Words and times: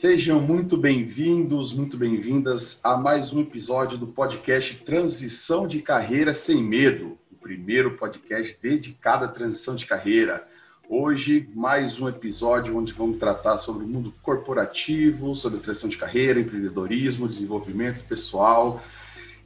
Sejam 0.00 0.38
muito 0.38 0.76
bem-vindos, 0.76 1.74
muito 1.74 1.96
bem-vindas 1.96 2.80
a 2.84 2.96
mais 2.96 3.32
um 3.32 3.40
episódio 3.40 3.98
do 3.98 4.06
podcast 4.06 4.76
Transição 4.84 5.66
de 5.66 5.82
Carreira 5.82 6.32
Sem 6.34 6.62
Medo, 6.62 7.18
o 7.32 7.34
primeiro 7.34 7.96
podcast 7.96 8.56
dedicado 8.62 9.24
à 9.24 9.28
transição 9.28 9.74
de 9.74 9.86
carreira. 9.86 10.46
Hoje, 10.88 11.50
mais 11.52 12.00
um 12.00 12.08
episódio 12.08 12.76
onde 12.76 12.92
vamos 12.92 13.18
tratar 13.18 13.58
sobre 13.58 13.84
o 13.84 13.88
mundo 13.88 14.14
corporativo, 14.22 15.34
sobre 15.34 15.58
transição 15.58 15.90
de 15.90 15.98
carreira, 15.98 16.38
empreendedorismo, 16.38 17.26
desenvolvimento 17.26 18.04
pessoal. 18.04 18.80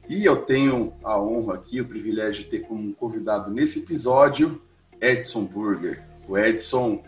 E 0.07 0.23
eu 0.23 0.35
tenho 0.35 0.93
a 1.03 1.19
honra 1.19 1.55
aqui, 1.55 1.81
o 1.81 1.87
privilégio 1.87 2.43
de 2.43 2.51
ter 2.51 2.59
como 2.59 2.93
convidado 2.93 3.49
nesse 3.49 3.79
episódio 3.79 4.61
Edson 5.01 5.45
Burger. 5.45 6.03
O 6.27 6.37
Edson 6.37 7.03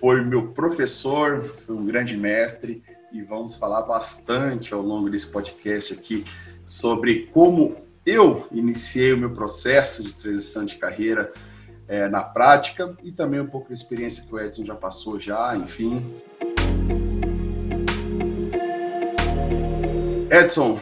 foi 0.00 0.22
meu 0.24 0.48
professor, 0.48 1.42
foi 1.64 1.74
um 1.74 1.84
grande 1.86 2.16
mestre 2.16 2.82
e 3.12 3.22
vamos 3.22 3.56
falar 3.56 3.82
bastante 3.82 4.74
ao 4.74 4.82
longo 4.82 5.08
desse 5.08 5.28
podcast 5.28 5.94
aqui 5.94 6.24
sobre 6.64 7.26
como 7.32 7.76
eu 8.04 8.46
iniciei 8.50 9.12
o 9.12 9.18
meu 9.18 9.30
processo 9.32 10.02
de 10.02 10.14
transição 10.14 10.64
de 10.64 10.76
carreira 10.76 11.32
é, 11.86 12.08
na 12.08 12.22
prática 12.22 12.96
e 13.02 13.12
também 13.12 13.40
um 13.40 13.46
pouco 13.46 13.68
da 13.68 13.74
experiência 13.74 14.24
que 14.24 14.34
o 14.34 14.38
Edson 14.38 14.64
já 14.64 14.74
passou 14.74 15.18
já, 15.18 15.56
enfim. 15.56 16.04
Edson, 20.30 20.80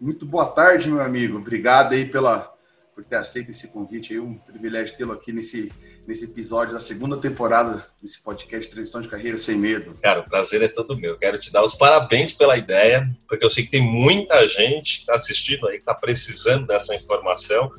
muito 0.00 0.26
boa 0.26 0.46
tarde, 0.46 0.90
meu 0.90 1.02
amigo. 1.02 1.38
Obrigado 1.38 1.94
aí 1.94 2.04
pela, 2.04 2.52
por 2.94 3.04
ter 3.04 3.16
aceito 3.16 3.50
esse 3.50 3.68
convite. 3.68 4.14
É 4.14 4.20
um 4.20 4.34
privilégio 4.34 4.96
tê-lo 4.96 5.12
aqui 5.12 5.32
nesse 5.32 5.72
nesse 6.10 6.24
episódio 6.24 6.74
da 6.74 6.80
segunda 6.80 7.16
temporada 7.18 7.86
desse 8.02 8.20
podcast 8.20 8.68
Transição 8.68 9.00
de 9.00 9.06
Carreira 9.06 9.38
Sem 9.38 9.56
Medo. 9.56 9.96
Cara, 10.02 10.18
o 10.18 10.28
prazer 10.28 10.60
é 10.60 10.66
todo 10.66 10.98
meu. 10.98 11.16
Quero 11.16 11.38
te 11.38 11.52
dar 11.52 11.62
os 11.62 11.72
parabéns 11.72 12.32
pela 12.32 12.58
ideia, 12.58 13.08
porque 13.28 13.44
eu 13.44 13.48
sei 13.48 13.62
que 13.62 13.70
tem 13.70 13.80
muita 13.80 14.44
gente 14.48 14.96
que 14.96 15.00
está 15.02 15.14
assistindo 15.14 15.68
aí, 15.68 15.74
que 15.74 15.82
está 15.82 15.94
precisando 15.94 16.66
dessa 16.66 16.96
informação. 16.96 17.70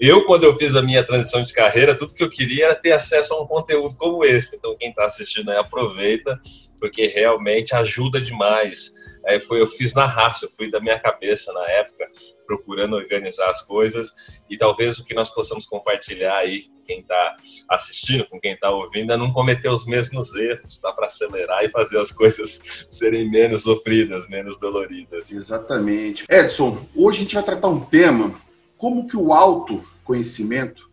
Eu, 0.00 0.24
quando 0.24 0.42
eu 0.42 0.56
fiz 0.56 0.74
a 0.74 0.82
minha 0.82 1.04
transição 1.04 1.40
de 1.40 1.52
carreira, 1.52 1.96
tudo 1.96 2.14
que 2.14 2.22
eu 2.24 2.28
queria 2.28 2.64
era 2.64 2.74
ter 2.74 2.90
acesso 2.90 3.32
a 3.34 3.42
um 3.44 3.46
conteúdo 3.46 3.94
como 3.94 4.24
esse. 4.24 4.56
Então, 4.56 4.76
quem 4.76 4.90
está 4.90 5.04
assistindo 5.04 5.48
aí, 5.48 5.56
aproveita, 5.56 6.36
porque 6.80 7.06
realmente 7.06 7.76
ajuda 7.76 8.20
demais. 8.20 8.92
Aí 9.24 9.38
foi, 9.38 9.60
eu 9.60 9.68
fiz 9.68 9.94
na 9.94 10.04
raça, 10.04 10.46
eu 10.46 10.50
fui 10.50 10.68
da 10.68 10.80
minha 10.80 10.98
cabeça 10.98 11.52
na 11.52 11.64
época, 11.70 12.10
procurando 12.44 12.96
organizar 12.96 13.48
as 13.50 13.62
coisas 13.62 14.42
e 14.50 14.56
talvez 14.56 14.98
o 14.98 15.04
que 15.04 15.14
nós 15.14 15.30
possamos 15.30 15.64
compartilhar 15.64 16.38
aí 16.38 16.64
quem 16.88 17.00
está 17.00 17.36
assistindo, 17.68 18.26
com 18.26 18.40
quem 18.40 18.54
está 18.54 18.70
ouvindo, 18.70 19.12
é 19.12 19.16
não 19.16 19.30
cometer 19.30 19.68
os 19.68 19.84
mesmos 19.84 20.34
erros, 20.34 20.80
dá 20.80 20.90
para 20.90 21.06
acelerar 21.06 21.62
e 21.62 21.68
fazer 21.68 21.98
as 21.98 22.10
coisas 22.10 22.86
serem 22.88 23.30
menos 23.30 23.64
sofridas, 23.64 24.26
menos 24.26 24.58
doloridas. 24.58 25.30
Exatamente. 25.30 26.24
Edson, 26.30 26.88
hoje 26.96 27.18
a 27.18 27.20
gente 27.20 27.34
vai 27.34 27.44
tratar 27.44 27.68
um 27.68 27.80
tema, 27.80 28.40
como 28.78 29.06
que 29.06 29.18
o 29.18 29.34
autoconhecimento 29.34 30.88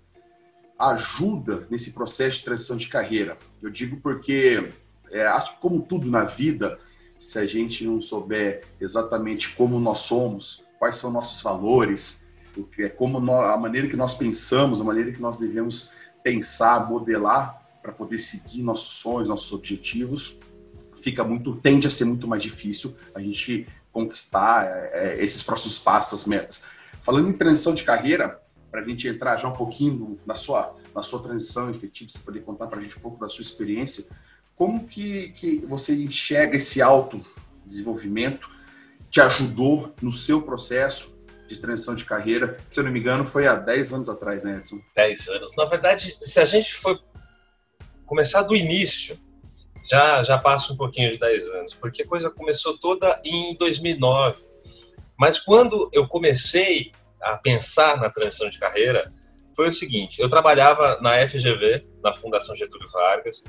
ajuda 0.78 1.66
nesse 1.70 1.94
processo 1.94 2.40
de 2.40 2.44
transição 2.44 2.76
de 2.76 2.90
carreira. 2.90 3.38
Eu 3.62 3.70
digo 3.70 3.98
porque, 4.02 4.74
é, 5.10 5.26
acho 5.26 5.56
que 5.56 5.62
como 5.62 5.82
tudo 5.82 6.12
na 6.12 6.26
vida, 6.26 6.78
se 7.18 7.40
a 7.40 7.46
gente 7.46 7.86
não 7.86 8.02
souber 8.02 8.66
exatamente 8.82 9.52
como 9.52 9.80
nós 9.80 10.00
somos, 10.00 10.66
quais 10.78 10.98
são 10.98 11.10
nossos 11.10 11.42
valores, 11.42 12.25
é 12.80 12.90
como 12.90 13.20
nós, 13.20 13.50
a 13.50 13.58
maneira 13.58 13.88
que 13.88 13.96
nós 13.96 14.16
pensamos, 14.16 14.80
a 14.80 14.84
maneira 14.84 15.12
que 15.12 15.22
nós 15.22 15.38
devemos 15.38 15.92
pensar, 16.24 16.90
modelar 16.90 17.62
para 17.82 17.92
poder 17.92 18.20
seguir 18.20 18.64
nossos 18.64 18.94
sonhos, 18.94 19.30
nossos 19.30 19.52
objetivos, 19.54 20.40
fica 21.02 21.24
muito 21.24 21.56
tende 21.56 21.86
a 21.86 21.90
ser 21.90 22.06
muito 22.06 22.28
mais 22.28 22.42
difícil 22.42 22.96
a 23.14 23.20
gente 23.20 23.68
conquistar 23.92 24.66
é, 24.66 24.92
é 25.20 25.24
esses 25.24 25.44
próximos 25.44 25.80
passos, 25.80 26.22
as 26.22 26.26
metas. 26.26 26.64
Falando 27.02 27.30
em 27.30 27.34
transição 27.34 27.74
de 27.76 27.84
carreira, 27.84 28.42
para 28.72 28.82
a 28.82 28.84
gente 28.84 29.08
entrar 29.08 29.38
já 29.38 29.48
um 29.48 29.54
pouquinho 29.54 30.20
na 30.26 30.36
sua 30.36 30.76
na 30.96 31.04
sua 31.04 31.22
transição 31.22 31.70
efetiva, 31.70 32.10
você 32.10 32.20
poder 32.20 32.40
contar 32.40 32.68
para 32.68 32.80
a 32.80 32.82
gente 32.82 32.98
um 32.98 33.02
pouco 33.02 33.20
da 33.20 33.28
sua 33.28 33.42
experiência, 33.42 34.06
como 34.56 34.88
que, 34.88 35.30
que 35.30 35.58
você 35.68 35.94
enxerga 35.94 36.56
esse 36.56 36.82
autodesenvolvimento 36.82 38.50
te 39.12 39.20
ajudou 39.20 39.94
no 40.02 40.12
seu 40.12 40.42
processo 40.42 41.15
de 41.48 41.58
transição 41.58 41.96
de 41.96 42.06
carreira. 42.06 42.58
Se 42.70 42.80
eu 42.80 42.84
não 42.84 42.92
me 42.92 43.00
engano, 43.00 43.26
foi 43.26 43.48
há 43.48 43.56
10 43.56 43.94
anos 43.94 44.10
atrás, 44.10 44.44
né, 44.44 44.58
Edson? 44.58 44.80
10 44.96 45.28
anos. 45.30 45.56
Na 45.56 45.66
verdade, 45.66 46.18
se 46.22 46.40
a 46.40 46.46
gente 46.46 46.74
for 46.74 47.00
começar 48.06 48.44
do 48.44 48.56
início, 48.56 49.18
já, 49.90 50.24
já 50.24 50.38
passa 50.38 50.74
um 50.74 50.78
pouquinho 50.78 51.12
de 51.12 51.18
10 51.18 51.50
anos, 51.50 51.74
porque 51.74 52.04
a 52.04 52.08
coisa 52.08 52.30
começou 52.30 52.78
toda 52.78 53.22
em 53.24 53.56
2009. 53.56 54.46
Mas 55.18 55.40
quando 55.40 55.90
eu 55.94 56.08
comecei 56.08 56.92
a 57.22 57.38
pensar 57.38 57.98
na 57.98 58.10
transição 58.10 58.50
de 58.50 58.60
carreira, 58.60 59.14
foi 59.56 59.70
o 59.70 59.72
seguinte: 59.72 60.22
eu 60.22 60.28
trabalhava 60.28 61.00
na 61.02 61.26
FGV, 61.26 61.88
na 62.04 62.14
Fundação 62.14 62.56
Getúlio 62.56 62.90
Vargas, 62.90 63.46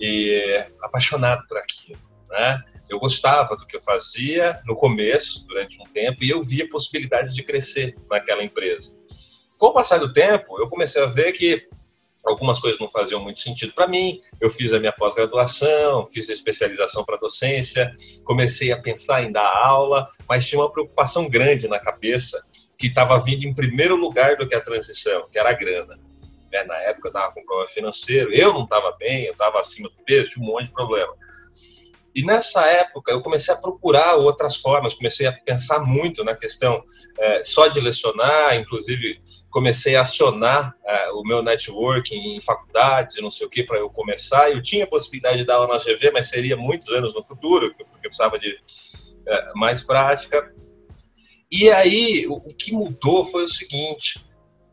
e 0.00 0.64
apaixonado 0.82 1.46
por 1.46 1.58
aquilo, 1.58 1.98
né? 2.30 2.62
Eu 2.92 2.98
gostava 2.98 3.56
do 3.56 3.66
que 3.66 3.76
eu 3.76 3.80
fazia 3.80 4.60
no 4.66 4.76
começo, 4.76 5.46
durante 5.46 5.80
um 5.80 5.84
tempo, 5.84 6.22
e 6.22 6.30
eu 6.30 6.42
via 6.42 6.68
possibilidade 6.68 7.34
de 7.34 7.42
crescer 7.42 7.96
naquela 8.10 8.44
empresa. 8.44 9.00
Com 9.58 9.68
o 9.68 9.72
passar 9.72 9.98
do 9.98 10.12
tempo, 10.12 10.60
eu 10.60 10.68
comecei 10.68 11.02
a 11.02 11.06
ver 11.06 11.32
que 11.32 11.68
algumas 12.24 12.60
coisas 12.60 12.80
não 12.80 12.88
faziam 12.88 13.22
muito 13.22 13.40
sentido 13.40 13.72
para 13.72 13.86
mim. 13.86 14.20
Eu 14.40 14.48
fiz 14.48 14.72
a 14.72 14.78
minha 14.78 14.92
pós-graduação, 14.92 16.06
fiz 16.06 16.28
a 16.30 16.32
especialização 16.32 17.04
para 17.04 17.16
docência, 17.16 17.94
comecei 18.24 18.72
a 18.72 18.80
pensar 18.80 19.22
em 19.22 19.32
dar 19.32 19.48
aula, 19.48 20.08
mas 20.28 20.46
tinha 20.46 20.60
uma 20.60 20.70
preocupação 20.70 21.28
grande 21.28 21.68
na 21.68 21.78
cabeça 21.78 22.44
que 22.78 22.88
estava 22.88 23.18
vindo 23.18 23.44
em 23.44 23.54
primeiro 23.54 23.96
lugar 23.96 24.36
do 24.36 24.46
que 24.46 24.54
a 24.54 24.60
transição, 24.60 25.28
que 25.30 25.38
era 25.38 25.50
a 25.50 25.54
grana. 25.54 25.98
Né, 26.52 26.64
na 26.64 26.76
época 26.82 27.08
eu 27.08 27.12
estava 27.12 27.32
com 27.32 27.42
problema 27.42 27.68
financeiro, 27.68 28.32
eu 28.32 28.52
não 28.52 28.64
estava 28.64 28.94
bem, 28.98 29.24
eu 29.24 29.32
estava 29.32 29.58
acima 29.58 29.88
do 29.88 30.04
peso, 30.04 30.32
tinha 30.32 30.44
um 30.44 30.52
monte 30.52 30.66
de 30.66 30.72
problema. 30.72 31.14
E 32.14 32.24
nessa 32.24 32.64
época 32.66 33.10
eu 33.10 33.22
comecei 33.22 33.54
a 33.54 33.56
procurar 33.56 34.16
outras 34.16 34.56
formas, 34.56 34.94
comecei 34.94 35.26
a 35.26 35.32
pensar 35.32 35.80
muito 35.80 36.22
na 36.22 36.34
questão 36.34 36.82
é, 37.18 37.42
só 37.42 37.68
de 37.68 37.80
lecionar, 37.80 38.56
inclusive 38.56 39.20
comecei 39.50 39.96
a 39.96 40.02
acionar 40.02 40.74
é, 40.84 41.10
o 41.12 41.22
meu 41.22 41.42
networking 41.42 42.36
em 42.36 42.40
faculdades 42.40 43.20
não 43.20 43.30
sei 43.30 43.46
o 43.46 43.50
que 43.50 43.62
para 43.62 43.78
eu 43.78 43.88
começar. 43.88 44.50
Eu 44.50 44.60
tinha 44.60 44.84
a 44.84 44.88
possibilidade 44.88 45.38
de 45.38 45.44
dar 45.44 45.54
aula 45.54 45.68
na 45.68 45.78
GV, 45.78 46.10
mas 46.12 46.28
seria 46.28 46.56
muitos 46.56 46.88
anos 46.88 47.14
no 47.14 47.22
futuro, 47.22 47.74
porque 47.74 48.06
eu 48.06 48.10
precisava 48.10 48.38
de 48.38 48.54
é, 49.26 49.52
mais 49.54 49.82
prática. 49.82 50.52
E 51.50 51.70
aí 51.70 52.26
o, 52.26 52.34
o 52.34 52.54
que 52.54 52.72
mudou 52.72 53.24
foi 53.24 53.44
o 53.44 53.48
seguinte: 53.48 54.24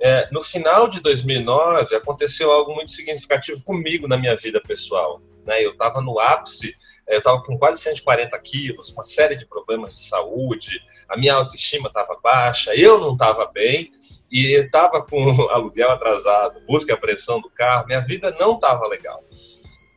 é, 0.02 0.30
no 0.32 0.42
final 0.42 0.88
de 0.88 1.02
2009 1.02 1.96
aconteceu 1.96 2.52
algo 2.52 2.74
muito 2.74 2.92
significativo 2.92 3.62
comigo 3.64 4.08
na 4.08 4.18
minha 4.18 4.36
vida 4.36 4.62
pessoal. 4.62 5.22
Né? 5.46 5.66
Eu 5.66 5.72
estava 5.72 6.02
no 6.02 6.20
ápice 6.20 6.74
estava 7.18 7.42
com 7.42 7.58
quase 7.58 7.82
140 7.82 8.38
quilos, 8.40 8.92
uma 8.92 9.04
série 9.04 9.36
de 9.36 9.46
problemas 9.46 9.96
de 9.96 10.04
saúde, 10.04 10.80
a 11.08 11.18
minha 11.18 11.34
autoestima 11.34 11.88
estava 11.88 12.20
baixa, 12.24 12.76
eu 12.76 13.00
não 13.00 13.14
estava 13.14 13.46
bem 13.48 13.90
e 14.32 14.54
estava 14.54 15.04
com 15.04 15.32
aluguel 15.50 15.90
atrasado, 15.90 16.62
busca 16.68 16.94
a 16.94 16.98
pressão 16.98 17.42
do 17.42 17.50
carro, 17.50 17.88
minha 17.88 18.00
vida 18.00 18.36
não 18.40 18.54
estava 18.54 18.88
legal. 18.88 19.24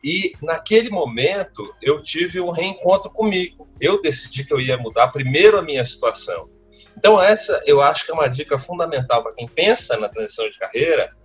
E 0.03 0.33
naquele 0.41 0.89
momento 0.89 1.63
eu 1.81 2.01
tive 2.01 2.41
um 2.41 2.51
reencontro 2.51 3.09
comigo. 3.09 3.69
Eu 3.79 4.01
decidi 4.01 4.43
que 4.43 4.53
eu 4.53 4.59
ia 4.59 4.77
mudar 4.77 5.07
primeiro 5.07 5.57
a 5.57 5.61
minha 5.61 5.85
situação. 5.85 6.49
Então 6.97 7.21
essa 7.21 7.61
eu 7.65 7.79
acho 7.79 8.05
que 8.05 8.11
é 8.11 8.13
uma 8.13 8.27
dica 8.27 8.57
fundamental 8.57 9.23
para 9.23 9.33
quem 9.33 9.47
pensa 9.47 9.97
na 9.97 10.09
transição 10.09 10.49
de 10.49 10.59
carreira, 10.59 11.15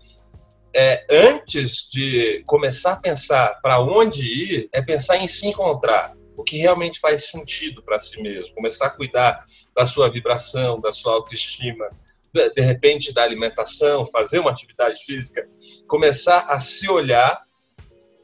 é, 0.74 1.06
antes 1.10 1.88
de 1.90 2.42
começar 2.46 2.92
a 2.92 3.00
pensar 3.00 3.60
para 3.62 3.80
onde 3.80 4.26
ir, 4.26 4.68
é 4.72 4.82
pensar 4.82 5.16
em 5.16 5.26
se 5.26 5.46
encontrar, 5.46 6.14
o 6.36 6.44
que 6.44 6.58
realmente 6.58 7.00
faz 7.00 7.30
sentido 7.30 7.82
para 7.82 7.98
si 7.98 8.22
mesmo, 8.22 8.54
começar 8.54 8.86
a 8.86 8.90
cuidar 8.90 9.44
da 9.74 9.84
sua 9.86 10.08
vibração, 10.08 10.80
da 10.80 10.92
sua 10.92 11.14
autoestima, 11.14 11.88
de, 12.32 12.60
repente 12.60 13.12
da 13.12 13.22
alimentação, 13.22 14.04
fazer 14.04 14.38
uma 14.38 14.50
atividade 14.50 15.04
física, 15.04 15.48
começar 15.88 16.46
a 16.48 16.60
se 16.60 16.88
olhar 16.88 17.42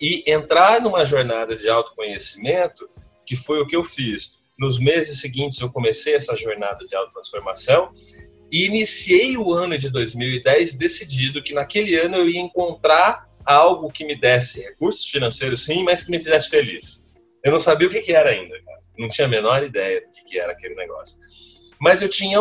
e 0.01 0.23
entrar 0.31 0.81
numa 0.81 1.05
jornada 1.05 1.57
de 1.57 1.69
autoconhecimento, 1.69 2.89
que 3.27 3.35
foi 3.35 3.61
o 3.61 3.67
que 3.67 3.75
eu 3.75 3.83
fiz. 3.83 4.43
Nos 4.59 4.79
meses 4.79 5.21
seguintes 5.21 5.61
eu 5.61 5.73
comecei 5.73 6.15
essa 6.15 6.37
jornada 6.37 6.87
de 6.87 6.95
autotransformação 6.95 7.91
e 8.55 8.67
iniciei 8.67 9.37
o 9.37 9.53
ano 9.53 9.77
de 9.77 9.91
2010 9.91 10.75
decidido 10.75 11.43
que 11.43 11.53
naquele 11.53 11.97
ano 11.97 12.19
eu 12.19 12.29
ia 12.29 12.39
encontrar 12.39 13.29
algo 13.45 13.91
que 13.91 14.05
me 14.05 14.15
desse 14.15 14.63
recursos 14.63 15.11
financeiros, 15.11 15.65
sim, 15.65 15.83
mas 15.83 16.05
que 16.05 16.13
me 16.13 16.21
fizesse 16.21 16.51
feliz. 16.51 17.05
Eu 17.43 17.51
não 17.51 17.59
sabia 17.59 17.89
o 17.89 17.91
que, 17.91 18.01
que 18.01 18.13
era 18.13 18.31
ainda, 18.31 18.55
cara. 18.63 18.81
não 18.97 19.09
tinha 19.09 19.27
a 19.27 19.29
menor 19.29 19.65
ideia 19.65 20.01
do 20.01 20.09
que, 20.09 20.25
que 20.25 20.39
era 20.39 20.53
aquele 20.53 20.77
negócio. 20.77 21.19
Mas 21.81 22.01
eu 22.01 22.09
tinha 22.09 22.39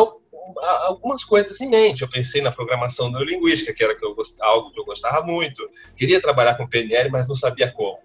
algumas 0.86 1.24
coisas 1.24 1.60
em 1.60 1.68
mente. 1.68 2.02
Eu 2.02 2.08
pensei 2.08 2.40
na 2.40 2.52
programação 2.52 3.10
neurolinguística, 3.10 3.74
que 3.74 3.82
era 3.82 3.96
algo 4.42 4.70
que 4.70 4.78
eu 4.78 4.84
gostava 4.84 5.26
muito. 5.26 5.68
Queria 5.96 6.20
trabalhar 6.20 6.54
com 6.54 6.68
PNL, 6.68 7.10
mas 7.10 7.26
não 7.26 7.34
sabia 7.34 7.72
como. 7.72 7.98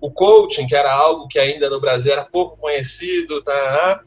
o 0.00 0.12
coaching, 0.12 0.68
que 0.68 0.76
era 0.76 0.92
algo 0.94 1.26
que 1.26 1.40
ainda 1.40 1.68
no 1.68 1.80
Brasil 1.80 2.12
era 2.12 2.24
pouco 2.24 2.56
conhecido, 2.56 3.42
tá? 3.42 4.04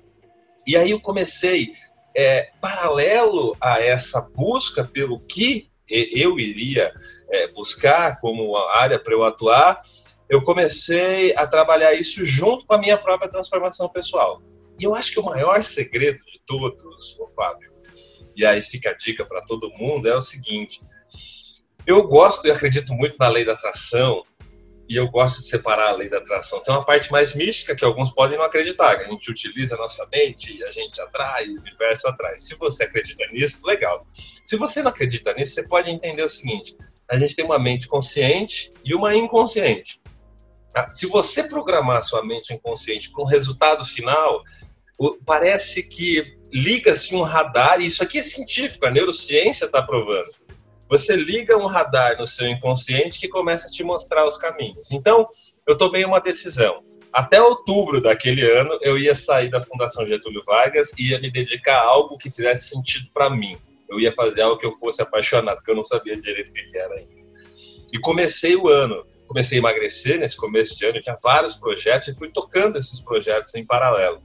E 0.66 0.76
aí 0.76 0.92
eu 0.92 1.02
comecei, 1.02 1.74
é, 2.16 2.50
paralelo 2.62 3.56
a 3.60 3.82
essa 3.82 4.30
busca 4.36 4.86
pelo 4.86 5.20
que 5.20 5.70
eu 5.88 6.40
iria 6.40 6.92
é, 7.30 7.48
buscar 7.50 8.20
como 8.20 8.56
área 8.58 8.98
para 8.98 9.14
eu 9.14 9.24
atuar, 9.24 9.82
eu 10.28 10.42
comecei 10.42 11.36
a 11.36 11.46
trabalhar 11.46 11.94
isso 11.94 12.26
junto 12.26 12.66
com 12.66 12.74
a 12.74 12.78
minha 12.78 12.98
própria 12.98 13.30
transformação 13.30 13.88
pessoal. 13.90 14.42
E 14.80 14.84
eu 14.84 14.96
acho 14.96 15.12
que 15.12 15.20
o 15.20 15.26
maior 15.26 15.62
segredo 15.62 16.18
de 16.26 16.42
todos, 16.46 17.18
o 17.20 17.28
Fábio, 17.28 17.72
e 18.36 18.46
aí 18.46 18.62
fica 18.62 18.90
a 18.90 18.94
dica 18.94 19.26
para 19.26 19.42
todo 19.42 19.72
mundo, 19.72 20.08
é 20.08 20.16
o 20.16 20.22
seguinte: 20.22 20.82
eu 21.86 22.08
gosto 22.08 22.48
e 22.48 22.52
acredito 22.52 22.94
muito 22.94 23.16
na 23.20 23.30
lei 23.30 23.46
da 23.46 23.54
atração, 23.54 24.24
e 24.88 24.96
eu 24.96 25.08
gosto 25.08 25.42
de 25.42 25.48
separar 25.48 25.90
a 25.90 25.92
lei 25.96 26.10
da 26.10 26.18
atração. 26.18 26.62
Tem 26.64 26.74
uma 26.74 26.86
parte 26.86 27.12
mais 27.12 27.34
mística 27.34 27.76
que 27.76 27.84
alguns 27.84 28.12
podem 28.12 28.38
não 28.38 28.46
acreditar, 28.46 28.98
a 28.98 29.04
gente 29.04 29.32
utiliza 29.32 29.76
a 29.76 29.78
nossa 29.80 30.08
mente 30.12 30.56
e 30.56 30.64
a 30.64 30.72
gente 30.72 31.02
atrai, 31.02 31.48
o 31.50 31.60
universo 31.60 32.08
atrai. 32.08 32.38
Se 32.38 32.56
você 32.56 32.84
acredita 32.84 33.26
nisso, 33.32 33.66
legal. 33.66 34.06
Se 34.44 34.56
você 34.56 34.82
não 34.82 34.90
acredita 34.90 35.34
nisso, 35.34 35.56
você 35.56 35.68
pode 35.68 35.90
entender 35.90 36.24
o 36.24 36.30
seguinte: 36.30 36.76
a 37.10 37.18
gente 37.18 37.36
tem 37.36 37.46
uma 37.46 37.60
mente 37.60 37.88
consciente 37.88 38.72
e 38.84 38.94
uma 38.94 39.16
inconsciente. 39.16 40.00
Ah, 40.74 40.90
se 40.92 41.08
você 41.08 41.44
programar 41.44 42.04
sua 42.04 42.24
mente 42.24 42.54
inconsciente 42.54 43.10
para 43.10 43.24
um 43.24 43.28
resultado 43.28 43.86
final, 43.86 44.44
parece 45.26 45.88
que 45.88 46.38
liga-se 46.52 47.16
um 47.16 47.22
radar, 47.22 47.80
e 47.80 47.86
isso 47.86 48.04
aqui 48.04 48.18
é 48.18 48.22
científico, 48.22 48.86
a 48.86 48.92
neurociência 48.92 49.66
está 49.66 49.82
provando 49.82 50.28
você 50.90 51.16
liga 51.16 51.58
um 51.58 51.66
radar 51.66 52.18
no 52.18 52.26
seu 52.26 52.48
inconsciente 52.48 53.20
que 53.20 53.28
começa 53.28 53.68
a 53.68 53.72
te 53.72 53.84
mostrar 53.84 54.26
os 54.26 54.38
caminhos. 54.38 54.92
Então, 54.92 55.28
eu 55.68 55.76
tomei 55.76 56.06
uma 56.06 56.20
decisão. 56.20 56.84
Até 57.12 57.42
outubro 57.42 58.02
daquele 58.02 58.44
ano, 58.44 58.78
eu 58.82 58.98
ia 58.98 59.16
sair 59.16 59.50
da 59.50 59.62
Fundação 59.62 60.06
Getúlio 60.06 60.42
Vargas 60.46 60.94
e 61.00 61.12
ia 61.12 61.20
me 61.20 61.32
dedicar 61.32 61.78
a 61.78 61.86
algo 61.86 62.18
que 62.18 62.30
fizesse 62.30 62.70
sentido 62.70 63.10
para 63.14 63.30
mim. 63.30 63.58
Eu 63.90 64.00
ia 64.00 64.12
fazer 64.12 64.42
algo 64.42 64.58
que 64.58 64.66
eu 64.66 64.72
fosse 64.72 65.02
apaixonado, 65.02 65.64
que 65.64 65.72
eu 65.72 65.76
não 65.76 65.84
sabia 65.84 66.18
direito 66.18 66.50
o 66.50 66.54
que 66.54 66.78
era 66.78 66.94
ainda. 66.96 67.26
E 67.94 68.00
comecei 68.00 68.56
o 68.56 68.68
ano, 68.68 69.06
comecei 69.28 69.58
a 69.58 69.62
emagrecer 69.62 70.20
nesse 70.20 70.36
começo 70.36 70.78
de 70.78 70.86
ano, 70.86 71.00
tinha 71.00 71.18
vários 71.24 71.54
projetos 71.54 72.10
e 72.10 72.18
fui 72.18 72.30
tocando 72.30 72.78
esses 72.78 73.00
projetos 73.00 73.56
em 73.56 73.66
paralelo. 73.66 74.22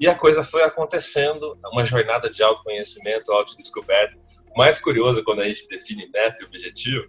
E 0.00 0.08
a 0.08 0.14
coisa 0.14 0.42
foi 0.42 0.62
acontecendo, 0.62 1.58
uma 1.72 1.84
jornada 1.84 2.30
de 2.30 2.42
autoconhecimento, 2.42 3.32
autodescoberta, 3.32 4.16
mais 4.58 4.76
curioso 4.80 5.22
quando 5.22 5.40
a 5.40 5.46
gente 5.46 5.68
define 5.68 6.10
meta 6.12 6.42
e 6.42 6.44
objetivo 6.44 7.06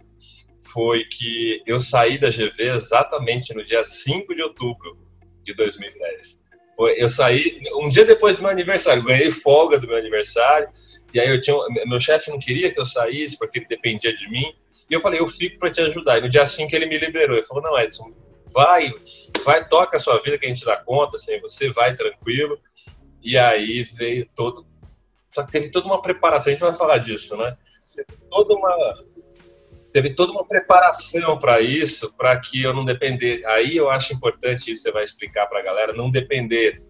foi 0.72 1.04
que 1.04 1.60
eu 1.66 1.80
saí 1.80 2.16
da 2.16 2.30
GV 2.30 2.74
exatamente 2.74 3.52
no 3.52 3.64
dia 3.64 3.82
5 3.82 4.32
de 4.36 4.42
outubro 4.42 4.96
de 5.42 5.52
2010. 5.54 6.44
Foi, 6.76 6.94
eu 6.96 7.08
saí 7.08 7.60
um 7.82 7.88
dia 7.88 8.04
depois 8.04 8.36
do 8.36 8.42
meu 8.42 8.52
aniversário, 8.52 9.02
ganhei 9.02 9.32
folga 9.32 9.78
do 9.78 9.88
meu 9.88 9.96
aniversário, 9.96 10.68
e 11.12 11.18
aí 11.18 11.28
eu 11.28 11.40
tinha, 11.40 11.56
meu 11.86 11.98
chefe 11.98 12.30
não 12.30 12.38
queria 12.38 12.72
que 12.72 12.78
eu 12.78 12.86
saísse 12.86 13.36
porque 13.36 13.58
ele 13.58 13.66
dependia 13.66 14.14
de 14.14 14.30
mim, 14.30 14.54
e 14.88 14.94
eu 14.94 15.00
falei, 15.00 15.18
eu 15.18 15.26
fico 15.26 15.58
para 15.58 15.72
te 15.72 15.80
ajudar. 15.80 16.18
E 16.18 16.20
no 16.20 16.28
dia 16.28 16.46
5 16.46 16.74
ele 16.76 16.86
me 16.86 16.98
liberou, 16.98 17.36
ele 17.36 17.44
falou, 17.44 17.64
não, 17.64 17.76
Edson, 17.76 18.14
vai, 18.54 18.92
vai, 19.44 19.66
toca 19.66 19.96
a 19.96 20.00
sua 20.00 20.20
vida 20.20 20.38
que 20.38 20.46
a 20.46 20.48
gente 20.48 20.64
dá 20.64 20.76
conta, 20.76 21.16
assim, 21.16 21.40
você 21.40 21.68
vai 21.70 21.96
tranquilo. 21.96 22.56
E 23.22 23.36
aí 23.36 23.82
veio 23.98 24.28
todo 24.34 24.69
só 25.30 25.44
que 25.44 25.52
teve 25.52 25.70
toda 25.70 25.86
uma 25.86 26.02
preparação, 26.02 26.50
a 26.50 26.50
gente 26.50 26.60
vai 26.60 26.74
falar 26.74 26.98
disso, 26.98 27.36
né? 27.36 27.56
Teve 27.94 28.18
toda 28.28 28.54
uma, 28.54 29.04
teve 29.92 30.14
toda 30.14 30.32
uma 30.32 30.44
preparação 30.44 31.38
para 31.38 31.60
isso, 31.60 32.12
para 32.16 32.38
que 32.38 32.62
eu 32.62 32.74
não 32.74 32.84
depender. 32.84 33.46
Aí 33.46 33.76
eu 33.76 33.88
acho 33.88 34.12
importante 34.12 34.70
isso, 34.70 34.82
você 34.82 34.92
vai 34.92 35.04
explicar 35.04 35.46
para 35.46 35.60
a 35.60 35.62
galera, 35.62 35.92
não 35.92 36.10
depender 36.10 36.82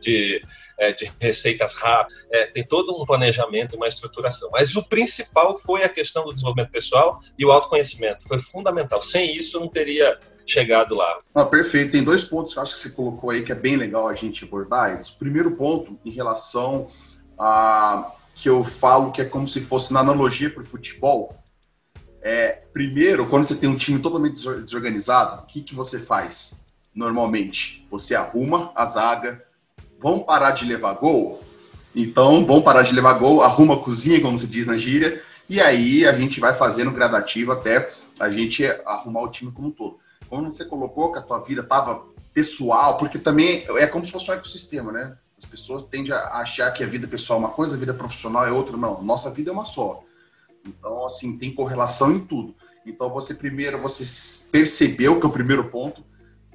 de, 0.00 0.42
é, 0.78 0.92
de 0.92 1.10
receitas 1.20 1.74
rápidas. 1.74 2.26
É, 2.30 2.46
tem 2.46 2.64
todo 2.64 3.00
um 3.00 3.06
planejamento, 3.06 3.76
uma 3.76 3.86
estruturação. 3.86 4.50
Mas 4.52 4.74
o 4.76 4.88
principal 4.88 5.54
foi 5.54 5.84
a 5.84 5.88
questão 5.88 6.24
do 6.24 6.32
desenvolvimento 6.32 6.70
pessoal 6.70 7.18
e 7.38 7.44
o 7.44 7.52
autoconhecimento. 7.52 8.26
Foi 8.26 8.38
fundamental. 8.38 9.00
Sem 9.00 9.34
isso, 9.36 9.60
não 9.60 9.68
teria 9.68 10.18
chegado 10.44 10.94
lá. 10.94 11.18
Ah, 11.34 11.44
perfeito. 11.44 11.92
Tem 11.92 12.04
dois 12.04 12.24
pontos 12.24 12.52
que 12.52 12.58
eu 12.58 12.62
acho 12.62 12.74
que 12.74 12.80
você 12.80 12.90
colocou 12.90 13.30
aí 13.30 13.42
que 13.42 13.52
é 13.52 13.54
bem 13.54 13.76
legal 13.76 14.08
a 14.08 14.14
gente 14.14 14.44
abordar. 14.44 14.98
O 15.00 15.18
primeiro 15.18 15.52
ponto, 15.52 15.98
em 16.04 16.10
relação 16.10 16.88
ah, 17.38 18.12
que 18.34 18.48
eu 18.48 18.64
falo 18.64 19.12
que 19.12 19.22
é 19.22 19.24
como 19.24 19.48
se 19.48 19.60
fosse 19.60 19.92
na 19.92 20.00
analogia 20.00 20.50
para 20.50 20.62
o 20.62 20.66
futebol. 20.66 21.36
É, 22.22 22.62
primeiro, 22.72 23.26
quando 23.28 23.44
você 23.44 23.54
tem 23.54 23.68
um 23.68 23.76
time 23.76 23.98
totalmente 23.98 24.34
desorganizado, 24.34 25.42
o 25.42 25.46
que, 25.46 25.62
que 25.62 25.74
você 25.74 25.98
faz? 25.98 26.54
Normalmente, 26.94 27.86
você 27.90 28.14
arruma 28.14 28.72
a 28.74 28.84
zaga, 28.84 29.44
vão 30.00 30.20
parar 30.20 30.50
de 30.50 30.64
levar 30.64 30.94
gol? 30.94 31.42
Então, 31.94 32.44
vão 32.44 32.60
parar 32.60 32.82
de 32.82 32.94
levar 32.94 33.14
gol, 33.14 33.42
arruma 33.42 33.74
a 33.74 33.78
cozinha, 33.78 34.20
como 34.20 34.36
se 34.36 34.46
diz 34.46 34.66
na 34.66 34.76
gíria, 34.76 35.22
e 35.48 35.60
aí 35.60 36.06
a 36.06 36.12
gente 36.12 36.40
vai 36.40 36.52
fazendo 36.52 36.90
gradativo 36.90 37.52
até 37.52 37.90
a 38.18 38.28
gente 38.28 38.66
arrumar 38.84 39.22
o 39.22 39.30
time 39.30 39.52
como 39.52 39.68
um 39.68 39.70
todo. 39.70 39.98
Quando 40.28 40.50
você 40.50 40.64
colocou 40.64 41.12
que 41.12 41.18
a 41.18 41.22
tua 41.22 41.40
vida 41.40 41.62
estava 41.62 42.04
pessoal, 42.34 42.96
porque 42.96 43.18
também 43.18 43.64
é 43.78 43.86
como 43.86 44.04
se 44.04 44.12
fosse 44.12 44.30
um 44.30 44.34
ecossistema, 44.34 44.92
né? 44.92 45.16
As 45.38 45.44
pessoas 45.44 45.84
tendem 45.84 46.12
a 46.12 46.38
achar 46.38 46.70
que 46.70 46.82
a 46.82 46.86
vida 46.86 47.06
pessoal 47.06 47.38
é 47.38 47.44
uma 47.44 47.50
coisa, 47.52 47.76
a 47.76 47.78
vida 47.78 47.92
profissional 47.92 48.46
é 48.46 48.50
outra. 48.50 48.76
Não, 48.76 49.02
nossa 49.02 49.30
vida 49.30 49.50
é 49.50 49.52
uma 49.52 49.66
só. 49.66 50.02
Então, 50.66 51.04
assim, 51.04 51.36
tem 51.36 51.54
correlação 51.54 52.12
em 52.12 52.24
tudo. 52.24 52.54
Então, 52.86 53.10
você 53.10 53.34
primeiro, 53.34 53.78
você 53.78 54.04
percebeu 54.50 55.20
que 55.20 55.26
é 55.26 55.28
o 55.28 55.32
primeiro 55.32 55.68
ponto, 55.68 56.04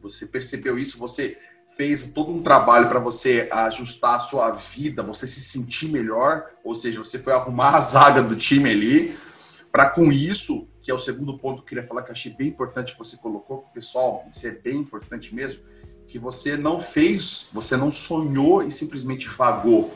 você 0.01 0.25
percebeu 0.25 0.79
isso, 0.79 0.97
você 0.97 1.37
fez 1.77 2.11
todo 2.11 2.31
um 2.31 2.41
trabalho 2.41 2.89
para 2.89 2.99
você 2.99 3.47
ajustar 3.51 4.15
a 4.15 4.19
sua 4.19 4.51
vida, 4.51 5.03
você 5.03 5.27
se 5.27 5.41
sentir 5.41 5.87
melhor, 5.87 6.49
ou 6.63 6.73
seja, 6.73 6.99
você 6.99 7.19
foi 7.19 7.33
arrumar 7.33 7.75
a 7.75 7.81
zaga 7.81 8.21
do 8.23 8.35
time 8.35 8.69
ali, 8.69 9.17
para 9.71 9.89
com 9.89 10.11
isso, 10.11 10.67
que 10.81 10.89
é 10.89 10.93
o 10.93 10.99
segundo 10.99 11.37
ponto 11.37 11.57
que 11.57 11.61
eu 11.61 11.67
queria 11.67 11.83
falar 11.83 12.01
que 12.01 12.09
eu 12.09 12.13
achei 12.13 12.33
bem 12.33 12.47
importante 12.47 12.93
que 12.93 12.99
você 12.99 13.15
colocou, 13.17 13.59
pessoal, 13.73 14.25
isso 14.31 14.45
é 14.47 14.51
bem 14.51 14.77
importante 14.77 15.33
mesmo, 15.33 15.61
que 16.11 16.19
você 16.19 16.57
não 16.57 16.77
fez, 16.77 17.47
você 17.53 17.77
não 17.77 17.89
sonhou 17.89 18.61
e 18.61 18.71
simplesmente 18.71 19.29
vagou. 19.29 19.95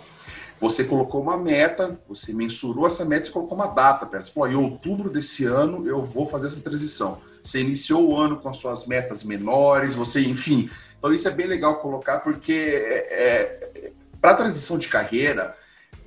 Você 0.62 0.86
colocou 0.86 1.22
uma 1.22 1.38
meta, 1.38 2.00
você 2.08 2.34
mensurou 2.34 2.88
essa 2.88 3.04
meta 3.04 3.28
e 3.28 3.32
colocou 3.32 3.58
uma 3.58 3.68
data. 3.68 4.06
Você 4.24 4.32
falou, 4.32 4.50
em 4.50 4.56
outubro 4.56 5.10
desse 5.10 5.44
ano 5.44 5.86
eu 5.86 6.02
vou 6.02 6.26
fazer 6.26 6.48
essa 6.48 6.62
transição. 6.62 7.22
Você 7.44 7.60
iniciou 7.60 8.08
o 8.08 8.18
ano 8.18 8.38
com 8.38 8.48
as 8.48 8.56
suas 8.56 8.88
metas 8.88 9.26
menores, 9.26 9.94
você, 9.94 10.22
enfim. 10.22 10.70
Então 10.98 11.14
isso 11.14 11.28
é 11.28 11.32
bem 11.32 11.48
legal 11.48 11.82
colocar, 11.82 12.22
porque 12.22 12.54
é, 12.54 13.68
é, 13.78 13.92
para 14.22 14.32
a 14.32 14.36
transição 14.36 14.78
de 14.78 14.88
carreira, 14.88 15.54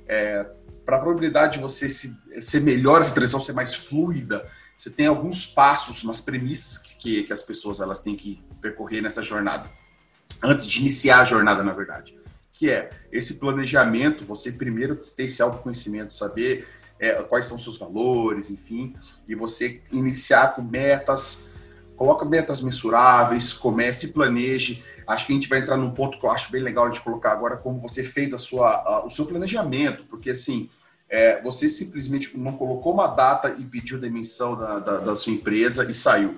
é, 0.07 0.43
para 0.83 0.97
a 0.97 0.99
probabilidade 0.99 1.53
de 1.53 1.59
você 1.59 1.87
se, 1.87 2.17
ser 2.41 2.61
melhor, 2.61 3.01
essa 3.01 3.13
transição 3.13 3.39
ser 3.39 3.53
mais 3.53 3.75
fluida, 3.75 4.49
você 4.75 4.89
tem 4.89 5.05
alguns 5.05 5.45
passos, 5.45 6.03
umas 6.03 6.19
premissas 6.19 6.79
que, 6.79 7.23
que 7.23 7.31
as 7.31 7.43
pessoas 7.43 7.79
elas 7.79 7.99
têm 7.99 8.15
que 8.15 8.41
percorrer 8.59 9.01
nessa 9.01 9.21
jornada 9.21 9.69
antes 10.41 10.67
de 10.67 10.79
iniciar 10.79 11.21
a 11.21 11.25
jornada, 11.25 11.63
na 11.63 11.73
verdade. 11.73 12.17
Que 12.53 12.69
é 12.69 12.89
esse 13.11 13.35
planejamento, 13.35 14.25
você 14.25 14.51
primeiro 14.51 14.95
ter 14.95 15.23
esse 15.23 15.41
autoconhecimento, 15.41 16.15
saber 16.15 16.67
é, 16.99 17.13
quais 17.23 17.45
são 17.45 17.57
seus 17.57 17.77
valores, 17.77 18.49
enfim, 18.49 18.95
e 19.27 19.33
você 19.33 19.81
iniciar 19.91 20.55
com 20.55 20.61
metas, 20.61 21.47
coloca 21.95 22.25
metas 22.25 22.61
mensuráveis, 22.61 23.53
comece 23.53 24.09
planeje. 24.09 24.83
Acho 25.07 25.25
que 25.25 25.31
a 25.31 25.35
gente 25.35 25.49
vai 25.49 25.59
entrar 25.59 25.77
num 25.77 25.91
ponto 25.91 26.19
que 26.19 26.25
eu 26.25 26.31
acho 26.31 26.51
bem 26.51 26.61
legal 26.61 26.89
de 26.89 26.99
colocar 26.99 27.31
agora, 27.31 27.57
como 27.57 27.79
você 27.79 28.03
fez 28.03 28.33
a 28.33 28.37
sua, 28.37 28.69
a, 28.69 29.05
o 29.05 29.09
seu 29.09 29.25
planejamento, 29.25 30.03
porque 30.05 30.31
assim, 30.31 30.69
é, 31.09 31.41
você 31.41 31.67
simplesmente 31.67 32.37
não 32.37 32.53
colocou 32.53 32.93
uma 32.93 33.07
data 33.07 33.55
e 33.57 33.63
pediu 33.63 33.97
demissão 33.97 34.55
da, 34.55 34.79
da, 34.79 34.97
da 34.97 35.15
sua 35.15 35.33
empresa 35.33 35.89
e 35.89 35.93
saiu. 35.93 36.37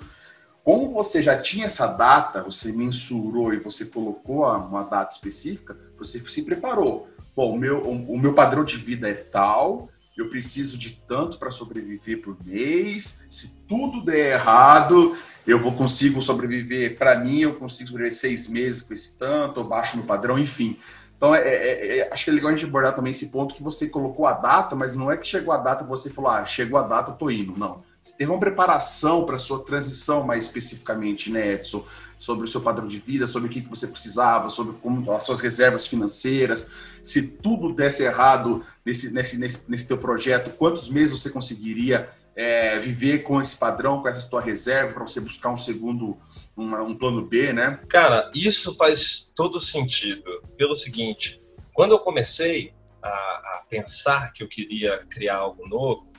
Como 0.63 0.93
você 0.93 1.23
já 1.23 1.39
tinha 1.39 1.65
essa 1.65 1.87
data, 1.87 2.43
você 2.43 2.71
mensurou 2.71 3.53
e 3.53 3.59
você 3.59 3.85
colocou 3.85 4.45
uma 4.45 4.83
data 4.83 5.13
específica, 5.13 5.75
você 5.97 6.19
se 6.19 6.43
preparou. 6.43 7.09
Bom, 7.35 7.53
o 7.53 7.57
meu, 7.57 7.81
o, 7.81 8.19
meu 8.19 8.33
padrão 8.33 8.63
de 8.63 8.77
vida 8.77 9.09
é 9.09 9.13
tal, 9.13 9.89
eu 10.15 10.29
preciso 10.29 10.77
de 10.77 10.91
tanto 11.07 11.39
para 11.39 11.49
sobreviver 11.49 12.21
por 12.21 12.37
mês. 12.45 13.25
Se 13.29 13.59
tudo 13.67 14.05
der 14.05 14.33
errado, 14.33 15.17
eu 15.47 15.57
vou 15.57 15.71
consigo 15.71 16.21
sobreviver. 16.21 16.95
Para 16.95 17.17
mim, 17.17 17.39
eu 17.39 17.55
consigo 17.55 17.89
sobreviver 17.89 18.15
seis 18.15 18.47
meses 18.47 18.83
com 18.83 18.93
esse 18.93 19.17
tanto, 19.17 19.61
eu 19.61 19.63
baixo 19.63 19.97
no 19.97 20.03
padrão, 20.03 20.37
enfim. 20.37 20.77
Então, 21.17 21.33
é, 21.33 21.41
é, 21.41 21.97
é, 21.99 22.13
acho 22.13 22.25
que 22.25 22.29
é 22.29 22.33
legal 22.33 22.49
a 22.49 22.55
gente 22.55 22.65
abordar 22.65 22.93
também 22.93 23.11
esse 23.11 23.29
ponto 23.29 23.55
que 23.55 23.63
você 23.63 23.89
colocou 23.89 24.27
a 24.27 24.33
data, 24.33 24.75
mas 24.75 24.95
não 24.95 25.09
é 25.09 25.17
que 25.17 25.27
chegou 25.27 25.53
a 25.53 25.57
data 25.57 25.83
você 25.85 26.09
falou, 26.09 26.29
ah, 26.29 26.45
chegou 26.45 26.79
a 26.79 26.83
data, 26.83 27.13
tô 27.13 27.31
indo. 27.31 27.57
Não 27.57 27.83
você 28.01 28.13
teve 28.13 28.31
uma 28.31 28.39
preparação 28.39 29.25
para 29.25 29.37
sua 29.37 29.63
transição 29.63 30.23
mais 30.23 30.45
especificamente, 30.45 31.29
né, 31.29 31.53
Edson? 31.53 31.85
Sobre 32.17 32.45
o 32.45 32.47
seu 32.47 32.61
padrão 32.61 32.87
de 32.87 32.97
vida, 32.97 33.27
sobre 33.27 33.49
o 33.49 33.51
que 33.51 33.61
você 33.61 33.87
precisava, 33.87 34.49
sobre 34.49 34.73
como 34.79 35.11
as 35.11 35.23
suas 35.23 35.39
reservas 35.39 35.85
financeiras. 35.85 36.67
Se 37.03 37.23
tudo 37.23 37.73
desse 37.73 38.03
errado 38.03 38.65
nesse, 38.85 39.11
nesse, 39.11 39.37
nesse, 39.37 39.69
nesse 39.69 39.87
teu 39.87 39.97
projeto, 39.97 40.55
quantos 40.57 40.89
meses 40.89 41.19
você 41.19 41.29
conseguiria 41.29 42.09
é, 42.35 42.79
viver 42.79 43.19
com 43.19 43.41
esse 43.41 43.55
padrão, 43.55 44.01
com 44.01 44.07
essa 44.07 44.29
tua 44.29 44.41
reserva, 44.41 44.93
para 44.93 45.07
você 45.07 45.19
buscar 45.19 45.49
um 45.49 45.57
segundo, 45.57 46.17
uma, 46.55 46.81
um 46.81 46.95
plano 46.95 47.25
B, 47.25 47.53
né? 47.53 47.79
Cara, 47.87 48.31
isso 48.33 48.75
faz 48.77 49.31
todo 49.35 49.59
sentido. 49.59 50.41
Pelo 50.57 50.73
seguinte, 50.73 51.41
quando 51.73 51.91
eu 51.91 51.99
comecei 51.99 52.73
a, 53.01 53.09
a 53.09 53.65
pensar 53.69 54.31
que 54.33 54.43
eu 54.43 54.47
queria 54.47 54.99
criar 55.09 55.37
algo 55.37 55.67
novo, 55.67 56.10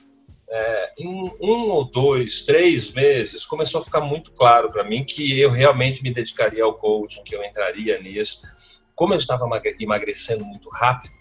é, 0.54 0.92
em 0.98 1.32
um 1.40 1.70
ou 1.70 1.90
dois, 1.90 2.42
três 2.42 2.92
meses, 2.92 3.46
começou 3.46 3.80
a 3.80 3.84
ficar 3.84 4.02
muito 4.02 4.32
claro 4.32 4.70
para 4.70 4.84
mim 4.84 5.02
que 5.02 5.40
eu 5.40 5.50
realmente 5.50 6.02
me 6.02 6.12
dedicaria 6.12 6.62
ao 6.62 6.74
coaching, 6.74 7.24
que 7.24 7.34
eu 7.34 7.42
entraria 7.42 7.98
nisso. 7.98 8.42
Como 8.94 9.14
eu 9.14 9.16
estava 9.16 9.48
emagrecendo 9.80 10.44
muito 10.44 10.68
rápido, 10.68 11.14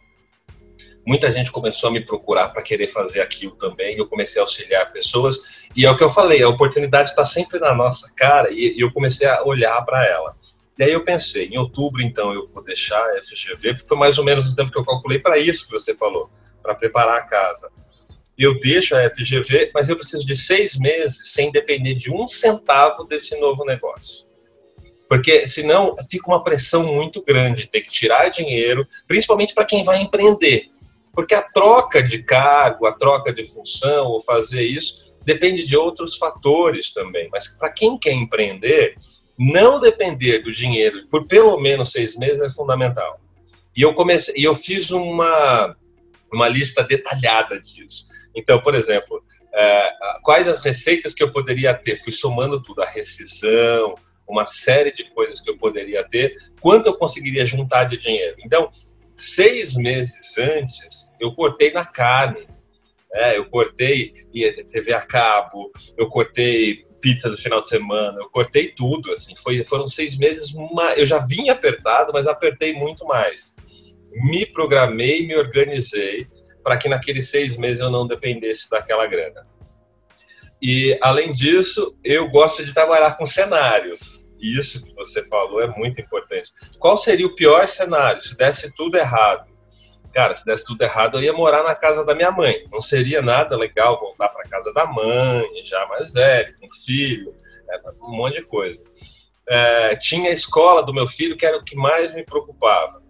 muita 1.08 1.32
gente 1.32 1.50
começou 1.50 1.90
a 1.90 1.94
me 1.94 2.06
procurar 2.06 2.50
para 2.50 2.62
querer 2.62 2.88
fazer 2.88 3.22
aquilo 3.22 3.56
também. 3.56 3.98
Eu 3.98 4.06
comecei 4.06 4.42
a 4.42 4.44
auxiliar 4.44 4.92
pessoas 4.92 5.70
e 5.78 5.86
é 5.86 5.90
o 5.90 5.96
que 5.96 6.04
eu 6.04 6.10
falei, 6.10 6.44
a 6.44 6.50
oportunidade 6.50 7.12
está 7.12 7.24
sempre 7.24 7.58
na 7.58 7.74
nossa 7.74 8.14
cara 8.14 8.52
e, 8.52 8.76
eu 8.78 8.92
comecei 8.92 9.30
a 9.30 9.44
olhar 9.46 9.82
para 9.86 10.06
ela. 10.06 10.36
E 10.78 10.84
aí 10.84 10.92
eu 10.92 11.06
pensei, 11.06 11.48
em 11.48 11.58
outubro 11.58 12.02
então 12.02 12.34
eu 12.34 12.46
vou 12.48 12.62
deixar 12.64 13.02
a 13.02 13.22
FGV, 13.24 13.76
foi 13.76 13.98
mais 13.98 14.18
ou 14.18 14.26
menos 14.26 14.52
o 14.52 14.56
tempo 14.56 14.72
que 14.72 14.78
eu 14.78 14.86
calculei 14.86 15.20
para 15.20 15.38
isso 15.38 15.68
que 15.68 15.72
você 15.72 15.96
falou, 15.96 16.30
para 16.62 16.76
preparar 16.76 17.18
a 17.18 17.26
casa. 17.26 17.72
Eu 18.38 18.60
deixo 18.60 18.96
a 18.96 19.10
FGV, 19.10 19.72
mas 19.74 19.90
eu 19.90 19.96
preciso 19.96 20.26
de 20.26 20.36
seis 20.36 20.78
meses 20.78 21.34
sem 21.34 21.52
depender 21.52 21.94
de 21.94 22.12
um 22.12 22.28
centavo 22.28 23.04
desse 23.04 23.40
novo 23.40 23.64
negócio 23.66 24.32
porque 25.12 25.46
senão 25.46 25.94
fica 26.10 26.32
uma 26.32 26.42
pressão 26.42 26.86
muito 26.86 27.22
grande, 27.22 27.68
ter 27.68 27.82
que 27.82 27.90
tirar 27.90 28.30
dinheiro, 28.30 28.88
principalmente 29.06 29.54
para 29.54 29.66
quem 29.66 29.84
vai 29.84 30.02
empreender. 30.02 30.70
Porque 31.14 31.36
a 31.36 31.42
troca 31.42 32.02
de 32.02 32.24
cargo, 32.24 32.86
a 32.86 32.94
troca 32.94 33.34
de 33.34 33.44
função, 33.44 34.06
ou 34.06 34.22
fazer 34.22 34.64
isso, 34.64 35.14
depende 35.26 35.68
de 35.68 35.76
outros 35.76 36.16
fatores 36.16 36.94
também. 36.94 37.28
Mas 37.30 37.50
para 37.58 37.70
quem 37.70 37.98
quer 37.98 38.14
empreender, 38.14 38.96
não 39.38 39.80
depender 39.80 40.40
do 40.40 40.50
dinheiro 40.50 41.06
por 41.10 41.28
pelo 41.28 41.60
menos 41.60 41.92
seis 41.92 42.18
meses 42.18 42.42
é 42.42 42.50
fundamental. 42.50 43.20
E 43.76 43.82
eu 43.82 43.94
comecei, 43.94 44.48
eu 44.48 44.56
fiz 44.56 44.92
uma, 44.92 45.76
uma 46.32 46.48
lista 46.48 46.86
detalhada 46.86 47.60
disso. 47.60 48.11
Então, 48.36 48.60
por 48.62 48.76
exemplo, 48.76 49.24
é, 49.54 49.92
quais 50.24 50.48
as 50.48 50.64
receitas 50.64 51.14
que 51.14 51.24
eu 51.24 51.32
poderia 51.32 51.74
ter? 51.74 51.96
Fui 51.98 52.12
somando 52.12 52.62
tudo, 52.62 52.82
a 52.82 52.86
rescisão, 52.86 53.96
uma 54.28 54.48
série 54.48 54.92
de 54.92 55.04
coisas 55.12 55.42
que 55.42 55.50
eu 55.50 55.58
poderia 55.58 56.04
ter, 56.08 56.36
quanto 56.60 56.88
eu 56.88 56.98
conseguiria 56.98 57.44
juntar 57.44 57.86
de 57.86 57.98
dinheiro. 57.98 58.38
Então, 58.46 58.72
seis 59.16 59.76
meses 59.76 60.38
antes, 60.38 61.16
eu 61.20 61.34
cortei 61.34 61.72
na 61.72 61.86
carne. 61.86 62.48
É, 63.14 63.38
eu 63.38 63.50
cortei 63.50 64.14
TV 64.72 64.94
a 64.94 65.02
cabo, 65.02 65.70
eu 65.98 66.08
cortei 66.08 66.86
pizza 67.02 67.30
do 67.30 67.36
final 67.36 67.62
de 67.62 67.68
semana, 67.68 68.18
eu 68.20 68.30
cortei 68.30 68.70
tudo, 68.70 69.12
assim, 69.12 69.36
foi, 69.36 69.62
foram 69.64 69.86
seis 69.88 70.18
meses, 70.18 70.54
uma, 70.54 70.94
eu 70.94 71.06
já 71.06 71.18
vinha 71.18 71.52
apertado, 71.52 72.14
mas 72.14 72.28
apertei 72.28 72.74
muito 72.74 73.06
mais. 73.06 73.54
Me 74.30 74.46
programei, 74.46 75.26
me 75.26 75.36
organizei 75.36 76.28
para 76.64 76.78
que 76.78 76.90
naqueles 76.90 77.30
seis 77.30 77.58
meses 77.58 77.82
eu 77.82 77.90
não 77.90 78.06
dependesse 78.06 78.70
daquela 78.70 79.06
grana. 79.08 79.46
E, 80.62 80.96
além 81.02 81.34
disso, 81.34 81.98
eu 82.04 82.30
gosto 82.30 82.64
de 82.64 82.72
trabalhar 82.72 83.18
com 83.18 83.26
cenários. 83.26 84.32
Isso 84.40 84.86
que 84.86 84.94
você 84.94 85.28
falou 85.28 85.60
é 85.60 85.68
muito 85.68 86.00
importante. 86.00 86.52
Qual 86.78 86.96
seria 86.96 87.26
o 87.26 87.34
pior 87.34 87.66
cenário 87.66 88.20
se 88.20 88.38
desse 88.38 88.72
tudo 88.76 88.96
errado? 88.96 89.50
Cara, 90.14 90.36
se 90.36 90.46
desse 90.46 90.66
tudo 90.68 90.82
errado, 90.84 91.18
eu 91.18 91.24
ia 91.24 91.34
morar 91.34 91.64
na 91.64 91.74
casa 91.74 92.06
da 92.06 92.14
minha 92.14 92.32
mãe. 92.32 92.64
Não 92.72 92.80
seria 92.80 93.24
nada 93.24 93.58
legal 93.58 94.00
voltar 94.00 94.30
para 94.30 94.48
casa 94.48 94.72
da 94.74 94.86
mãe, 94.86 95.64
já 95.64 95.84
mais 95.88 96.14
velho, 96.14 96.56
com 96.60 96.70
filho, 96.70 97.34
é, 97.70 97.80
um 98.04 98.16
monte 98.18 98.36
de 98.36 98.46
coisa. 98.46 98.84
É, 99.50 99.96
tinha 99.96 100.30
a 100.30 100.34
escola 100.34 100.84
do 100.84 100.94
meu 100.94 101.08
filho, 101.08 101.36
que 101.36 101.46
era 101.46 101.58
o 101.58 101.64
que 101.64 101.76
mais 101.76 102.14
me 102.14 102.24
preocupava. 102.24 103.01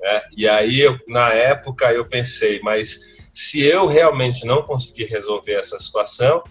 Né? 0.00 0.22
E 0.36 0.48
aí, 0.48 0.80
eu, 0.80 0.98
na 1.08 1.32
época, 1.32 1.92
eu 1.92 2.06
pensei, 2.06 2.60
mas 2.62 3.16
se 3.32 3.62
eu 3.62 3.86
realmente 3.86 4.46
não 4.46 4.62
conseguir 4.62 5.04
resolver 5.04 5.54
essa 5.54 5.78
situação, 5.78 6.42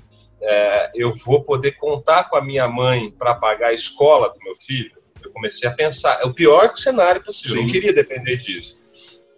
é, 0.41 0.91
eu 0.93 1.11
vou 1.11 1.43
poder 1.43 1.71
contar 1.73 2.25
com 2.25 2.35
a 2.35 2.41
minha 2.41 2.67
mãe 2.67 3.11
para 3.11 3.33
pagar 3.35 3.69
a 3.69 3.73
escola 3.73 4.29
do 4.29 4.39
meu 4.43 4.53
filho? 4.53 4.91
Eu 5.23 5.31
comecei 5.31 5.67
a 5.67 5.73
pensar, 5.73 6.21
é 6.21 6.25
o 6.25 6.33
pior 6.33 6.75
cenário 6.75 7.23
possível, 7.23 7.55
Sim. 7.55 7.61
eu 7.61 7.65
não 7.65 7.71
queria 7.71 7.93
depender 7.93 8.37
disso. 8.37 8.85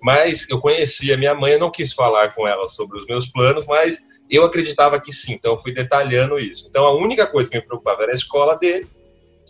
Mas 0.01 0.47
eu 0.49 0.59
conhecia 0.59 1.17
minha 1.17 1.33
mãe, 1.33 1.53
eu 1.53 1.59
não 1.59 1.71
quis 1.71 1.93
falar 1.93 2.35
com 2.35 2.47
ela 2.47 2.67
sobre 2.67 2.97
os 2.97 3.05
meus 3.05 3.27
planos, 3.27 3.65
mas 3.65 3.99
eu 4.29 4.43
acreditava 4.43 4.99
que 4.99 5.11
sim, 5.11 5.33
então 5.33 5.53
eu 5.53 5.57
fui 5.57 5.73
detalhando 5.73 6.37
isso. 6.37 6.67
Então 6.69 6.85
a 6.85 6.95
única 6.95 7.25
coisa 7.25 7.49
que 7.49 7.57
me 7.57 7.65
preocupava 7.65 8.03
era 8.03 8.11
a 8.11 8.15
escola 8.15 8.55
dele, 8.55 8.87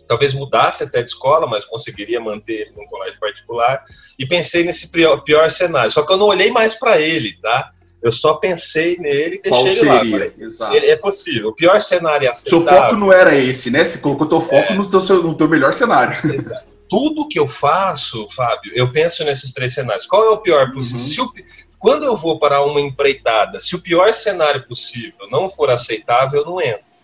talvez 0.08 0.34
mudasse 0.34 0.82
até 0.82 1.02
de 1.02 1.10
escola, 1.10 1.46
mas 1.46 1.64
conseguiria 1.64 2.18
manter 2.18 2.62
ele 2.62 2.72
num 2.76 2.86
colégio 2.86 3.20
particular. 3.20 3.82
E 4.18 4.26
pensei 4.26 4.64
nesse 4.64 4.90
pior, 4.90 5.18
pior 5.18 5.48
cenário. 5.50 5.90
Só 5.90 6.02
que 6.02 6.12
eu 6.12 6.16
não 6.16 6.26
olhei 6.26 6.50
mais 6.50 6.74
para 6.74 6.98
ele, 6.98 7.38
tá? 7.40 7.70
Eu 8.02 8.10
só 8.10 8.34
pensei 8.34 8.96
nele 8.96 9.36
e 9.36 9.42
deixei 9.42 9.62
Qual 9.62 9.70
seria? 9.70 10.00
ele 10.00 10.18
lá. 10.18 10.24
Exato. 10.24 10.74
Ele, 10.74 10.86
é 10.86 10.96
possível. 10.96 11.48
O 11.48 11.54
pior 11.54 11.80
cenário 11.80 12.26
é 12.26 12.30
aceitável. 12.30 12.66
Seu 12.66 12.82
foco 12.82 12.96
não 12.96 13.12
era 13.12 13.34
esse, 13.34 13.70
né? 13.70 13.84
Você 13.84 13.98
colocou 13.98 14.28
teu 14.28 14.40
foco 14.40 14.72
é. 14.72 14.74
no, 14.74 14.88
teu, 14.88 15.22
no 15.22 15.34
teu 15.36 15.48
melhor 15.48 15.74
cenário. 15.74 16.16
Exato. 16.32 16.66
Tudo 16.88 17.28
que 17.28 17.38
eu 17.38 17.46
faço, 17.46 18.26
Fábio, 18.30 18.72
eu 18.74 18.90
penso 18.90 19.22
nesses 19.24 19.52
três 19.52 19.74
cenários. 19.74 20.06
Qual 20.06 20.24
é 20.24 20.30
o 20.30 20.38
pior 20.38 20.72
possível? 20.72 21.24
Uhum. 21.24 21.30
O, 21.30 21.78
quando 21.78 22.04
eu 22.04 22.16
vou 22.16 22.38
para 22.38 22.64
uma 22.64 22.80
empreitada, 22.80 23.58
se 23.58 23.74
o 23.74 23.80
pior 23.80 24.12
cenário 24.14 24.66
possível 24.66 25.28
não 25.30 25.48
for 25.48 25.68
aceitável, 25.68 26.40
eu 26.40 26.46
não 26.46 26.60
entro. 26.62 26.97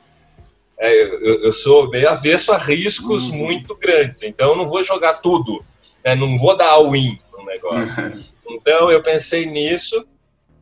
É, 0.78 1.02
eu, 1.02 1.44
eu, 1.44 1.52
sou 1.52 1.88
meio 1.88 2.08
avesso 2.08 2.52
a 2.52 2.58
riscos 2.58 3.28
uhum. 3.28 3.36
muito 3.36 3.76
grandes, 3.76 4.22
então 4.22 4.50
eu 4.50 4.56
não 4.56 4.66
vou 4.66 4.82
jogar 4.82 5.14
tudo, 5.14 5.64
né? 6.04 6.14
não 6.14 6.36
vou 6.36 6.56
dar 6.56 6.70
all-in 6.70 7.16
no 7.32 7.44
negócio. 7.44 8.02
Uhum. 8.02 8.24
Então 8.46 8.92
eu 8.92 9.02
pensei 9.02 9.46
nisso 9.46 10.06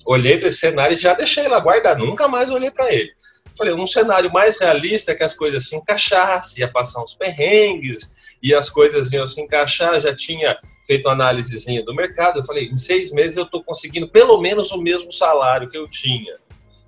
olhei 0.04 0.38
para 0.38 0.48
esse 0.48 0.58
cenário 0.58 0.94
e 0.94 0.98
já 0.98 1.14
deixei 1.14 1.48
lá 1.48 1.58
guardar, 1.60 1.96
nunca 1.96 2.28
mais 2.28 2.50
olhei 2.50 2.70
para 2.70 2.92
ele. 2.92 3.10
Falei, 3.56 3.74
um 3.74 3.86
cenário 3.86 4.32
mais 4.32 4.58
realista 4.58 5.12
é 5.12 5.14
que 5.14 5.22
as 5.22 5.34
coisas 5.34 5.68
se 5.68 5.76
encaixassem, 5.76 6.60
ia 6.60 6.70
passar 6.70 7.02
uns 7.02 7.14
perrengues, 7.14 8.14
e 8.42 8.54
as 8.54 8.68
coisas 8.68 9.12
iam 9.12 9.26
se 9.26 9.40
encaixar, 9.40 9.98
já 10.00 10.14
tinha 10.14 10.58
feito 10.86 11.06
uma 11.06 11.14
análisezinha 11.14 11.84
do 11.84 11.94
mercado, 11.94 12.40
eu 12.40 12.44
falei, 12.44 12.66
em 12.66 12.76
seis 12.76 13.12
meses 13.12 13.36
eu 13.36 13.44
estou 13.44 13.62
conseguindo 13.62 14.08
pelo 14.08 14.40
menos 14.40 14.72
o 14.72 14.82
mesmo 14.82 15.12
salário 15.12 15.68
que 15.68 15.78
eu 15.78 15.88
tinha, 15.88 16.36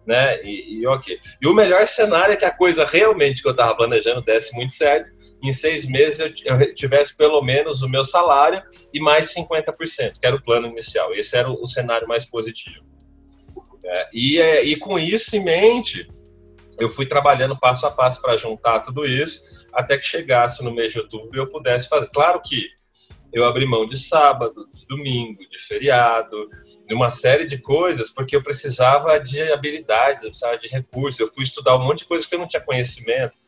né, 0.07 0.43
e, 0.45 0.81
e, 0.81 0.87
ok. 0.87 1.19
E 1.41 1.47
o 1.47 1.55
melhor 1.55 1.87
cenário 1.87 2.35
é 2.35 2.37
que 2.37 2.45
a 2.45 2.55
coisa 2.55 2.85
realmente 2.85 3.41
que 3.41 3.49
eu 3.49 3.53
estava 3.53 3.75
planejando 3.75 4.23
desse 4.23 4.55
muito 4.55 4.73
certo, 4.73 5.11
em 5.43 5.53
seis 5.53 5.87
meses 5.87 6.21
eu, 6.21 6.33
eu, 6.45 6.75
tivesse 6.75 7.17
pelo 7.17 7.41
menos 7.43 7.83
o 7.83 7.89
meu 7.89 8.05
salário 8.05 8.63
e 8.93 9.01
mais 9.01 9.35
50%, 9.35 10.19
que 10.21 10.27
era 10.27 10.37
o 10.37 10.43
plano 10.43 10.69
inicial, 10.69 11.15
esse 11.15 11.37
era 11.37 11.51
o, 11.51 11.61
o 11.61 11.67
cenário 11.67 12.07
mais 12.07 12.25
positivo. 12.25 12.85
É, 13.85 14.09
e, 14.13 14.41
é, 14.41 14.65
e 14.65 14.77
com 14.77 14.99
isso 14.99 15.37
em 15.37 15.45
mente, 15.45 16.09
eu 16.79 16.89
fui 16.89 17.07
trabalhando 17.07 17.59
passo 17.59 17.87
a 17.87 17.91
passo 17.91 18.21
para 18.21 18.37
juntar 18.37 18.81
tudo 18.81 19.05
isso, 19.05 19.67
até 19.73 19.97
que 19.97 20.07
chegasse 20.07 20.63
no 20.65 20.73
mês 20.73 20.93
de 20.93 21.01
outubro 21.01 21.31
e 21.35 21.39
eu 21.39 21.49
pudesse 21.49 21.89
fazer. 21.89 22.09
Claro 22.13 22.41
que 22.45 22.69
eu 23.33 23.45
abri 23.45 23.67
mão 23.67 23.85
de 23.85 23.99
sábado, 23.99 24.69
de 24.73 24.87
domingo, 24.87 25.41
de 25.51 25.59
feriado, 25.59 26.49
de 26.87 26.95
uma 26.95 27.11
série 27.11 27.47
de 27.47 27.59
coisas, 27.59 28.11
porque 28.11 28.37
eu 28.37 28.43
precisava 28.43 29.19
de 29.19 29.41
habilidades, 29.53 30.25
eu 30.25 30.31
precisava 30.31 30.59
de 30.59 30.69
recursos. 30.69 31.19
Eu 31.19 31.29
fui 31.29 31.43
estudar 31.43 31.77
um 31.77 31.85
monte 31.85 31.99
de 31.99 32.05
coisas 32.07 32.27
que 32.27 32.35
eu 32.35 32.39
não 32.39 32.49
tinha 32.49 32.63
conhecimento. 32.63 33.39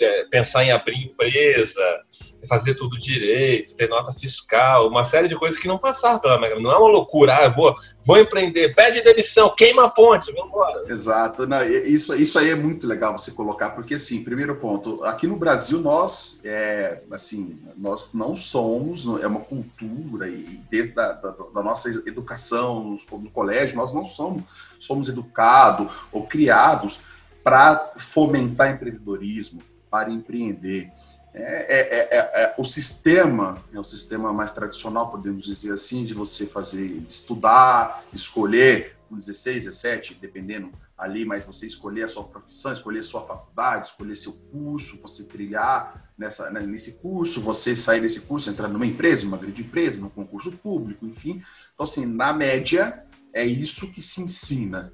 É, 0.00 0.24
pensar 0.30 0.64
em 0.64 0.72
abrir 0.72 0.96
empresa, 1.04 2.00
fazer 2.48 2.74
tudo 2.74 2.98
direito, 2.98 3.74
ter 3.74 3.88
nota 3.88 4.12
fiscal, 4.12 4.88
uma 4.88 5.04
série 5.04 5.28
de 5.28 5.36
coisas 5.36 5.58
que 5.58 5.68
não 5.68 5.78
passaram 5.78 6.18
pela 6.18 6.38
Não 6.60 6.70
é 6.70 6.76
uma 6.76 6.88
loucura, 6.88 7.34
ah, 7.36 7.48
vou, 7.48 7.74
vou 8.06 8.18
empreender, 8.18 8.74
pede 8.74 9.02
demissão, 9.02 9.54
queima 9.56 9.84
a 9.84 9.88
ponte, 9.88 10.32
vamos 10.32 10.48
embora. 10.48 10.84
Exato, 10.92 11.46
não, 11.46 11.64
isso, 11.64 12.14
isso 12.14 12.38
aí 12.38 12.50
é 12.50 12.54
muito 12.54 12.86
legal 12.86 13.16
você 13.16 13.32
colocar, 13.32 13.70
porque 13.70 13.94
assim, 13.94 14.24
primeiro 14.24 14.56
ponto, 14.56 15.04
aqui 15.04 15.26
no 15.26 15.36
Brasil 15.36 15.80
nós, 15.80 16.40
é, 16.44 17.02
assim, 17.10 17.58
nós 17.76 18.14
não 18.14 18.34
somos, 18.34 19.06
é 19.22 19.26
uma 19.26 19.40
cultura 19.40 20.28
e 20.28 20.60
desde 20.70 20.94
da, 20.94 21.12
da, 21.12 21.30
da 21.30 21.62
nossa 21.62 21.88
educação 22.06 22.96
no, 23.10 23.18
no 23.18 23.30
colégio, 23.30 23.76
nós 23.76 23.92
não 23.92 24.04
somos, 24.04 24.42
somos 24.78 25.08
educados 25.08 25.90
ou 26.10 26.26
criados 26.26 27.00
para 27.42 27.92
fomentar 27.96 28.70
empreendedorismo, 28.70 29.62
para 29.90 30.10
empreender. 30.10 30.90
É, 31.32 31.42
é, 31.42 32.08
é, 32.10 32.42
é, 32.42 32.54
o 32.58 32.64
sistema, 32.64 33.62
é 33.72 33.78
o 33.78 33.84
sistema 33.84 34.32
mais 34.32 34.50
tradicional, 34.50 35.10
podemos 35.10 35.44
dizer 35.44 35.72
assim, 35.72 36.04
de 36.04 36.12
você 36.12 36.44
fazer, 36.44 36.86
estudar, 37.08 38.04
escolher 38.12 38.96
com 39.08 39.16
16, 39.16 39.64
17, 39.64 40.14
dependendo 40.14 40.72
ali, 40.98 41.24
mas 41.24 41.44
você 41.44 41.66
escolher 41.66 42.02
a 42.02 42.08
sua 42.08 42.24
profissão, 42.24 42.72
escolher 42.72 43.00
a 43.00 43.04
sua 43.04 43.22
faculdade, 43.22 43.88
escolher 43.88 44.14
seu 44.16 44.32
curso, 44.32 45.00
você 45.00 45.24
trilhar 45.24 46.12
nessa, 46.18 46.50
né, 46.50 46.60
nesse 46.60 46.94
curso, 46.94 47.40
você 47.40 47.74
sair 47.74 48.00
desse 48.00 48.22
curso, 48.22 48.50
entrar 48.50 48.68
numa 48.68 48.86
empresa, 48.86 49.24
numa 49.24 49.38
grande 49.38 49.62
empresa, 49.62 50.00
num 50.00 50.10
concurso 50.10 50.52
público, 50.52 51.06
enfim. 51.06 51.42
Então, 51.72 51.84
assim, 51.84 52.04
na 52.06 52.32
média, 52.32 53.04
é 53.32 53.44
isso 53.44 53.90
que 53.92 54.02
se 54.02 54.20
ensina. 54.20 54.92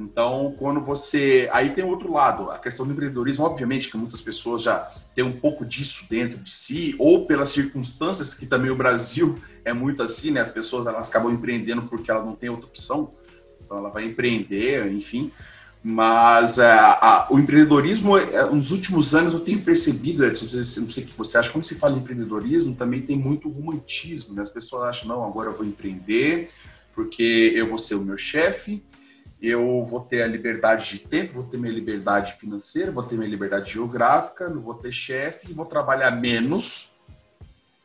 Então, 0.00 0.54
quando 0.58 0.80
você. 0.80 1.46
Aí 1.52 1.70
tem 1.70 1.84
outro 1.84 2.10
lado, 2.10 2.50
a 2.50 2.58
questão 2.58 2.86
do 2.86 2.92
empreendedorismo, 2.92 3.44
obviamente 3.44 3.90
que 3.90 3.98
muitas 3.98 4.22
pessoas 4.22 4.62
já 4.62 4.90
têm 5.14 5.22
um 5.22 5.38
pouco 5.38 5.62
disso 5.62 6.06
dentro 6.08 6.38
de 6.38 6.48
si, 6.48 6.94
ou 6.98 7.26
pelas 7.26 7.50
circunstâncias, 7.50 8.32
que 8.32 8.46
também 8.46 8.70
o 8.70 8.74
Brasil 8.74 9.38
é 9.62 9.74
muito 9.74 10.02
assim, 10.02 10.30
né? 10.30 10.40
As 10.40 10.48
pessoas 10.48 10.86
elas 10.86 11.10
acabam 11.10 11.30
empreendendo 11.30 11.82
porque 11.82 12.10
ela 12.10 12.24
não 12.24 12.34
tem 12.34 12.48
outra 12.48 12.66
opção, 12.66 13.12
então 13.62 13.76
ela 13.76 13.90
vai 13.90 14.06
empreender, 14.06 14.90
enfim. 14.90 15.30
Mas 15.82 16.58
é, 16.58 16.72
a, 16.72 17.26
o 17.30 17.38
empreendedorismo, 17.38 18.16
é, 18.16 18.44
nos 18.50 18.70
últimos 18.70 19.14
anos, 19.14 19.34
eu 19.34 19.40
tenho 19.40 19.60
percebido, 19.60 20.24
Edson, 20.24 20.46
não 20.56 20.64
sei 20.64 21.04
o 21.04 21.06
que 21.06 21.16
você 21.16 21.36
acha, 21.36 21.50
quando 21.50 21.64
se 21.64 21.74
fala 21.74 21.94
em 21.94 22.00
empreendedorismo, 22.00 22.74
também 22.74 23.02
tem 23.02 23.18
muito 23.18 23.50
romantismo, 23.50 24.34
né? 24.34 24.40
As 24.40 24.50
pessoas 24.50 24.84
acham, 24.84 25.08
não, 25.08 25.24
agora 25.24 25.50
eu 25.50 25.54
vou 25.54 25.66
empreender, 25.66 26.50
porque 26.94 27.52
eu 27.54 27.66
vou 27.66 27.78
ser 27.78 27.96
o 27.96 28.02
meu 28.02 28.16
chefe, 28.16 28.82
eu 29.40 29.84
vou 29.86 30.00
ter 30.00 30.22
a 30.22 30.26
liberdade 30.26 30.90
de 30.90 30.98
tempo, 30.98 31.32
vou 31.32 31.44
ter 31.44 31.56
minha 31.56 31.72
liberdade 31.72 32.34
financeira, 32.34 32.92
vou 32.92 33.02
ter 33.02 33.16
minha 33.16 33.30
liberdade 33.30 33.72
geográfica, 33.72 34.48
não 34.48 34.60
vou 34.60 34.74
ter 34.74 34.92
chefe, 34.92 35.52
vou 35.52 35.64
trabalhar 35.64 36.10
menos 36.10 36.92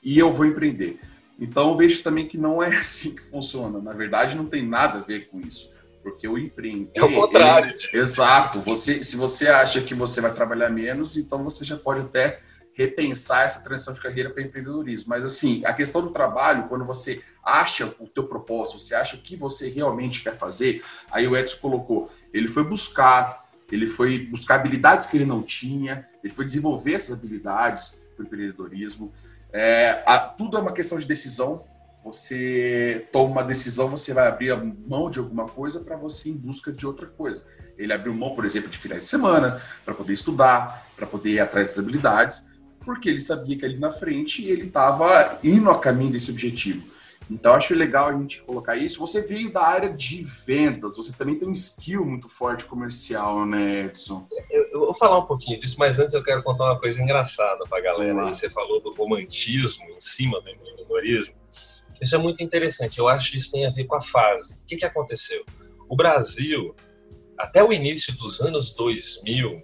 e 0.04 0.20
eu 0.20 0.34
vou 0.34 0.46
empreender. 0.46 1.00
Então 1.40 1.70
eu 1.70 1.78
vejo 1.78 2.04
também 2.04 2.28
que 2.28 2.38
não 2.38 2.62
é 2.62 2.76
assim 2.76 3.16
que 3.16 3.24
funciona. 3.24 3.80
Na 3.80 3.94
verdade, 3.94 4.36
não 4.36 4.46
tem 4.46 4.68
nada 4.68 5.00
a 5.00 5.02
ver 5.02 5.28
com 5.30 5.40
isso. 5.40 5.74
Porque 6.04 6.28
o 6.28 6.38
empreender. 6.38 6.92
É 6.94 7.04
o 7.04 7.12
contrário. 7.12 7.70
Ele, 7.70 7.98
exato. 7.98 8.60
Você, 8.60 9.04
se 9.04 9.18
você 9.18 9.48
acha 9.48 9.82
que 9.82 9.96
você 9.96 10.22
vai 10.22 10.32
trabalhar 10.32 10.70
menos, 10.70 11.18
então 11.18 11.44
você 11.44 11.66
já 11.66 11.78
pode 11.78 12.02
até 12.02 12.42
repensar 12.76 13.46
essa 13.46 13.62
transição 13.62 13.94
de 13.94 14.02
carreira 14.02 14.30
para 14.30 14.44
empreendedorismo. 14.44 15.10
Mas 15.10 15.26
assim, 15.26 15.64
a 15.66 15.74
questão 15.74 16.02
do 16.02 16.10
trabalho, 16.10 16.68
quando 16.68 16.86
você 16.86 17.22
acha 17.44 17.96
o 18.00 18.08
teu 18.08 18.28
propósito, 18.28 18.78
você 18.78 18.94
acha 18.94 19.16
o 19.16 19.20
que 19.20 19.36
você 19.36 19.70
realmente 19.70 20.22
quer 20.22 20.38
fazer, 20.38 20.84
aí 21.10 21.28
o 21.28 21.36
Edson 21.36 21.58
colocou, 21.58 22.12
ele 22.34 22.48
foi 22.48 22.64
buscar, 22.64 23.46
ele 23.72 23.88
foi 23.88 24.20
buscar 24.20 24.56
habilidades 24.56 25.08
que 25.08 25.16
ele 25.16 25.26
não 25.26 25.42
tinha, 25.42 26.06
ele 26.24 26.34
foi 26.34 26.44
desenvolver 26.44 26.96
essas 26.96 27.18
habilidades 27.18 28.04
para 28.16 28.24
o 28.24 28.26
empreendedorismo. 28.26 29.14
É, 29.54 30.04
a, 30.06 30.20
tudo 30.20 30.58
é 30.58 30.62
uma 30.62 30.74
questão 30.74 31.00
de 31.00 31.06
decisão, 31.06 31.64
você 32.04 33.08
toma 33.12 33.32
uma 33.32 33.44
decisão, 33.44 33.90
você 33.90 34.14
vai 34.14 34.28
abrir 34.28 34.52
a 34.52 34.58
mão 34.58 35.10
de 35.10 35.18
alguma 35.18 35.48
coisa 35.48 35.80
para 35.80 35.96
você 35.96 36.30
em 36.30 36.38
busca 36.38 36.72
de 36.72 36.86
outra 36.86 37.08
coisa. 37.08 37.48
Ele 37.78 37.92
abriu 37.92 38.14
mão, 38.14 38.36
por 38.36 38.46
exemplo, 38.46 38.70
de 38.70 38.78
finais 38.78 39.04
de 39.04 39.10
semana 39.10 39.62
para 39.84 39.94
poder 39.94 40.14
estudar, 40.14 40.88
para 40.96 41.08
poder 41.08 41.32
ir 41.32 41.40
atrás 41.40 41.70
das 41.70 41.80
habilidades, 41.80 42.46
porque 42.86 43.10
ele 43.10 43.20
sabia 43.20 43.58
que 43.58 43.66
ali 43.66 43.78
na 43.78 43.92
frente 43.92 44.46
ele 44.46 44.68
estava 44.68 45.40
indo 45.44 45.70
a 45.70 45.80
caminho 45.80 46.12
desse 46.12 46.32
objetivo. 46.32 46.96
Então, 47.30 47.56
acho 47.56 47.74
legal 47.74 48.10
a 48.10 48.14
gente 48.14 48.42
colocar 48.44 48.78
isso. 48.78 49.00
Você 49.00 49.22
veio 49.22 49.52
da 49.52 49.64
área 49.64 49.90
de 49.92 50.22
vendas, 50.24 50.96
você 50.96 51.12
também 51.12 51.36
tem 51.36 51.48
um 51.48 51.54
skill 51.54 52.06
muito 52.06 52.30
forte 52.30 52.66
comercial, 52.66 53.46
né, 53.46 53.86
Edson? 53.86 54.28
Eu, 54.52 54.64
eu 54.74 54.80
vou 54.82 54.94
falar 54.94 55.18
um 55.18 55.26
pouquinho 55.26 55.60
disso, 55.60 55.76
mas 55.80 56.00
antes 56.00 56.14
eu 56.14 56.22
quero 56.22 56.44
contar 56.44 56.66
uma 56.66 56.80
coisa 56.80 57.02
engraçada 57.02 57.64
para 57.68 57.80
a 57.80 57.82
galera. 57.82 58.28
Você 58.28 58.50
falou 58.50 58.80
do 58.80 58.94
romantismo 58.94 59.86
em 59.86 60.00
cima 60.00 60.40
do 60.42 60.50
empreendedorismo. 60.50 61.34
Isso 62.00 62.16
é 62.16 62.18
muito 62.20 62.44
interessante. 62.44 63.00
Eu 63.00 63.08
acho 63.08 63.32
que 63.32 63.38
isso 63.38 63.52
tem 63.52 63.66
a 63.66 63.70
ver 63.70 63.86
com 63.86 63.96
a 63.96 64.02
fase. 64.02 64.56
O 64.56 64.66
que, 64.68 64.76
que 64.76 64.86
aconteceu? 64.86 65.44
O 65.90 65.96
Brasil, 65.96 66.76
até 67.40 67.64
o 67.64 67.74
início 67.74 68.16
dos 68.18 68.42
anos 68.42 68.76
2000, 68.76 69.64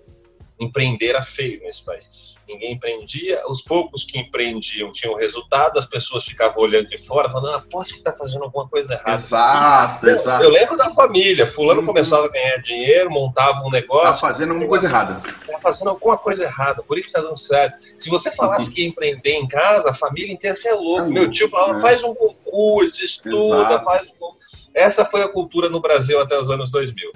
empreender 0.61 1.09
era 1.09 1.21
feio 1.23 1.59
nesse 1.63 1.83
país. 1.83 2.39
Ninguém 2.47 2.73
empreendia, 2.73 3.41
os 3.47 3.63
poucos 3.63 4.05
que 4.05 4.19
empreendiam 4.19 4.91
tinham 4.91 5.15
resultado, 5.15 5.79
as 5.79 5.85
pessoas 5.85 6.23
ficavam 6.23 6.61
olhando 6.61 6.87
de 6.87 6.99
fora, 6.99 7.27
falando, 7.27 7.55
ah, 7.55 7.57
aposto 7.57 7.93
que 7.93 7.97
está 7.97 8.11
fazendo 8.11 8.43
alguma 8.43 8.67
coisa 8.67 8.93
errada. 8.93 9.13
Exato, 9.13 10.05
eu, 10.05 10.13
exato. 10.13 10.43
Eu 10.43 10.51
lembro 10.51 10.77
da 10.77 10.89
família, 10.91 11.47
fulano 11.47 11.81
uhum. 11.81 11.87
começava 11.87 12.27
a 12.27 12.29
ganhar 12.29 12.57
dinheiro, 12.57 13.09
montava 13.09 13.63
um 13.65 13.71
negócio... 13.71 14.11
Está 14.11 14.27
fazendo 14.27 14.51
alguma 14.51 14.69
coisa 14.69 14.87
errada. 14.87 15.21
Está 15.41 15.57
fazendo 15.57 15.89
alguma 15.89 16.17
coisa 16.17 16.43
errada, 16.43 16.83
por 16.83 16.97
isso 16.97 17.05
que 17.05 17.09
está 17.09 17.21
dando 17.21 17.37
certo. 17.37 17.77
Se 17.97 18.09
você 18.11 18.31
falasse 18.31 18.69
uhum. 18.69 18.75
que 18.75 18.81
ia 18.81 18.87
empreender 18.87 19.33
em 19.33 19.47
casa, 19.47 19.89
a 19.89 19.93
família 19.93 20.31
inteira, 20.31 20.55
você 20.55 20.69
é 20.69 20.75
louco. 20.75 21.01
É 21.01 21.07
Meu 21.07 21.29
tio 21.29 21.49
falava, 21.49 21.79
é. 21.79 21.81
faz 21.81 22.03
um 22.03 22.13
concurso, 22.13 23.03
estuda, 23.03 23.65
exato. 23.65 23.83
faz 23.83 24.07
um 24.07 24.11
concurso. 24.11 24.61
Essa 24.73 25.03
foi 25.03 25.21
a 25.21 25.27
cultura 25.27 25.69
no 25.69 25.81
Brasil 25.81 26.19
até 26.21 26.39
os 26.39 26.49
anos 26.49 26.71
2000. 26.71 27.11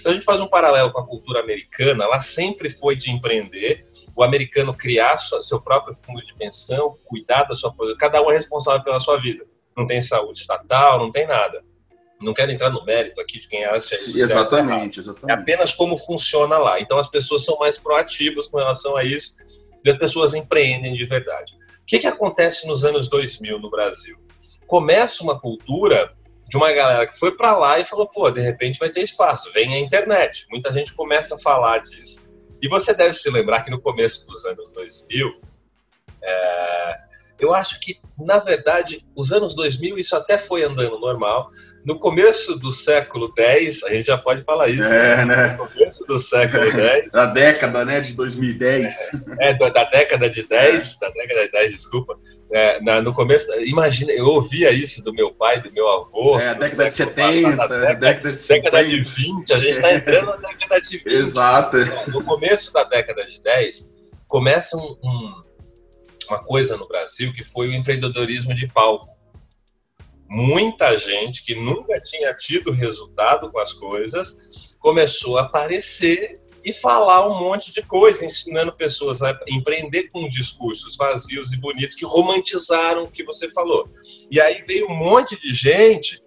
Então 0.00 0.12
a 0.12 0.14
gente 0.14 0.24
faz 0.24 0.40
um 0.40 0.48
paralelo 0.48 0.92
com 0.92 1.00
a 1.00 1.06
cultura 1.06 1.40
americana, 1.40 2.04
ela 2.04 2.20
sempre 2.20 2.68
foi 2.68 2.96
de 2.96 3.10
empreender, 3.10 3.86
o 4.14 4.22
americano 4.22 4.74
criar 4.74 5.16
seu 5.16 5.60
próprio 5.60 5.94
fundo 5.94 6.24
de 6.24 6.34
pensão, 6.34 6.96
cuidar 7.04 7.44
da 7.44 7.54
sua 7.54 7.72
coisa, 7.72 7.96
cada 7.98 8.22
um 8.22 8.30
é 8.30 8.34
responsável 8.34 8.82
pela 8.82 9.00
sua 9.00 9.20
vida. 9.20 9.44
Não 9.76 9.86
tem 9.86 10.00
saúde 10.00 10.38
estatal, 10.38 10.98
não 10.98 11.10
tem 11.10 11.26
nada. 11.26 11.62
Não 12.20 12.34
quero 12.34 12.50
entrar 12.50 12.70
no 12.70 12.84
mérito 12.84 13.20
aqui 13.20 13.38
de 13.38 13.48
quem 13.48 13.64
acha 13.64 13.94
isso. 13.94 14.18
Exatamente, 14.18 14.98
exatamente. 14.98 15.30
É 15.30 15.40
apenas 15.40 15.72
como 15.72 15.96
funciona 15.96 16.58
lá. 16.58 16.80
Então 16.80 16.98
as 16.98 17.08
pessoas 17.08 17.44
são 17.44 17.56
mais 17.58 17.78
proativas 17.78 18.48
com 18.48 18.58
relação 18.58 18.96
a 18.96 19.04
isso 19.04 19.36
e 19.84 19.88
as 19.88 19.96
pessoas 19.96 20.34
empreendem 20.34 20.94
de 20.94 21.04
verdade. 21.04 21.54
O 21.54 21.86
que, 21.86 22.00
que 22.00 22.06
acontece 22.06 22.66
nos 22.66 22.84
anos 22.84 23.08
2000 23.08 23.60
no 23.60 23.70
Brasil? 23.70 24.16
Começa 24.66 25.22
uma 25.22 25.38
cultura 25.38 26.12
de 26.48 26.56
uma 26.56 26.72
galera 26.72 27.06
que 27.06 27.18
foi 27.18 27.36
para 27.36 27.56
lá 27.56 27.78
e 27.78 27.84
falou, 27.84 28.08
pô, 28.08 28.30
de 28.30 28.40
repente 28.40 28.78
vai 28.78 28.88
ter 28.88 29.02
espaço, 29.02 29.52
vem 29.52 29.74
a 29.74 29.78
internet. 29.78 30.46
Muita 30.50 30.72
gente 30.72 30.94
começa 30.94 31.34
a 31.34 31.38
falar 31.38 31.78
disso. 31.78 32.28
E 32.60 32.68
você 32.68 32.94
deve 32.94 33.12
se 33.12 33.30
lembrar 33.30 33.62
que 33.62 33.70
no 33.70 33.80
começo 33.80 34.26
dos 34.26 34.44
anos 34.46 34.72
2000, 34.72 35.28
é, 36.22 36.98
eu 37.38 37.54
acho 37.54 37.78
que, 37.80 38.00
na 38.18 38.38
verdade, 38.38 39.04
os 39.14 39.32
anos 39.32 39.54
2000 39.54 39.98
isso 39.98 40.16
até 40.16 40.36
foi 40.36 40.64
andando 40.64 40.98
normal. 40.98 41.50
No 41.84 41.98
começo 41.98 42.58
do 42.58 42.70
século 42.70 43.32
X, 43.36 43.84
a 43.84 43.90
gente 43.90 44.06
já 44.06 44.18
pode 44.18 44.42
falar 44.42 44.68
isso. 44.68 44.92
É, 44.92 45.24
né? 45.24 45.46
No 45.52 45.68
começo 45.68 46.04
do 46.06 46.18
século 46.18 46.64
X. 46.80 47.12
da 47.12 47.26
década, 47.26 47.84
né, 47.84 48.00
de 48.00 48.14
2010. 48.14 49.10
É, 49.38 49.50
é 49.50 49.58
da 49.58 49.84
década 49.84 50.28
de 50.28 50.46
10, 50.46 50.96
é. 50.96 51.00
da 51.00 51.12
década 51.12 51.44
de 51.44 51.52
10, 51.52 51.72
desculpa. 51.72 52.18
É, 52.50 52.80
na, 52.80 53.02
no 53.02 53.12
começo, 53.12 53.52
imagina, 53.60 54.10
eu 54.12 54.26
ouvia 54.26 54.70
isso 54.70 55.04
do 55.04 55.12
meu 55.12 55.30
pai, 55.30 55.60
do 55.60 55.70
meu 55.70 55.86
avô. 55.86 56.38
É, 56.38 56.48
a 56.48 56.54
década 56.54 56.88
de 56.88 56.94
70, 56.94 57.56
passado, 57.56 57.80
década, 57.80 57.94
década, 57.94 58.32
de 58.32 58.40
50. 58.40 58.70
década 58.70 58.88
de 58.88 59.02
20, 59.02 59.52
a 59.52 59.58
gente 59.58 59.70
está 59.70 59.94
entrando 59.94 60.26
na 60.26 60.48
década 60.48 60.80
de 60.80 60.98
20. 60.98 61.06
Exato. 61.08 61.76
No 62.10 62.24
começo 62.24 62.72
da 62.72 62.84
década 62.84 63.26
de 63.26 63.40
10, 63.42 63.90
começa 64.26 64.78
um, 64.78 64.96
um, 65.04 65.42
uma 66.30 66.38
coisa 66.42 66.76
no 66.76 66.88
Brasil 66.88 67.32
que 67.34 67.44
foi 67.44 67.68
o 67.68 67.74
empreendedorismo 67.74 68.54
de 68.54 68.66
palco. 68.66 69.08
Muita 70.26 70.96
gente 70.96 71.44
que 71.44 71.54
nunca 71.54 72.00
tinha 72.00 72.32
tido 72.34 72.70
resultado 72.70 73.50
com 73.50 73.58
as 73.58 73.72
coisas 73.72 74.74
começou 74.78 75.38
a 75.38 75.42
aparecer 75.42 76.40
e 76.64 76.72
falar 76.72 77.28
um 77.28 77.38
monte 77.38 77.72
de 77.72 77.82
coisa, 77.82 78.24
ensinando 78.24 78.72
pessoas 78.72 79.22
a 79.22 79.38
empreender 79.48 80.08
com 80.10 80.28
discursos 80.28 80.96
vazios 80.96 81.52
e 81.52 81.56
bonitos 81.56 81.94
que 81.94 82.04
romantizaram 82.04 83.04
o 83.04 83.10
que 83.10 83.24
você 83.24 83.50
falou. 83.50 83.88
E 84.30 84.40
aí 84.40 84.62
veio 84.62 84.86
um 84.90 84.94
monte 84.94 85.40
de 85.40 85.52
gente 85.52 86.22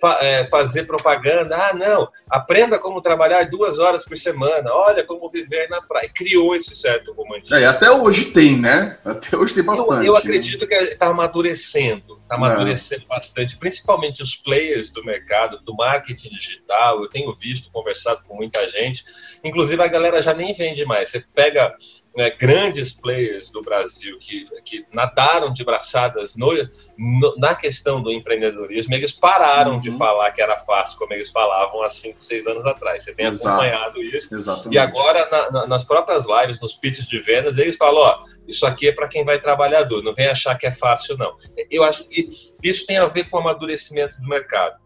fa 0.00 0.18
é, 0.20 0.44
fazer 0.48 0.84
propaganda. 0.84 1.56
Ah, 1.56 1.74
não, 1.74 2.08
aprenda 2.30 2.78
como 2.78 3.00
trabalhar 3.00 3.48
duas 3.48 3.78
horas 3.78 4.04
por 4.04 4.16
semana. 4.16 4.72
Olha 4.72 5.04
como 5.04 5.28
viver 5.28 5.68
na 5.68 5.80
praia. 5.82 6.10
Criou 6.14 6.54
esse 6.54 6.74
certo 6.74 7.12
romantismo. 7.12 7.56
É, 7.56 7.66
até 7.66 7.90
hoje 7.90 8.26
tem, 8.26 8.58
né? 8.58 8.98
Até 9.04 9.36
hoje 9.36 9.54
tem 9.54 9.62
bastante. 9.62 10.06
Eu, 10.06 10.12
eu 10.12 10.16
acredito 10.16 10.66
que 10.66 10.74
está 10.74 11.08
amadurecendo. 11.08 12.18
Está 12.22 12.36
amadurecendo 12.36 13.04
é. 13.04 13.08
bastante, 13.08 13.56
principalmente 13.56 14.22
os 14.22 14.36
players 14.36 14.90
do 14.90 15.02
mercado, 15.04 15.58
do 15.64 15.74
marketing 15.74 16.28
digital. 16.30 17.02
Eu 17.02 17.08
tenho 17.08 17.34
visto, 17.34 17.70
conversado 17.70 18.22
com 18.26 18.36
muita 18.36 18.66
gente. 18.68 19.02
Inclusive, 19.42 19.82
a 19.82 19.86
galera 19.88 20.20
já 20.20 20.34
nem 20.34 20.52
vende 20.52 20.84
mais. 20.84 21.08
Você 21.08 21.24
pega 21.34 21.74
né, 22.18 22.30
grandes 22.30 22.92
players 22.92 23.48
do 23.48 23.62
Brasil 23.62 24.18
que, 24.18 24.42
que 24.64 24.84
nadaram 24.92 25.52
de 25.52 25.64
braçadas 25.64 26.34
no, 26.34 26.52
no, 26.98 27.36
na 27.38 27.54
questão 27.54 28.02
do 28.02 28.10
empreendedorismo, 28.10 28.92
eles 28.92 29.12
pararam 29.12 29.74
uhum. 29.74 29.80
de 29.80 29.92
falar 29.92 30.32
que 30.32 30.42
era 30.42 30.58
fácil, 30.58 30.98
como 30.98 31.12
eles 31.14 31.30
falavam 31.30 31.80
há 31.80 31.88
5, 31.88 32.18
6 32.18 32.46
anos 32.48 32.66
atrás. 32.66 33.04
Você 33.04 33.14
tem 33.14 33.26
Exato. 33.26 33.48
acompanhado 33.48 34.02
isso. 34.02 34.34
Exatamente. 34.34 34.74
E 34.74 34.78
agora, 34.78 35.28
na, 35.30 35.50
na, 35.52 35.66
nas 35.68 35.84
próprias 35.84 36.26
lives, 36.26 36.60
nos 36.60 36.74
pitches 36.74 37.06
de 37.06 37.20
vendas, 37.20 37.56
eles 37.56 37.76
falam: 37.76 38.02
ó, 38.02 38.24
isso 38.48 38.66
aqui 38.66 38.88
é 38.88 38.92
para 38.92 39.06
quem 39.06 39.24
vai 39.24 39.40
trabalhar 39.40 39.84
duro, 39.84 40.02
não 40.02 40.12
vem 40.12 40.26
achar 40.26 40.58
que 40.58 40.66
é 40.66 40.72
fácil, 40.72 41.16
não. 41.16 41.36
Eu 41.70 41.84
acho 41.84 42.08
que 42.08 42.28
isso 42.64 42.84
tem 42.84 42.98
a 42.98 43.06
ver 43.06 43.30
com 43.30 43.36
o 43.36 43.40
amadurecimento 43.40 44.20
do 44.20 44.26
mercado. 44.26 44.76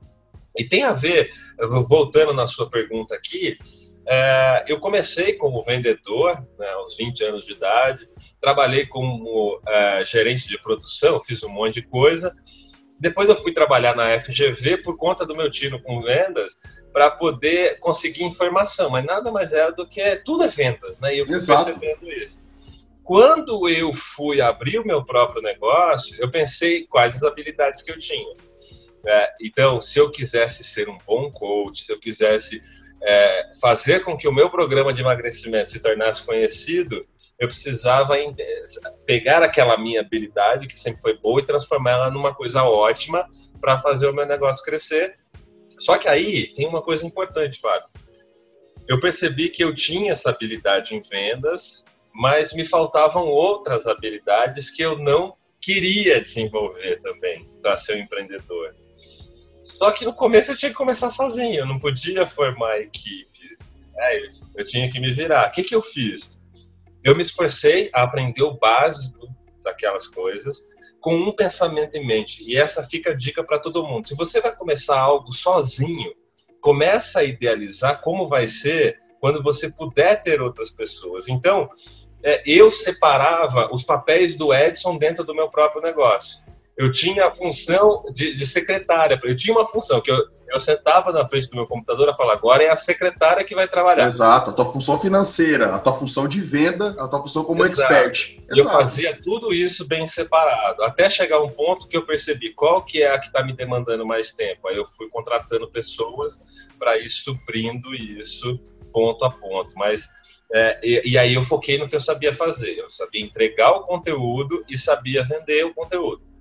E 0.58 0.64
tem 0.64 0.84
a 0.84 0.92
ver, 0.92 1.30
voltando 1.88 2.34
na 2.34 2.46
sua 2.46 2.68
pergunta 2.68 3.14
aqui, 3.14 3.56
é, 4.06 4.64
eu 4.66 4.80
comecei 4.80 5.34
como 5.34 5.62
vendedor, 5.62 6.40
né, 6.58 6.68
aos 6.72 6.96
20 6.96 7.24
anos 7.24 7.46
de 7.46 7.52
idade, 7.52 8.08
trabalhei 8.40 8.86
como 8.86 9.60
é, 9.66 10.04
gerente 10.04 10.48
de 10.48 10.60
produção, 10.60 11.20
fiz 11.20 11.42
um 11.42 11.48
monte 11.48 11.74
de 11.74 11.82
coisa. 11.82 12.34
Depois 12.98 13.28
eu 13.28 13.36
fui 13.36 13.52
trabalhar 13.52 13.96
na 13.96 14.18
FGV 14.18 14.78
por 14.78 14.96
conta 14.96 15.26
do 15.26 15.36
meu 15.36 15.50
tiro 15.50 15.80
com 15.82 16.02
vendas 16.02 16.58
para 16.92 17.10
poder 17.10 17.78
conseguir 17.80 18.24
informação, 18.24 18.90
mas 18.90 19.04
nada 19.04 19.30
mais 19.30 19.52
era 19.52 19.72
do 19.72 19.88
que 19.88 20.16
tudo 20.24 20.44
é 20.44 20.48
vendas, 20.48 21.00
né? 21.00 21.14
E 21.14 21.18
eu 21.18 21.26
fui 21.26 21.36
Exato. 21.36 21.64
percebendo 21.64 22.12
isso. 22.12 22.44
Quando 23.02 23.68
eu 23.68 23.92
fui 23.92 24.40
abrir 24.40 24.78
o 24.78 24.86
meu 24.86 25.04
próprio 25.04 25.42
negócio, 25.42 26.16
eu 26.20 26.30
pensei 26.30 26.86
quais 26.86 27.16
as 27.16 27.24
habilidades 27.24 27.82
que 27.82 27.90
eu 27.90 27.98
tinha. 27.98 28.36
É, 29.04 29.28
então, 29.40 29.80
se 29.80 29.98
eu 29.98 30.10
quisesse 30.10 30.62
ser 30.62 30.88
um 30.88 30.96
bom 31.04 31.30
coach, 31.32 31.82
se 31.82 31.92
eu 31.92 31.98
quisesse 31.98 32.62
é, 33.02 33.50
fazer 33.60 34.00
com 34.00 34.16
que 34.16 34.28
o 34.28 34.32
meu 34.32 34.50
programa 34.50 34.92
de 34.92 35.02
emagrecimento 35.02 35.68
se 35.68 35.80
tornasse 35.80 36.24
conhecido, 36.24 37.06
eu 37.38 37.48
precisava 37.48 38.14
pegar 39.04 39.42
aquela 39.42 39.76
minha 39.76 40.00
habilidade, 40.00 40.66
que 40.66 40.76
sempre 40.76 41.00
foi 41.00 41.18
boa, 41.18 41.40
e 41.40 41.44
transformá-la 41.44 42.10
numa 42.10 42.34
coisa 42.34 42.62
ótima 42.62 43.28
para 43.60 43.76
fazer 43.78 44.08
o 44.08 44.14
meu 44.14 44.24
negócio 44.24 44.64
crescer. 44.64 45.16
Só 45.78 45.98
que 45.98 46.08
aí 46.08 46.52
tem 46.54 46.68
uma 46.68 46.82
coisa 46.82 47.04
importante, 47.04 47.60
Fábio. 47.60 47.88
Eu 48.88 49.00
percebi 49.00 49.48
que 49.48 49.64
eu 49.64 49.74
tinha 49.74 50.12
essa 50.12 50.30
habilidade 50.30 50.94
em 50.94 51.00
vendas, 51.00 51.84
mas 52.14 52.52
me 52.52 52.64
faltavam 52.64 53.26
outras 53.26 53.86
habilidades 53.86 54.70
que 54.70 54.82
eu 54.82 54.98
não 54.98 55.34
queria 55.60 56.20
desenvolver 56.20 57.00
também 57.00 57.48
para 57.62 57.76
ser 57.76 57.96
um 57.96 58.00
empreendedor. 58.00 58.74
Só 59.62 59.92
que 59.92 60.05
no 60.05 60.12
começo 60.12 60.51
eu 60.51 60.57
tinha 60.57 60.70
que 60.70 60.77
começar 60.77 61.09
sozinho, 61.09 61.61
eu 61.61 61.66
não 61.66 61.79
podia 61.79 62.27
formar 62.27 62.81
equipe. 62.81 63.57
É, 63.96 64.20
eu 64.57 64.64
tinha 64.64 64.90
que 64.90 64.98
me 64.98 65.12
virar. 65.12 65.48
O 65.48 65.53
que, 65.53 65.62
que 65.62 65.75
eu 65.75 65.81
fiz? 65.81 66.42
Eu 67.05 67.14
me 67.14 67.22
esforcei 67.22 67.88
a 67.94 68.03
aprender 68.03 68.42
o 68.42 68.59
básico 68.59 69.29
daquelas 69.62 70.09
coisas 70.09 70.70
com 71.01 71.14
um 71.14 71.31
pensamento 71.33 71.96
em 71.96 72.05
mente. 72.05 72.44
E 72.44 72.57
essa 72.57 72.83
fica 72.83 73.11
a 73.11 73.14
dica 73.14 73.44
para 73.44 73.59
todo 73.59 73.87
mundo. 73.87 74.07
Se 74.07 74.16
você 74.16 74.40
vai 74.40 74.55
começar 74.55 74.98
algo 74.98 75.31
sozinho, 75.31 76.12
começa 76.61 77.20
a 77.20 77.25
idealizar 77.25 78.01
como 78.01 78.27
vai 78.27 78.48
ser 78.48 79.01
quando 79.20 79.42
você 79.42 79.70
puder 79.70 80.20
ter 80.22 80.40
outras 80.40 80.70
pessoas. 80.70 81.29
Então, 81.29 81.68
é, 82.25 82.42
eu 82.44 82.68
separava 82.68 83.72
os 83.72 83.85
papéis 83.85 84.37
do 84.37 84.53
Edson 84.53 84.98
dentro 84.98 85.25
do 85.25 85.35
meu 85.35 85.48
próprio 85.48 85.81
negócio 85.81 86.51
eu 86.76 86.90
tinha 86.90 87.26
a 87.26 87.30
função 87.30 88.02
de, 88.14 88.35
de, 88.35 88.46
secretária. 88.46 89.18
Eu 89.22 89.37
tinha 89.37 89.54
uma 89.54 89.64
função 89.64 90.00
que 90.00 90.11
eu, 90.11 90.18
eu 90.48 90.58
sentava 90.58 91.12
na 91.12 91.24
frente 91.24 91.48
do 91.48 91.56
meu 91.56 91.66
computador 91.66 92.08
e 92.08 92.16
falava, 92.16 92.38
agora 92.38 92.62
é 92.62 92.70
a 92.70 92.76
secretária 92.76 93.44
que 93.44 93.54
vai 93.54 93.68
trabalhar. 93.68 94.06
Exato, 94.06 94.50
a 94.50 94.52
tua 94.52 94.64
função 94.64 94.98
financeira, 94.98 95.74
a 95.74 95.78
tua 95.78 95.92
função 95.92 96.26
de 96.26 96.40
venda, 96.40 96.96
a 96.98 97.06
tua 97.06 97.22
função 97.22 97.44
como 97.44 97.64
Exato. 97.64 97.92
expert. 97.92 98.38
Exato. 98.38 98.58
Eu 98.58 98.64
fazia 98.64 99.18
tudo 99.22 99.52
isso 99.52 99.87
bem 99.87 100.06
separado, 100.08 100.82
até 100.82 101.11
chegar 101.11 101.42
um 101.42 101.48
ponto 101.48 101.87
que 101.87 101.96
eu 101.96 102.06
percebi 102.06 102.54
qual 102.54 102.82
que 102.82 103.02
é 103.02 103.14
a 103.14 103.18
que 103.18 103.26
está 103.26 103.44
me 103.44 103.54
demandando 103.54 104.06
mais 104.06 104.32
tempo. 104.32 104.66
Aí 104.66 104.76
eu 104.76 104.87
fui 104.87 105.08
contratando 105.11 105.70
pessoas 105.70 106.46
para 106.78 106.98
ir 106.98 107.08
suprindo 107.08 107.94
isso 107.94 108.58
ponto 108.90 109.24
a 109.24 109.30
ponto. 109.30 109.76
Mas 109.76 110.08
é, 110.54 110.80
e, 110.82 111.12
e 111.12 111.18
aí 111.18 111.35
eu 111.35 111.42
foquei 111.42 111.78
no 111.78 111.88
que 111.88 111.96
eu 111.96 112.00
sabia 112.00 112.32
fazer. 112.32 112.78
Eu 112.78 112.88
sabia 112.88 113.24
entregar 113.24 113.72
o 113.72 113.85
conteúdo 113.85 114.64
e 114.68 114.76
sabia 114.76 115.22
vender 115.22 115.64
o 115.64 115.74
conteúdo. 115.74 116.31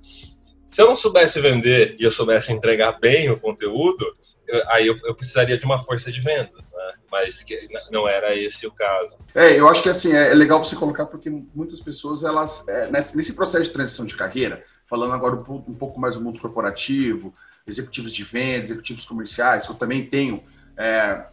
Se 0.72 0.82
eu 0.82 0.88
não 0.88 0.96
soubesse 0.96 1.42
vender 1.42 1.98
e 2.00 2.04
eu 2.06 2.10
soubesse 2.10 2.54
entregar 2.54 2.98
bem 2.98 3.30
o 3.30 3.38
conteúdo, 3.38 4.06
eu, 4.48 4.64
aí 4.70 4.88
eu, 4.88 4.96
eu, 5.04 5.14
precisaria 5.14 5.58
de 5.58 5.66
uma 5.66 5.78
força 5.78 6.10
de 6.10 6.22
vendas, 6.22 6.72
né? 6.72 6.94
Mas 7.12 7.44
que 7.44 7.68
não 7.92 8.08
era 8.08 8.34
esse 8.34 8.66
o 8.66 8.72
caso. 8.72 9.18
É, 9.36 9.60
eu 9.60 9.68
acho 9.68 9.84
que 9.84 9.90
assim 9.90 10.14
é, 10.14 10.32
é 10.32 10.34
legal 10.34 10.64
você 10.64 10.74
colocar 10.78 11.08
porque 11.08 11.30
muitas 11.30 11.82
pessoas 11.82 12.24
elas 12.24 12.66
é, 12.70 12.90
nesse, 12.90 13.34
processo 13.34 13.66
de 13.66 13.72
transição 13.72 14.06
de 14.06 14.16
carreira, 14.16 14.64
falando 14.88 15.14
agora 15.14 15.36
um, 15.36 15.56
um 15.56 15.76
pouco 15.76 16.00
mais 16.00 16.16
do 16.16 16.24
mundo 16.24 16.40
corporativo, 16.40 17.34
executivos 17.68 18.14
de 18.14 18.24
vendas, 18.24 18.70
executivos 18.70 19.04
comerciais, 19.04 19.66
que 19.66 19.74
eu 19.74 19.78
também 19.78 20.06
tenho 20.06 20.42
é, 20.78 21.26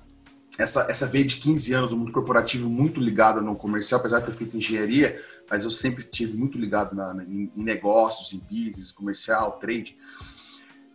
essa, 0.59 0.87
essa 0.91 1.07
veia 1.07 1.25
de 1.25 1.37
15 1.37 1.73
anos 1.73 1.91
do 1.91 1.97
mundo 1.97 2.11
corporativo 2.11 2.69
muito 2.69 3.01
ligada 3.01 3.41
no 3.41 3.55
comercial, 3.55 4.01
apesar 4.01 4.19
de 4.19 4.27
ter 4.27 4.33
feito 4.33 4.57
engenharia, 4.57 5.23
mas 5.49 5.63
eu 5.63 5.71
sempre 5.71 6.03
tive 6.03 6.37
muito 6.37 6.59
ligado 6.59 6.97
na, 6.97 7.15
na, 7.15 7.23
em 7.23 7.51
negócios, 7.55 8.33
em 8.33 8.41
business, 8.41 8.91
comercial, 8.91 9.53
trade. 9.53 9.97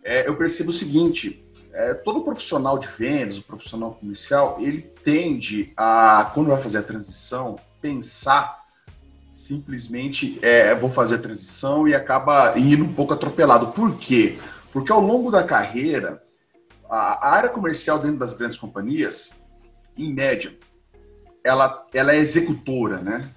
É, 0.03 0.27
eu 0.27 0.35
percebo 0.35 0.69
o 0.69 0.73
seguinte: 0.73 1.45
é, 1.71 1.93
todo 1.93 2.23
profissional 2.23 2.77
de 2.77 2.87
vendas, 2.87 3.37
o 3.37 3.43
profissional 3.43 3.93
comercial, 3.93 4.57
ele 4.59 4.81
tende 4.81 5.71
a, 5.77 6.29
quando 6.33 6.47
vai 6.47 6.61
fazer 6.61 6.79
a 6.79 6.83
transição, 6.83 7.55
pensar 7.81 8.61
simplesmente 9.31 10.37
é, 10.43 10.75
vou 10.75 10.91
fazer 10.91 11.15
a 11.15 11.19
transição 11.19 11.87
e 11.87 11.95
acaba 11.95 12.53
indo 12.59 12.83
um 12.83 12.93
pouco 12.93 13.13
atropelado. 13.13 13.67
Por 13.67 13.97
quê? 13.97 14.37
Porque 14.73 14.91
ao 14.91 14.99
longo 14.99 15.31
da 15.31 15.41
carreira, 15.41 16.21
a, 16.89 17.29
a 17.29 17.35
área 17.35 17.49
comercial 17.49 17.97
dentro 17.97 18.17
das 18.17 18.33
grandes 18.33 18.57
companhias, 18.57 19.41
em 19.97 20.13
média, 20.13 20.55
ela, 21.43 21.87
ela 21.93 22.13
é 22.13 22.17
executora, 22.17 22.97
né? 22.97 23.31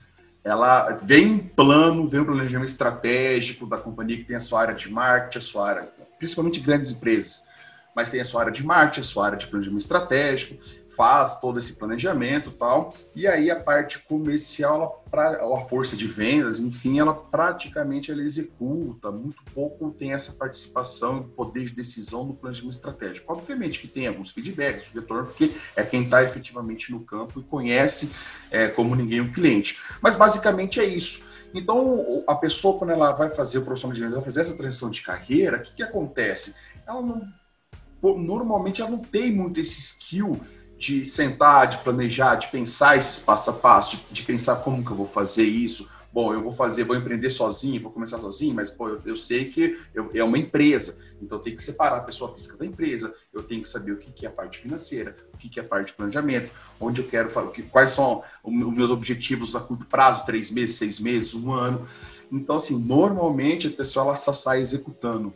ela 0.47 0.93
vem 1.03 1.39
plano, 1.39 2.07
vem 2.07 2.21
um 2.21 2.25
planejamento 2.25 2.69
estratégico 2.69 3.67
da 3.67 3.77
companhia 3.77 4.17
que 4.17 4.23
tem 4.23 4.37
a 4.37 4.41
sua 4.41 4.61
área 4.61 4.75
de 4.75 4.89
marketing, 4.89 5.39
a 5.39 5.41
sua 5.41 5.69
área, 5.69 5.89
principalmente 6.19 6.61
grandes 6.61 6.93
empresas, 6.93 7.43
mas 7.97 8.11
tem 8.11 8.21
a 8.21 8.25
sua 8.25 8.43
área 8.43 8.53
de 8.53 8.65
marketing, 8.65 9.01
a 9.01 9.03
sua 9.03 9.27
área 9.27 9.39
de 9.39 9.49
planejamento 9.49 9.81
estratégico, 9.81 10.57
faz 10.97 11.39
todo 11.39 11.59
esse 11.59 11.75
planejamento 11.75 12.51
tal, 12.51 12.95
e 13.15 13.27
aí 13.27 13.51
a 13.51 13.61
parte 13.61 13.99
comercial, 14.01 15.05
ela, 15.13 15.57
a 15.57 15.61
força 15.61 15.97
de 15.97 16.07
vendas, 16.07 16.59
enfim, 16.59 16.99
ela 16.99 17.15
praticamente 17.15 18.11
ela 18.11 18.23
executa, 18.23 19.13
muito 19.13 19.43
pouco 19.55 19.91
tem 19.91 20.13
essa 20.13 20.33
participação 20.33 21.23
poder 21.23 21.67
de 21.67 21.75
decisão 21.75 22.25
no 22.25 22.35
planejamento 22.35 22.75
estratégico. 22.75 23.33
Obviamente 23.33 23.79
que 23.79 23.87
tem 23.87 24.07
alguns 24.07 24.31
feedbacks, 24.31 24.89
retorno, 24.93 25.27
porque 25.27 25.53
é 25.77 25.83
quem 25.83 26.05
está 26.05 26.23
efetivamente 26.23 26.91
no 26.91 27.01
campo 27.01 27.41
e 27.41 27.45
conhece 27.45 28.13
é, 28.51 28.69
como 28.69 28.95
ninguém 28.97 29.21
o 29.21 29.33
cliente. 29.33 29.79
Mas 30.01 30.17
basicamente 30.17 30.81
é 30.81 30.85
isso. 30.85 31.27
Então, 31.55 32.25
a 32.27 32.35
pessoa, 32.35 32.79
quando 32.79 32.91
ela 32.91 33.13
vai 33.13 33.31
fazer 33.31 33.59
o 33.59 33.65
profissional 33.65 33.95
de 33.95 34.01
vendas, 34.01 34.17
vai 34.17 34.25
fazer 34.25 34.41
essa 34.41 34.57
transição 34.57 34.91
de 34.91 35.03
carreira, 35.03 35.59
o 35.59 35.63
que, 35.63 35.75
que 35.75 35.83
acontece? 35.83 36.55
Ela 36.87 37.01
não, 37.01 37.23
normalmente 38.03 38.81
ela 38.81 38.91
não 38.91 38.99
tem 38.99 39.33
muito 39.33 39.61
esse 39.61 39.81
skill 39.81 40.41
de 40.79 41.05
sentar, 41.05 41.67
de 41.67 41.79
planejar, 41.79 42.37
de 42.37 42.49
pensar 42.49 42.97
esses 42.97 43.19
passo 43.19 43.51
a 43.51 43.53
passo, 43.55 43.99
de, 44.11 44.23
pensar 44.23 44.57
como 44.57 44.85
que 44.85 44.91
eu 44.91 44.97
vou 44.97 45.07
fazer 45.07 45.45
isso. 45.45 45.89
Bom, 46.13 46.33
eu 46.33 46.43
vou 46.43 46.53
fazer, 46.53 46.85
vou 46.85 46.97
empreender 46.97 47.29
sozinho, 47.29 47.83
vou 47.83 47.93
começar 47.93 48.19
sozinho, 48.19 48.55
mas 48.55 48.71
pô, 48.71 48.89
eu, 48.89 49.01
eu 49.05 49.17
sei 49.17 49.47
que 49.47 49.79
eu, 49.95 50.11
é 50.15 50.25
uma 50.25 50.39
empresa, 50.39 50.99
então 51.21 51.37
eu 51.37 51.43
tenho 51.43 51.57
que 51.57 51.63
separar 51.63 51.99
a 51.99 52.03
pessoa 52.03 52.35
física 52.35 52.57
da 52.57 52.65
empresa, 52.65 53.15
eu 53.35 53.43
tenho 53.43 53.63
que 53.63 53.69
saber 53.69 53.93
o 53.93 53.99
que, 53.99 54.11
que 54.11 54.25
é 54.25 54.29
a 54.29 54.33
parte 54.33 54.59
financeira, 54.59 55.15
o 55.35 55.37
que, 55.37 55.49
que 55.49 55.61
é 55.61 55.63
a 55.63 55.67
parte 55.67 55.89
de 55.89 55.93
planejamento, 55.93 56.51
onde 56.81 57.03
eu 57.03 57.09
quero, 57.09 57.31
quais 57.71 57.91
são 57.91 58.23
os 58.43 58.53
meus 58.53 58.91
objetivos 58.91 59.55
a 59.55 59.61
curto 59.61 59.87
prazo, 59.87 60.25
três 60.25 60.51
meses, 60.51 60.77
seis 60.77 60.99
meses, 60.99 61.35
um 61.35 61.53
ano. 61.53 61.87
Então, 62.33 62.57
assim, 62.57 62.79
normalmente 62.79 63.69
a 63.69 63.71
pessoa 63.71 64.07
ela 64.07 64.17
só 64.17 64.33
sai 64.33 64.61
executando. 64.61 65.35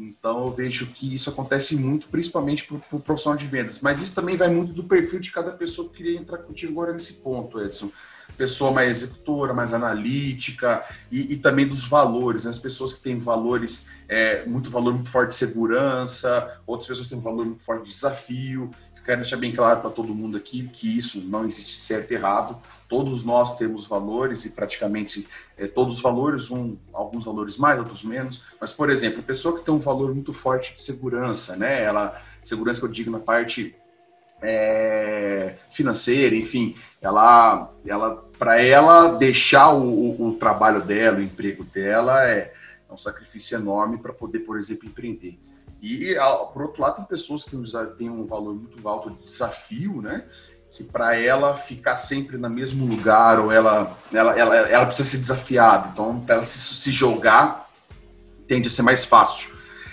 Então 0.00 0.46
eu 0.46 0.52
vejo 0.52 0.86
que 0.86 1.14
isso 1.14 1.28
acontece 1.28 1.76
muito, 1.76 2.08
principalmente 2.08 2.64
para 2.64 2.96
o 2.96 3.00
profissional 3.00 3.36
de 3.36 3.46
vendas. 3.46 3.80
Mas 3.80 4.00
isso 4.00 4.14
também 4.14 4.36
vai 4.36 4.48
muito 4.48 4.72
do 4.72 4.84
perfil 4.84 5.20
de 5.20 5.30
cada 5.30 5.52
pessoa 5.52 5.88
que 5.90 5.98
queria 5.98 6.18
entrar 6.18 6.38
contigo 6.38 6.72
agora 6.72 6.94
nesse 6.94 7.14
ponto, 7.14 7.60
Edson. 7.60 7.90
Pessoa 8.36 8.72
mais 8.72 8.90
executora, 8.90 9.52
mais 9.52 9.74
analítica 9.74 10.82
e, 11.10 11.34
e 11.34 11.36
também 11.36 11.68
dos 11.68 11.84
valores. 11.84 12.44
Né? 12.44 12.50
As 12.50 12.58
pessoas 12.58 12.94
que 12.94 13.02
têm 13.02 13.18
valores, 13.18 13.90
é, 14.08 14.46
muito 14.46 14.70
valor 14.70 14.94
muito 14.94 15.10
forte 15.10 15.30
de 15.30 15.36
segurança, 15.36 16.58
outras 16.66 16.88
pessoas 16.88 17.06
têm 17.06 17.18
um 17.18 17.22
valor 17.22 17.44
muito 17.44 17.62
forte 17.62 17.84
de 17.84 17.90
desafio. 17.90 18.70
Eu 18.96 19.02
quero 19.04 19.20
deixar 19.20 19.36
bem 19.36 19.52
claro 19.52 19.80
para 19.80 19.90
todo 19.90 20.14
mundo 20.14 20.38
aqui 20.38 20.66
que 20.72 20.96
isso 20.96 21.20
não 21.20 21.44
existe 21.44 21.76
certo 21.76 22.12
e 22.12 22.14
errado 22.14 22.58
todos 22.90 23.24
nós 23.24 23.56
temos 23.56 23.86
valores 23.86 24.44
e 24.44 24.50
praticamente 24.50 25.26
é, 25.56 25.68
todos 25.68 25.98
os 25.98 26.02
valores, 26.02 26.50
um, 26.50 26.76
alguns 26.92 27.24
valores 27.24 27.56
mais, 27.56 27.78
outros 27.78 28.02
menos, 28.02 28.42
mas, 28.60 28.72
por 28.72 28.90
exemplo, 28.90 29.20
a 29.20 29.22
pessoa 29.22 29.56
que 29.56 29.64
tem 29.64 29.72
um 29.72 29.78
valor 29.78 30.12
muito 30.12 30.32
forte 30.32 30.74
de 30.74 30.82
segurança, 30.82 31.56
né? 31.56 31.84
Ela, 31.84 32.20
segurança 32.42 32.80
que 32.80 32.86
eu 32.86 32.90
digo 32.90 33.08
na 33.08 33.20
parte 33.20 33.76
é, 34.42 35.54
financeira, 35.70 36.34
enfim, 36.34 36.74
ela, 37.00 37.72
ela 37.86 38.16
para 38.36 38.60
ela 38.60 39.12
deixar 39.12 39.72
o, 39.72 39.84
o, 39.84 40.28
o, 40.28 40.34
trabalho 40.34 40.82
dela, 40.82 41.18
o 41.18 41.22
emprego 41.22 41.62
dela, 41.62 42.26
é, 42.26 42.52
é 42.88 42.92
um 42.92 42.98
sacrifício 42.98 43.56
enorme 43.56 43.98
para 43.98 44.12
poder, 44.12 44.40
por 44.40 44.58
exemplo, 44.58 44.88
empreender. 44.88 45.38
E, 45.80 46.14
por 46.52 46.62
outro 46.62 46.82
lado, 46.82 46.96
tem 46.96 47.04
pessoas 47.04 47.44
que 47.44 47.56
têm 47.96 48.10
um 48.10 48.26
valor 48.26 48.54
muito 48.54 48.86
alto 48.86 49.10
de 49.10 49.24
desafio, 49.24 50.02
né? 50.02 50.26
Que 50.72 50.84
para 50.84 51.16
ela 51.16 51.56
ficar 51.56 51.96
sempre 51.96 52.36
no 52.36 52.48
mesmo 52.48 52.86
lugar 52.86 53.40
ou 53.40 53.50
ela 53.50 53.96
ela, 54.12 54.38
ela, 54.38 54.56
ela 54.56 54.86
precisa 54.86 55.08
ser 55.08 55.18
desafiada. 55.18 55.90
Então, 55.92 56.20
para 56.20 56.36
ela 56.36 56.44
se, 56.44 56.58
se 56.58 56.92
jogar, 56.92 57.68
tende 58.46 58.68
a 58.68 58.70
ser 58.70 58.82
mais 58.82 59.04
fácil. 59.04 59.50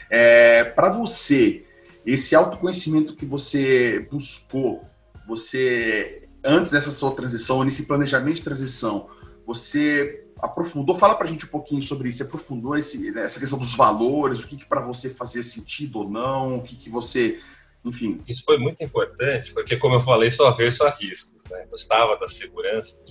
É, 0.10 0.64
para 0.64 0.90
você, 0.90 1.66
esse 2.06 2.36
autoconhecimento 2.36 3.16
que 3.16 3.26
você 3.26 4.08
buscou, 4.12 4.86
você 5.28 6.28
antes 6.44 6.72
dessa 6.72 6.92
sua 6.92 7.12
transição, 7.12 7.64
nesse 7.64 7.84
planejamento 7.84 8.38
de 8.38 8.44
transição, 8.44 9.10
você 9.46 10.24
aprofundou? 10.40 10.98
Fala 10.98 11.16
para 11.16 11.28
a 11.28 11.30
gente 11.30 11.46
um 11.46 11.50
pouquinho 11.50 11.82
sobre 11.82 12.10
isso. 12.10 12.20
Você 12.20 12.24
aprofundou 12.24 12.78
esse, 12.78 13.18
essa 13.18 13.40
questão 13.40 13.60
dos 13.60 13.74
valores, 13.76 14.44
o 14.44 14.48
que, 14.48 14.56
que 14.56 14.66
para 14.66 14.82
você 14.82 15.10
fazia 15.10 15.44
sentido 15.44 16.00
ou 16.00 16.10
não, 16.10 16.58
o 16.58 16.64
que, 16.64 16.76
que 16.76 16.90
você 16.90 17.40
enfim. 17.90 18.22
Isso 18.28 18.44
foi 18.44 18.58
muito 18.58 18.84
importante, 18.84 19.54
porque, 19.54 19.78
como 19.78 19.96
eu 19.96 20.00
falei, 20.00 20.30
só 20.30 20.52
ver 20.52 20.72
só 20.72 20.90
riscos. 20.90 21.48
Né? 21.50 21.66
Gostava 21.70 22.18
da 22.18 22.28
segurança. 22.28 23.02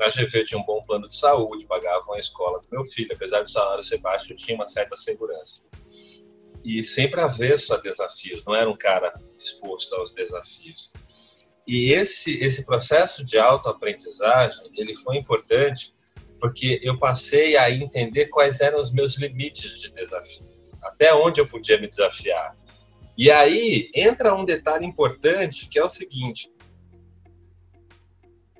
A 0.00 0.08
GV 0.08 0.44
tinha 0.44 0.60
um 0.60 0.64
bom 0.64 0.82
plano 0.84 1.06
de 1.06 1.16
saúde, 1.16 1.66
pagava 1.66 2.14
a 2.14 2.18
escola 2.18 2.60
do 2.60 2.66
meu 2.70 2.84
filho. 2.84 3.10
Apesar 3.14 3.42
do 3.42 3.50
salário 3.50 3.82
ser 3.82 3.98
baixo, 3.98 4.32
eu 4.32 4.36
tinha 4.36 4.56
uma 4.56 4.66
certa 4.66 4.96
segurança. 4.96 5.64
E 6.64 6.82
sempre 6.82 7.20
avesso 7.20 7.74
a 7.74 7.78
desafios, 7.78 8.44
não 8.44 8.54
era 8.54 8.68
um 8.70 8.76
cara 8.76 9.12
disposto 9.36 9.94
aos 9.94 10.12
desafios. 10.12 10.92
e 11.66 11.92
esse, 11.92 12.42
esse 12.42 12.64
processo 12.66 13.24
de 13.24 13.38
autoaprendizagem, 13.38 14.70
ele 14.74 14.94
foi 14.94 15.16
importante 15.16 15.94
porque 16.42 16.80
eu 16.82 16.98
passei 16.98 17.56
a 17.56 17.70
entender 17.70 18.26
quais 18.26 18.60
eram 18.60 18.80
os 18.80 18.92
meus 18.92 19.16
limites 19.16 19.80
de 19.80 19.92
desafios, 19.92 20.82
até 20.82 21.14
onde 21.14 21.40
eu 21.40 21.46
podia 21.46 21.80
me 21.80 21.86
desafiar. 21.86 22.56
E 23.16 23.30
aí 23.30 23.90
entra 23.94 24.34
um 24.34 24.44
detalhe 24.44 24.86
importante, 24.86 25.68
que 25.68 25.78
é 25.78 25.84
o 25.84 25.88
seguinte: 25.88 26.50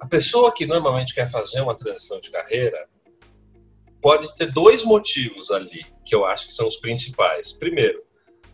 a 0.00 0.06
pessoa 0.06 0.52
que 0.52 0.66
normalmente 0.66 1.14
quer 1.14 1.30
fazer 1.30 1.60
uma 1.60 1.76
transição 1.76 2.20
de 2.20 2.30
carreira 2.30 2.88
pode 4.00 4.34
ter 4.34 4.52
dois 4.52 4.84
motivos 4.84 5.50
ali, 5.50 5.86
que 6.04 6.14
eu 6.14 6.24
acho 6.24 6.46
que 6.46 6.52
são 6.52 6.66
os 6.66 6.76
principais. 6.76 7.52
Primeiro, 7.52 8.02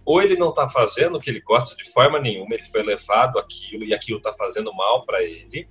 ou 0.04 0.22
ele 0.22 0.36
não 0.36 0.50
está 0.50 0.66
fazendo 0.66 1.16
o 1.16 1.20
que 1.20 1.30
ele 1.30 1.40
gosta 1.40 1.76
de 1.76 1.90
forma 1.90 2.18
nenhuma, 2.20 2.54
ele 2.54 2.64
foi 2.64 2.82
levado 2.82 3.38
aquilo 3.38 3.84
e 3.84 3.94
aquilo 3.94 4.18
está 4.18 4.32
fazendo 4.32 4.72
mal 4.74 5.04
para 5.04 5.22
ele, 5.22 5.68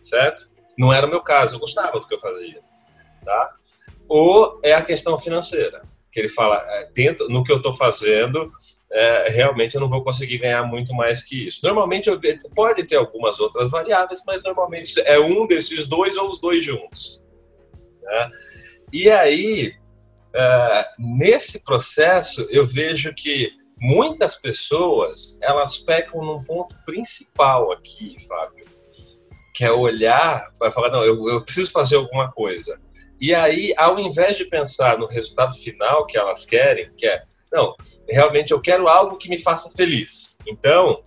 certo? 0.00 0.52
Não 0.76 0.92
era 0.92 1.06
o 1.06 1.10
meu 1.10 1.20
caso, 1.20 1.56
eu 1.56 1.60
gostava 1.60 1.98
do 1.98 2.06
que 2.06 2.14
eu 2.14 2.20
fazia, 2.20 2.60
tá? 3.24 3.56
Ou 4.08 4.60
é 4.62 4.74
a 4.74 4.82
questão 4.82 5.18
financeira, 5.18 5.82
que 6.10 6.20
ele 6.20 6.28
fala, 6.28 6.64
é, 6.68 6.90
dentro, 6.92 7.28
no 7.28 7.42
que 7.42 7.52
eu 7.52 7.56
estou 7.56 7.72
fazendo, 7.72 8.50
é, 8.90 9.28
realmente 9.28 9.74
eu 9.74 9.80
não 9.80 9.88
vou 9.88 10.02
conseguir 10.02 10.38
ganhar 10.38 10.62
muito 10.64 10.94
mais 10.94 11.22
que 11.22 11.46
isso. 11.46 11.60
Normalmente 11.64 12.08
eu 12.08 12.18
pode 12.54 12.84
ter 12.84 12.96
algumas 12.96 13.38
outras 13.38 13.70
variáveis, 13.70 14.22
mas 14.26 14.42
normalmente 14.42 14.98
é 15.00 15.18
um 15.18 15.46
desses 15.46 15.86
dois 15.86 16.16
ou 16.16 16.28
os 16.28 16.40
dois 16.40 16.64
juntos. 16.64 17.22
Né? 18.02 18.30
E 18.92 19.10
aí, 19.10 19.74
é, 20.34 20.88
nesse 20.98 21.64
processo, 21.64 22.46
eu 22.50 22.64
vejo 22.64 23.14
que 23.14 23.50
muitas 23.80 24.34
pessoas 24.34 25.38
elas 25.42 25.78
pecam 25.78 26.24
num 26.24 26.42
ponto 26.42 26.74
principal 26.84 27.70
aqui, 27.72 28.16
Fábio, 28.26 28.66
que 29.54 29.64
é 29.64 29.70
olhar 29.70 30.52
para 30.58 30.70
falar, 30.70 30.90
não, 30.90 31.04
eu, 31.04 31.28
eu 31.28 31.44
preciso 31.44 31.72
fazer 31.72 31.96
alguma 31.96 32.30
coisa. 32.32 32.80
E 33.20 33.34
aí, 33.34 33.74
ao 33.76 33.98
invés 33.98 34.36
de 34.36 34.44
pensar 34.44 34.96
no 34.96 35.06
resultado 35.06 35.54
final 35.54 36.06
que 36.06 36.16
elas 36.16 36.46
querem, 36.46 36.90
que 36.96 37.06
é 37.06 37.22
não, 37.52 37.74
realmente 38.08 38.52
eu 38.52 38.60
quero 38.60 38.88
algo 38.88 39.16
que 39.16 39.28
me 39.28 39.38
faça 39.38 39.70
feliz. 39.76 40.38
Então, 40.46 41.02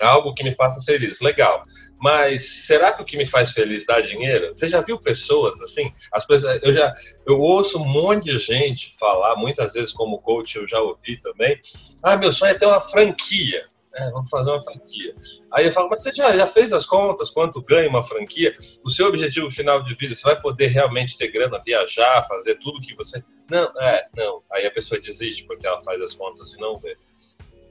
algo 0.00 0.34
que 0.34 0.44
me 0.44 0.50
faça 0.50 0.84
feliz, 0.84 1.20
legal. 1.20 1.64
Mas 2.00 2.66
será 2.66 2.92
que 2.92 3.02
o 3.02 3.04
que 3.04 3.16
me 3.16 3.26
faz 3.26 3.50
feliz 3.50 3.84
dá 3.84 4.00
dinheiro? 4.00 4.52
Você 4.52 4.68
já 4.68 4.80
viu 4.80 4.98
pessoas 4.98 5.60
assim? 5.60 5.92
As 6.12 6.24
pessoas, 6.24 6.60
eu 6.62 6.72
já 6.72 6.92
eu 7.26 7.40
ouço 7.40 7.82
um 7.82 7.86
monte 7.86 8.26
de 8.26 8.38
gente 8.38 8.96
falar, 8.96 9.34
muitas 9.36 9.72
vezes 9.74 9.92
como 9.92 10.20
coach 10.20 10.56
eu 10.56 10.66
já 10.66 10.80
ouvi 10.80 11.20
também. 11.20 11.60
Ah, 12.02 12.16
meu 12.16 12.30
sonho 12.32 12.52
é 12.52 12.54
ter 12.54 12.66
uma 12.66 12.80
franquia. 12.80 13.64
É, 13.94 14.10
vamos 14.10 14.28
fazer 14.28 14.50
uma 14.50 14.62
franquia. 14.62 15.14
Aí 15.52 15.66
eu 15.66 15.72
falo, 15.72 15.88
mas 15.88 16.02
você 16.02 16.12
já, 16.12 16.36
já 16.36 16.46
fez 16.46 16.72
as 16.72 16.86
contas, 16.86 17.30
quanto 17.30 17.62
ganha 17.62 17.88
uma 17.88 18.02
franquia? 18.02 18.54
O 18.84 18.90
seu 18.90 19.08
objetivo 19.08 19.50
final 19.50 19.82
de 19.82 19.94
vida, 19.94 20.14
você 20.14 20.22
vai 20.22 20.38
poder 20.38 20.68
realmente 20.68 21.16
ter 21.16 21.28
grana, 21.28 21.58
viajar, 21.64 22.22
fazer 22.22 22.56
tudo 22.56 22.80
que 22.80 22.94
você. 22.94 23.22
Não, 23.50 23.64
é, 23.80 24.06
não. 24.14 24.42
Aí 24.52 24.66
a 24.66 24.70
pessoa 24.70 25.00
desiste 25.00 25.46
porque 25.46 25.66
ela 25.66 25.80
faz 25.80 26.00
as 26.00 26.14
contas 26.14 26.52
e 26.52 26.58
não 26.58 26.78
vê. 26.78 26.96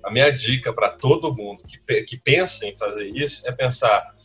A 0.03 0.11
minha 0.11 0.31
dica 0.31 0.73
para 0.73 0.89
todo 0.89 1.33
mundo 1.33 1.63
que, 1.63 2.03
que 2.03 2.17
pensa 2.17 2.65
em 2.65 2.75
fazer 2.75 3.07
isso 3.07 3.47
é 3.47 3.51
pensar, 3.51 4.15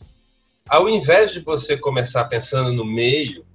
ao 0.67 0.89
invés 0.89 1.31
de 1.31 1.41
você 1.41 1.77
começar 1.77 2.25
pensando 2.25 2.71
no 2.71 2.85
meio, 2.85 3.45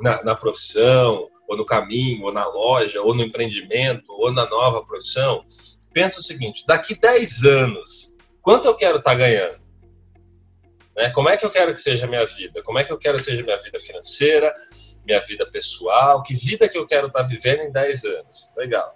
na, 0.00 0.22
na 0.24 0.34
profissão, 0.34 1.28
ou 1.48 1.56
no 1.56 1.64
caminho, 1.64 2.24
ou 2.24 2.32
na 2.32 2.46
loja, 2.46 3.00
ou 3.02 3.14
no 3.14 3.22
empreendimento, 3.22 4.04
ou 4.08 4.32
na 4.32 4.48
nova 4.48 4.84
profissão, 4.84 5.44
pensa 5.92 6.18
o 6.18 6.22
seguinte: 6.22 6.64
daqui 6.66 6.94
10 6.94 7.44
anos, 7.44 8.14
quanto 8.40 8.66
eu 8.66 8.74
quero 8.74 8.98
estar 8.98 9.12
tá 9.12 9.16
ganhando? 9.16 9.60
Né? 10.96 11.10
Como 11.10 11.28
é 11.28 11.36
que 11.36 11.44
eu 11.44 11.50
quero 11.50 11.72
que 11.72 11.78
seja 11.78 12.06
a 12.06 12.08
minha 12.08 12.24
vida? 12.26 12.62
Como 12.62 12.78
é 12.78 12.84
que 12.84 12.92
eu 12.92 12.98
quero 12.98 13.16
que 13.16 13.24
seja 13.24 13.42
a 13.42 13.44
minha 13.44 13.56
vida 13.56 13.78
financeira, 13.78 14.54
minha 15.06 15.20
vida 15.20 15.48
pessoal? 15.50 16.22
Que 16.22 16.34
vida 16.34 16.68
que 16.68 16.78
eu 16.78 16.86
quero 16.86 17.06
estar 17.06 17.22
tá 17.22 17.28
vivendo 17.28 17.60
em 17.60 17.72
10 17.72 18.04
anos? 18.04 18.54
Legal. 18.56 18.94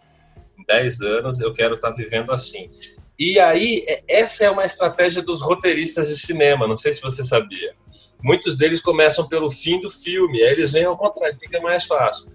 Em 0.59 0.65
10 0.65 1.01
anos 1.03 1.41
eu 1.41 1.53
quero 1.53 1.75
estar 1.75 1.91
tá 1.91 1.97
vivendo 1.97 2.33
assim. 2.33 2.71
E 3.19 3.39
aí, 3.39 3.85
é, 3.89 4.03
essa 4.09 4.45
é 4.45 4.51
uma 4.51 4.65
estratégia 4.65 5.23
dos 5.23 5.41
roteiristas 5.41 6.09
de 6.09 6.17
cinema, 6.17 6.69
não 6.69 6.75
sei 6.75 6.93
se 6.93 7.01
você 7.01 7.25
sabia. 7.25 7.75
Muitos 8.23 8.57
deles 8.57 8.81
começam 8.81 9.27
pelo 9.27 9.51
fim 9.51 9.81
do 9.81 9.89
filme, 9.89 10.43
aí 10.43 10.53
eles 10.53 10.73
vêm 10.73 10.85
ao 10.85 10.97
contrário, 10.97 11.35
fica 11.37 11.61
mais 11.61 11.87
fácil. 11.87 12.31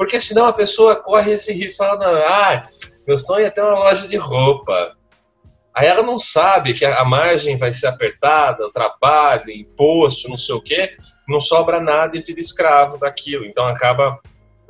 Porque 0.00 0.18
senão 0.18 0.46
a 0.46 0.52
pessoa 0.54 0.96
corre 0.96 1.32
esse 1.32 1.52
risco, 1.52 1.84
fala, 1.84 1.98
não, 1.98 2.22
ah, 2.26 2.62
meu 3.06 3.18
sonho 3.18 3.44
é 3.44 3.50
ter 3.50 3.60
uma 3.60 3.80
loja 3.80 4.08
de 4.08 4.16
roupa. 4.16 4.96
Aí 5.74 5.86
ela 5.86 6.02
não 6.02 6.18
sabe 6.18 6.72
que 6.72 6.86
a 6.86 7.04
margem 7.04 7.58
vai 7.58 7.70
ser 7.70 7.88
apertada, 7.88 8.66
o 8.66 8.72
trabalho, 8.72 9.50
imposto, 9.50 10.26
não 10.26 10.38
sei 10.38 10.54
o 10.54 10.62
quê, 10.62 10.96
não 11.28 11.38
sobra 11.38 11.78
nada 11.78 12.16
e 12.16 12.20
vira 12.22 12.40
escravo 12.40 12.96
daquilo. 12.96 13.44
Então 13.44 13.66
acaba 13.66 14.18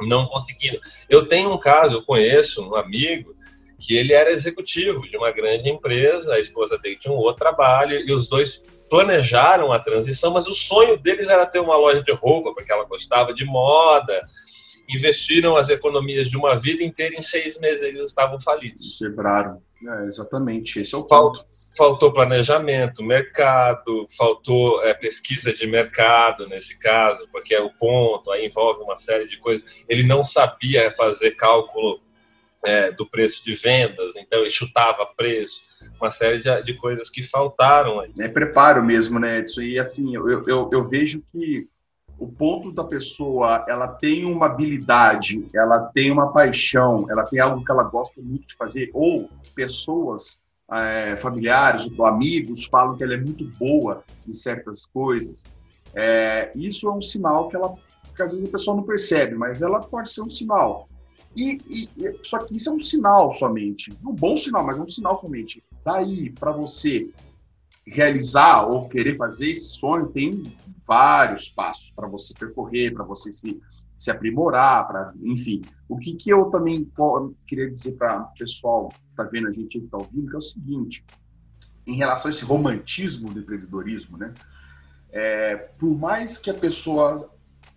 não 0.01 0.27
conseguindo. 0.27 0.81
Eu 1.09 1.25
tenho 1.29 1.53
um 1.53 1.61
caso, 1.61 1.99
eu 1.99 2.05
conheço 2.05 2.69
um 2.69 2.75
amigo 2.75 3.33
que 3.79 3.97
ele 3.97 4.13
era 4.13 4.33
executivo 4.33 5.09
de 5.09 5.17
uma 5.17 5.31
grande 5.31 5.71
empresa, 5.71 6.35
a 6.35 6.41
esposa 6.41 6.77
dele 6.77 6.99
tinha 6.99 7.15
um 7.15 7.19
outro 7.19 7.39
trabalho 7.39 8.01
e 8.01 8.13
os 8.13 8.29
dois 8.29 8.67
planejaram 8.91 9.73
a 9.73 9.79
transição, 9.79 10.33
mas 10.33 10.49
o 10.49 10.53
sonho 10.53 10.97
deles 10.99 11.29
era 11.29 11.47
ter 11.47 11.61
uma 11.61 11.77
loja 11.77 12.03
de 12.03 12.11
roupa, 12.11 12.53
porque 12.53 12.73
ela 12.73 12.85
gostava 12.85 13.33
de 13.33 13.45
moda, 13.45 14.27
investiram 14.91 15.57
as 15.57 15.71
economias 15.71 16.29
de 16.29 16.37
uma 16.37 16.55
vida 16.55 16.83
inteira 16.83 17.15
em 17.15 17.23
seis 17.23 17.59
meses 17.61 17.83
eles 17.83 18.05
estavam 18.05 18.39
falidos. 18.39 18.99
Quebraram. 18.99 19.63
É, 19.87 20.05
exatamente, 20.05 20.81
esse 20.81 20.95
é 20.95 20.99
o 20.99 21.07
ponto. 21.07 21.43
Faltou 21.77 22.13
planejamento, 22.13 23.03
mercado, 23.03 24.07
faltou 24.17 24.83
é, 24.83 24.93
pesquisa 24.93 25.55
de 25.55 25.67
mercado 25.67 26.47
nesse 26.49 26.79
caso, 26.79 27.29
porque 27.33 27.55
é 27.55 27.63
o 27.63 27.71
ponto, 27.71 28.31
aí 28.31 28.47
envolve 28.47 28.83
uma 28.83 28.97
série 28.97 29.27
de 29.27 29.39
coisas. 29.39 29.85
Ele 29.89 30.03
não 30.03 30.23
sabia 30.23 30.91
fazer 30.91 31.31
cálculo 31.33 31.99
é, 32.65 32.93
do 32.93 33.07
preço 33.07 33.43
de 33.43 33.55
vendas, 33.55 34.17
então 34.17 34.41
ele 34.41 34.51
chutava 34.51 35.07
preço, 35.17 35.63
uma 35.99 36.11
série 36.11 36.39
de, 36.39 36.63
de 36.63 36.75
coisas 36.75 37.09
que 37.09 37.23
faltaram 37.23 38.01
aí. 38.01 38.13
É 38.21 38.29
preparo 38.29 38.85
mesmo, 38.85 39.19
né, 39.19 39.39
Edson? 39.39 39.63
E 39.63 39.79
assim, 39.79 40.15
eu, 40.15 40.29
eu, 40.47 40.69
eu 40.71 40.89
vejo 40.89 41.23
que 41.33 41.67
o 42.21 42.29
ponto 42.29 42.71
da 42.71 42.85
pessoa, 42.85 43.65
ela 43.67 43.89
tem 43.89 44.31
uma 44.31 44.45
habilidade, 44.45 45.47
ela 45.55 45.87
tem 45.87 46.13
uma 46.13 46.31
paixão, 46.31 47.07
ela 47.09 47.25
tem 47.25 47.41
algo 47.41 47.65
que 47.65 47.73
ela 47.73 47.83
gosta 47.83 48.21
muito 48.21 48.49
de 48.49 48.55
fazer, 48.55 48.91
ou 48.93 49.31
pessoas, 49.55 50.43
é, 50.71 51.17
familiares 51.17 51.91
ou 51.99 52.05
amigos 52.05 52.67
falam 52.67 52.95
que 52.95 53.03
ela 53.03 53.15
é 53.15 53.17
muito 53.17 53.45
boa 53.59 54.05
em 54.29 54.35
certas 54.35 54.85
coisas, 54.85 55.45
é, 55.95 56.53
isso 56.55 56.87
é 56.89 56.93
um 56.93 57.01
sinal 57.01 57.49
que 57.49 57.57
ela, 57.57 57.75
que 58.15 58.23
às 58.23 58.33
vezes 58.33 58.45
a 58.45 58.53
pessoa 58.53 58.77
não 58.77 58.85
percebe, 58.85 59.35
mas 59.35 59.63
ela 59.63 59.81
pode 59.81 60.11
ser 60.11 60.21
um 60.21 60.31
sinal. 60.31 60.89
E, 61.35 61.59
e, 61.71 61.89
só 62.23 62.39
que 62.41 62.55
isso 62.55 62.69
é 62.69 62.73
um 62.75 62.81
sinal 62.81 63.33
somente, 63.33 63.91
um 64.05 64.13
bom 64.13 64.37
sinal, 64.37 64.65
mas 64.65 64.77
é 64.77 64.83
um 64.83 64.89
sinal 64.89 65.19
somente. 65.19 65.65
Daí 65.83 66.31
para 66.31 66.53
você 66.53 67.09
realizar 67.87 68.67
ou 68.67 68.89
querer 68.89 69.17
fazer 69.17 69.53
esse 69.53 69.69
sonho 69.69 70.09
tem 70.09 70.43
vários 70.91 71.49
passos 71.49 71.93
para 71.93 72.09
você 72.09 72.35
percorrer, 72.35 72.93
para 72.93 73.05
você 73.05 73.33
se, 73.33 73.63
se 73.95 74.11
aprimorar, 74.11 74.89
para 74.89 75.13
enfim. 75.23 75.63
O 75.89 75.97
que, 75.97 76.15
que 76.15 76.31
eu 76.31 76.47
também 76.47 76.91
queria 77.47 77.71
dizer 77.71 77.93
para 77.93 78.23
o 78.23 78.35
pessoal 78.37 78.89
que 78.89 78.97
está 79.11 79.23
vendo 79.23 79.47
a 79.47 79.53
gente 79.53 79.79
que 79.79 79.85
está 79.85 79.99
ouvindo, 79.99 80.29
que 80.29 80.35
é 80.35 80.39
o 80.39 80.41
seguinte, 80.41 81.05
em 81.87 81.95
relação 81.95 82.29
a 82.29 82.31
esse 82.31 82.45
romantismo 82.45 83.33
do 83.33 83.39
empreendedorismo, 83.39 84.19
né? 84.19 84.35
É, 85.13 85.55
por 85.55 85.97
mais 85.97 86.39
que 86.39 86.51
a 86.51 86.55
pessoa 86.55 87.31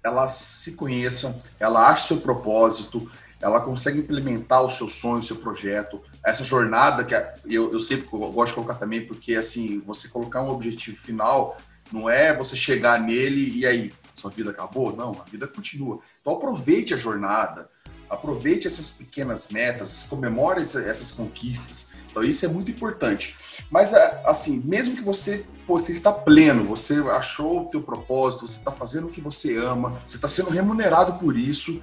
ela 0.03 0.27
se 0.27 0.71
conheça, 0.71 1.39
ela 1.59 1.89
ache 1.89 2.07
seu 2.07 2.17
propósito, 2.17 3.11
ela 3.39 3.61
consegue 3.61 3.99
implementar 3.99 4.63
o 4.63 4.71
seu 4.71 4.87
sonho, 4.87 5.19
o 5.19 5.23
seu 5.23 5.35
projeto, 5.35 6.01
essa 6.25 6.43
jornada 6.43 7.03
que 7.03 7.13
eu, 7.45 7.71
eu 7.71 7.79
sempre 7.79 8.07
gosto 8.07 8.47
de 8.47 8.53
colocar 8.55 8.75
também, 8.75 9.05
porque 9.05 9.35
assim, 9.35 9.79
você 9.81 10.07
colocar 10.07 10.41
um 10.41 10.49
objetivo 10.49 10.97
final 10.97 11.55
não 11.93 12.09
é 12.09 12.35
você 12.35 12.55
chegar 12.55 12.99
nele 12.99 13.57
e 13.57 13.65
aí, 13.65 13.93
sua 14.13 14.31
vida 14.31 14.49
acabou? 14.49 14.95
Não, 14.95 15.11
a 15.11 15.29
vida 15.29 15.47
continua. 15.47 15.99
Então 16.21 16.33
aproveite 16.33 16.93
a 16.93 16.97
jornada, 16.97 17.69
aproveite 18.09 18.67
essas 18.67 18.91
pequenas 18.91 19.49
metas, 19.49 20.03
comemore 20.03 20.61
essas 20.61 21.11
conquistas. 21.11 21.91
Então 22.09 22.23
isso 22.23 22.45
é 22.45 22.47
muito 22.47 22.71
importante. 22.71 23.35
Mas 23.69 23.93
é, 23.93 24.21
assim, 24.25 24.61
mesmo 24.65 24.95
que 24.95 25.03
você 25.03 25.45
você 25.65 25.93
está 25.93 26.11
pleno, 26.11 26.65
você 26.65 26.95
achou 27.11 27.61
o 27.61 27.65
teu 27.69 27.81
propósito, 27.81 28.45
você 28.45 28.57
está 28.57 28.71
fazendo 28.71 29.07
o 29.07 29.09
que 29.09 29.21
você 29.21 29.55
ama, 29.55 30.01
você 30.05 30.17
está 30.17 30.27
sendo 30.27 30.49
remunerado 30.49 31.13
por 31.13 31.37
isso, 31.37 31.81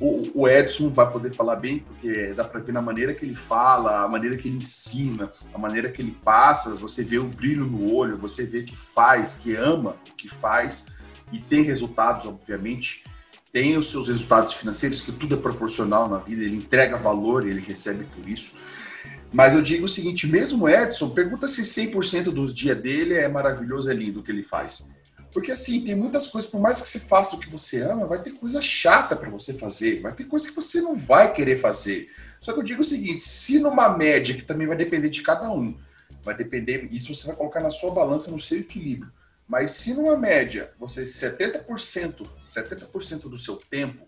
o, 0.00 0.48
Edson 0.48 0.90
vai 0.90 1.10
poder 1.10 1.30
falar 1.30 1.56
bem, 1.56 1.80
porque 1.80 2.32
dá 2.32 2.44
para 2.44 2.60
ver 2.60 2.72
na 2.72 2.80
maneira 2.80 3.12
que 3.12 3.24
ele 3.24 3.34
fala, 3.34 4.04
a 4.04 4.08
maneira 4.08 4.36
que 4.36 4.46
ele 4.46 4.58
ensina, 4.58 5.32
a 5.52 5.58
maneira 5.58 5.90
que 5.90 6.00
ele 6.00 6.16
passa, 6.24 6.74
você 6.76 7.02
vê 7.02 7.18
o 7.18 7.24
brilho 7.24 7.64
no 7.64 7.92
olho, 7.92 8.16
você 8.16 8.44
vê 8.44 8.62
que 8.62 8.76
faz, 8.76 9.34
que 9.34 9.56
ama 9.56 9.96
o 10.08 10.14
que 10.14 10.28
faz 10.28 10.86
e 11.32 11.38
tem 11.38 11.62
resultados, 11.62 12.26
obviamente. 12.26 13.02
Tem 13.50 13.76
os 13.76 13.90
seus 13.90 14.08
resultados 14.08 14.52
financeiros, 14.52 15.00
que 15.00 15.10
tudo 15.10 15.34
é 15.34 15.38
proporcional 15.38 16.08
na 16.08 16.18
vida, 16.18 16.44
ele 16.44 16.56
entrega 16.56 16.96
valor 16.96 17.46
e 17.46 17.50
ele 17.50 17.60
recebe 17.60 18.04
por 18.04 18.28
isso. 18.28 18.56
Mas 19.32 19.54
eu 19.54 19.62
digo 19.62 19.86
o 19.86 19.88
seguinte, 19.88 20.26
mesmo 20.26 20.64
o 20.64 20.68
Edson, 20.68 21.10
pergunta 21.10 21.48
se 21.48 21.62
100% 21.62 22.24
dos 22.24 22.54
dias 22.54 22.76
dele 22.76 23.14
é 23.14 23.26
maravilhoso, 23.26 23.90
é 23.90 23.94
lindo 23.94 24.20
o 24.20 24.22
que 24.22 24.30
ele 24.30 24.42
faz. 24.42 24.86
Porque 25.32 25.52
assim, 25.52 25.82
tem 25.84 25.94
muitas 25.94 26.26
coisas, 26.28 26.50
por 26.50 26.60
mais 26.60 26.80
que 26.80 26.88
você 26.88 26.98
faça 26.98 27.36
o 27.36 27.38
que 27.38 27.50
você 27.50 27.82
ama, 27.82 28.06
vai 28.06 28.22
ter 28.22 28.32
coisa 28.32 28.62
chata 28.62 29.14
para 29.14 29.28
você 29.28 29.52
fazer, 29.54 30.00
vai 30.00 30.12
ter 30.12 30.24
coisa 30.24 30.48
que 30.48 30.54
você 30.54 30.80
não 30.80 30.96
vai 30.96 31.32
querer 31.32 31.56
fazer. 31.56 32.08
Só 32.40 32.52
que 32.52 32.60
eu 32.60 32.64
digo 32.64 32.80
o 32.80 32.84
seguinte, 32.84 33.22
se 33.22 33.58
numa 33.58 33.90
média, 33.90 34.34
que 34.34 34.42
também 34.42 34.66
vai 34.66 34.76
depender 34.76 35.10
de 35.10 35.22
cada 35.22 35.50
um, 35.50 35.78
vai 36.22 36.34
depender, 36.34 36.88
isso 36.90 37.14
você 37.14 37.26
vai 37.26 37.36
colocar 37.36 37.60
na 37.60 37.70
sua 37.70 37.90
balança, 37.90 38.30
no 38.30 38.40
seu 38.40 38.58
equilíbrio. 38.58 39.12
Mas 39.46 39.72
se 39.72 39.94
numa 39.94 40.16
média, 40.16 40.72
você 40.78 41.04
70%, 41.04 42.26
70% 42.46 43.20
do 43.28 43.36
seu 43.36 43.56
tempo, 43.56 44.06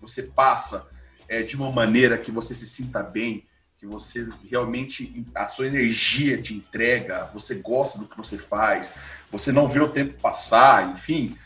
você 0.00 0.22
passa 0.22 0.88
é, 1.28 1.42
de 1.42 1.56
uma 1.56 1.70
maneira 1.70 2.16
que 2.16 2.30
você 2.30 2.54
se 2.54 2.66
sinta 2.66 3.02
bem, 3.02 3.46
que 3.76 3.86
você 3.86 4.26
realmente, 4.50 5.24
a 5.34 5.46
sua 5.46 5.66
energia 5.66 6.36
de 6.36 6.54
entrega, 6.54 7.30
você 7.32 7.56
gosta 7.56 7.98
do 7.98 8.08
que 8.08 8.16
você 8.16 8.36
faz, 8.36 8.94
você 9.30 9.52
não 9.52 9.68
vê 9.68 9.80
o 9.80 9.88
tempo 9.88 10.20
passar, 10.20 10.90
enfim, 10.90 11.36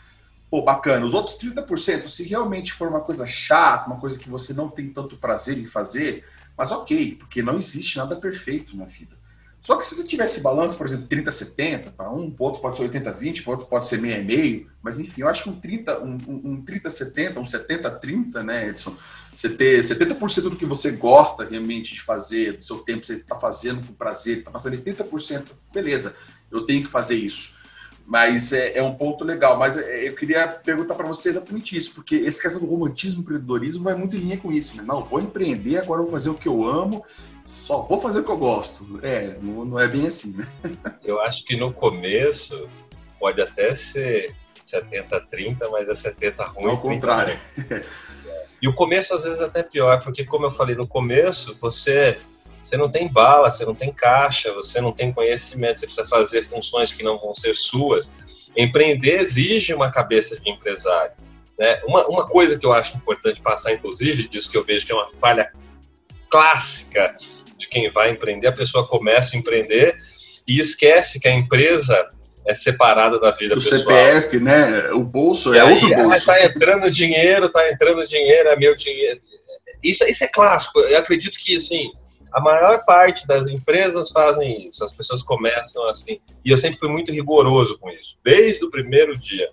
pô, 0.49 0.61
bacana. 0.61 1.05
Os 1.05 1.13
outros 1.13 1.37
30%, 1.37 2.07
se 2.07 2.27
realmente 2.27 2.73
for 2.73 2.87
uma 2.87 3.01
coisa 3.01 3.27
chata, 3.27 3.87
uma 3.87 3.99
coisa 3.99 4.17
que 4.17 4.29
você 4.29 4.53
não 4.53 4.69
tem 4.69 4.89
tanto 4.89 5.17
prazer 5.17 5.57
em 5.57 5.65
fazer, 5.65 6.25
mas 6.57 6.71
ok, 6.71 7.15
porque 7.15 7.41
não 7.41 7.57
existe 7.57 7.97
nada 7.97 8.15
perfeito 8.15 8.77
na 8.77 8.85
vida. 8.85 9.23
Só 9.63 9.77
que 9.77 9.85
se 9.85 9.95
você 9.95 10.03
tivesse 10.03 10.41
balanço, 10.41 10.77
por 10.77 10.85
exemplo, 10.85 11.07
30-70, 11.07 11.93
para 11.93 12.11
um, 12.11 12.35
outro 12.37 12.61
pode 12.61 12.75
ser 12.75 12.89
80-20, 12.89 13.43
para 13.43 13.51
outro 13.53 13.65
pode 13.65 13.87
ser 13.87 13.97
meio-meio, 13.97 14.69
mas 14.81 14.99
enfim, 14.99 15.21
eu 15.21 15.29
acho 15.29 15.43
que 15.43 15.49
um 15.49 15.59
30-70, 15.59 16.01
um, 16.03 16.51
um 16.51 16.65
30-70, 16.65 17.37
um 17.37 17.43
70-30, 17.43 18.43
né, 18.43 18.67
Edson? 18.67 18.93
Você 19.33 19.49
ter 19.49 19.79
70% 19.79 20.49
do 20.49 20.55
que 20.57 20.65
você 20.65 20.91
gosta 20.91 21.45
realmente 21.45 21.93
de 21.93 22.01
fazer, 22.01 22.57
do 22.57 22.61
seu 22.61 22.79
tempo, 22.79 23.05
você 23.05 23.13
está 23.13 23.37
fazendo 23.37 23.87
com 23.87 23.93
prazer, 23.93 24.39
está 24.39 24.51
fazendo 24.51 24.83
80%, 24.83 25.53
beleza, 25.73 26.13
eu 26.51 26.65
tenho 26.65 26.83
que 26.83 26.89
fazer 26.89 27.15
isso. 27.15 27.62
Mas 28.05 28.51
é, 28.51 28.77
é 28.77 28.83
um 28.83 28.93
ponto 28.93 29.23
legal. 29.23 29.57
Mas 29.57 29.77
é, 29.77 30.07
eu 30.07 30.15
queria 30.15 30.47
perguntar 30.47 30.95
para 30.95 31.07
você 31.07 31.29
exatamente 31.29 31.77
isso, 31.77 31.93
porque 31.93 32.15
esse 32.15 32.41
questão 32.41 32.61
do 32.61 32.67
romantismo, 32.67 33.21
empreendedorismo 33.21 33.83
vai 33.83 33.95
muito 33.95 34.15
em 34.15 34.19
linha 34.19 34.37
com 34.37 34.51
isso. 34.51 34.75
Né? 34.77 34.83
Não, 34.85 35.03
vou 35.03 35.21
empreender, 35.21 35.77
agora 35.77 36.01
vou 36.01 36.11
fazer 36.11 36.29
o 36.29 36.35
que 36.35 36.47
eu 36.47 36.63
amo, 36.65 37.03
só 37.45 37.81
vou 37.81 37.99
fazer 37.99 38.19
o 38.19 38.23
que 38.23 38.31
eu 38.31 38.37
gosto. 38.37 38.99
É, 39.01 39.37
não, 39.41 39.65
não 39.65 39.79
é 39.79 39.87
bem 39.87 40.07
assim, 40.07 40.37
né? 40.37 40.47
Eu 41.03 41.21
acho 41.21 41.43
que 41.45 41.57
no 41.57 41.73
começo 41.73 42.69
pode 43.19 43.41
até 43.41 43.75
ser 43.75 44.33
70-30, 44.63 45.69
mas 45.71 45.89
é 45.89 45.95
70 45.95 46.43
ruim. 46.45 46.71
Ao 46.71 46.79
contrário. 46.79 47.37
E 48.61 48.67
o 48.67 48.73
começo 48.73 49.13
às 49.13 49.25
vezes 49.25 49.41
é 49.41 49.43
até 49.43 49.61
pior, 49.61 50.01
porque 50.01 50.25
como 50.25 50.45
eu 50.45 50.49
falei 50.49 50.73
no 50.73 50.87
começo, 50.87 51.53
você 51.59 52.17
você 52.63 52.77
não 52.77 52.89
tem 52.89 53.11
bala, 53.11 53.51
você 53.51 53.65
não 53.65 53.75
tem 53.75 53.91
caixa, 53.91 54.53
você 54.53 54.79
não 54.79 54.93
tem 54.93 55.11
conhecimento, 55.11 55.79
você 55.79 55.85
precisa 55.85 56.07
fazer 56.07 56.41
funções 56.43 56.93
que 56.93 57.03
não 57.03 57.19
vão 57.19 57.33
ser 57.33 57.53
suas. 57.53 58.15
Empreender 58.55 59.19
exige 59.19 59.73
uma 59.73 59.91
cabeça 59.91 60.39
de 60.39 60.49
empresário. 60.49 61.11
Né? 61.59 61.81
Uma, 61.85 62.07
uma 62.07 62.27
coisa 62.27 62.57
que 62.57 62.65
eu 62.65 62.71
acho 62.71 62.95
importante 62.95 63.41
passar, 63.41 63.73
inclusive, 63.73 64.29
disso 64.29 64.49
que 64.49 64.57
eu 64.57 64.63
vejo 64.63 64.85
que 64.85 64.93
é 64.93 64.95
uma 64.95 65.09
falha 65.09 65.51
clássica 66.29 67.15
de 67.57 67.67
quem 67.67 67.91
vai 67.91 68.11
empreender, 68.11 68.47
a 68.47 68.53
pessoa 68.53 68.87
começa 68.87 69.35
a 69.35 69.39
empreender 69.39 69.97
e 70.47 70.59
esquece 70.59 71.19
que 71.19 71.27
a 71.27 71.33
empresa 71.33 72.09
é 72.45 72.53
separada 72.53 73.19
da 73.19 73.31
vida 73.31 73.55
o 73.55 73.57
pessoal. 73.57 73.81
O 73.81 73.83
CPF, 73.83 74.39
né? 74.39 74.89
O 74.91 75.03
bolso 75.03 75.53
é 75.53 75.59
aí, 75.59 75.73
outro 75.73 75.95
bolso. 75.95 76.13
Está 76.13 76.43
entrando 76.43 76.89
dinheiro, 76.89 77.45
está 77.45 77.69
entrando 77.69 78.03
dinheiro, 78.05 78.49
é 78.49 78.55
meu 78.55 78.73
dinheiro. 78.73 79.21
Isso, 79.83 80.03
isso 80.05 80.23
é 80.23 80.27
clássico. 80.27 80.79
Eu 80.79 80.97
acredito 80.97 81.37
que, 81.37 81.55
assim, 81.55 81.91
a 82.33 82.41
maior 82.41 82.83
parte 82.83 83.27
das 83.27 83.47
empresas 83.47 84.09
fazem 84.09 84.67
isso. 84.67 84.83
As 84.83 84.91
pessoas 84.91 85.21
começam 85.21 85.87
assim. 85.87 86.19
E 86.43 86.49
eu 86.49 86.57
sempre 86.57 86.79
fui 86.79 86.89
muito 86.89 87.11
rigoroso 87.11 87.77
com 87.77 87.89
isso, 87.91 88.17
desde 88.23 88.65
o 88.65 88.69
primeiro 88.69 89.17
dia. 89.17 89.49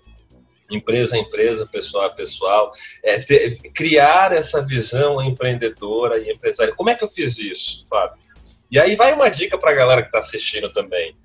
Empresa 0.69 1.15
a 1.15 1.19
empresa, 1.19 1.65
pessoal 1.65 2.05
a 2.05 2.09
pessoal. 2.09 2.71
É, 3.03 3.19
ter, 3.19 3.57
criar 3.73 4.31
essa 4.31 4.65
visão 4.65 5.21
empreendedora 5.21 6.17
e 6.17 6.31
empresária. 6.31 6.73
Como 6.73 6.89
é 6.89 6.95
que 6.95 7.03
eu 7.03 7.07
fiz 7.07 7.37
isso, 7.37 7.85
Fábio? 7.87 8.17
E 8.71 8.79
aí 8.79 8.95
vai 8.95 9.13
uma 9.13 9.29
dica 9.29 9.57
para 9.57 9.71
a 9.71 9.75
galera 9.75 10.01
que 10.01 10.07
está 10.07 10.19
assistindo 10.19 10.71
também. 10.71 11.15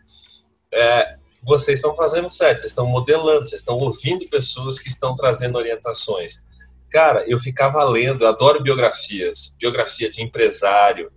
É, 0.75 1.17
vocês 1.43 1.79
estão 1.79 1.95
fazendo 1.95 2.29
certo, 2.29 2.59
vocês 2.59 2.73
estão 2.73 2.87
modelando, 2.87 3.47
vocês 3.47 3.61
estão 3.61 3.79
ouvindo 3.79 4.29
pessoas 4.29 4.79
que 4.79 4.89
estão 4.89 5.15
trazendo 5.15 5.57
orientações. 5.57 6.45
Cara, 6.91 7.25
eu 7.29 7.39
ficava 7.39 7.85
lendo, 7.85 8.25
eu 8.25 8.29
adoro 8.29 8.63
biografias, 8.63 9.57
biografia 9.61 10.11
de 10.11 10.23
empresário, 10.23 11.11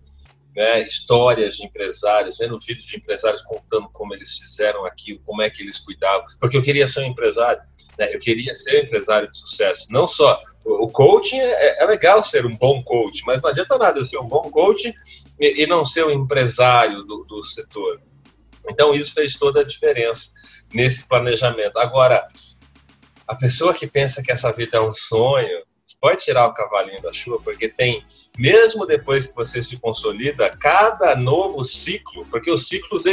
né, 0.59 0.81
histórias 0.81 1.55
de 1.55 1.65
empresários, 1.65 2.37
vendo 2.37 2.59
vídeos 2.59 2.85
de 2.85 2.97
empresários 2.97 3.41
contando 3.43 3.87
como 3.93 4.13
eles 4.13 4.37
fizeram 4.39 4.85
aquilo, 4.85 5.21
como 5.25 5.41
é 5.41 5.49
que 5.49 5.63
eles 5.63 5.79
cuidavam, 5.79 6.25
porque 6.37 6.57
eu 6.57 6.61
queria 6.61 6.85
ser 6.85 6.99
um 6.99 7.05
empresário, 7.05 7.61
né, 7.97 8.13
eu 8.13 8.19
queria 8.19 8.53
ser 8.53 8.81
um 8.81 8.83
empresário 8.83 9.29
de 9.29 9.37
sucesso. 9.37 9.87
Não 9.89 10.05
só 10.05 10.37
o 10.65 10.89
coaching 10.89 11.39
é, 11.39 11.81
é, 11.81 11.85
legal 11.85 12.21
ser 12.21 12.45
um 12.45 12.53
bom 12.53 12.83
coach, 12.83 13.23
mas 13.25 13.41
não 13.41 13.49
adianta 13.49 13.77
nada 13.77 13.99
eu 13.99 14.05
ser 14.05 14.17
um 14.17 14.27
bom 14.27 14.51
coach 14.51 14.93
e, 15.39 15.63
e 15.63 15.65
não 15.65 15.85
ser 15.85 16.05
um 16.05 16.11
empresário 16.11 17.03
do, 17.03 17.23
do 17.23 17.41
setor. 17.41 18.01
Então 18.69 18.93
isso 18.93 19.13
fez 19.13 19.35
toda 19.35 19.61
a 19.61 19.65
diferença 19.65 20.29
nesse 20.73 21.07
planejamento. 21.07 21.79
Agora, 21.79 22.27
a 23.25 23.33
pessoa 23.33 23.73
que 23.73 23.87
pensa 23.87 24.21
que 24.21 24.31
essa 24.33 24.51
vida 24.51 24.75
é 24.75 24.81
um 24.81 24.91
sonho, 24.91 25.63
pode 26.01 26.23
tirar 26.23 26.47
o 26.47 26.53
cavalinho 26.53 27.01
da 27.01 27.13
chuva, 27.13 27.41
porque 27.41 27.69
tem, 27.69 28.05
mesmo 28.39 28.85
depois 28.85 29.27
que 29.27 29.35
você 29.35 29.61
se 29.61 29.77
consolida, 29.77 30.49
cada 30.57 31.13
novo 31.13 31.61
ciclo, 31.61 32.25
porque 32.31 32.49
os 32.49 32.67
ciclos 32.67 33.03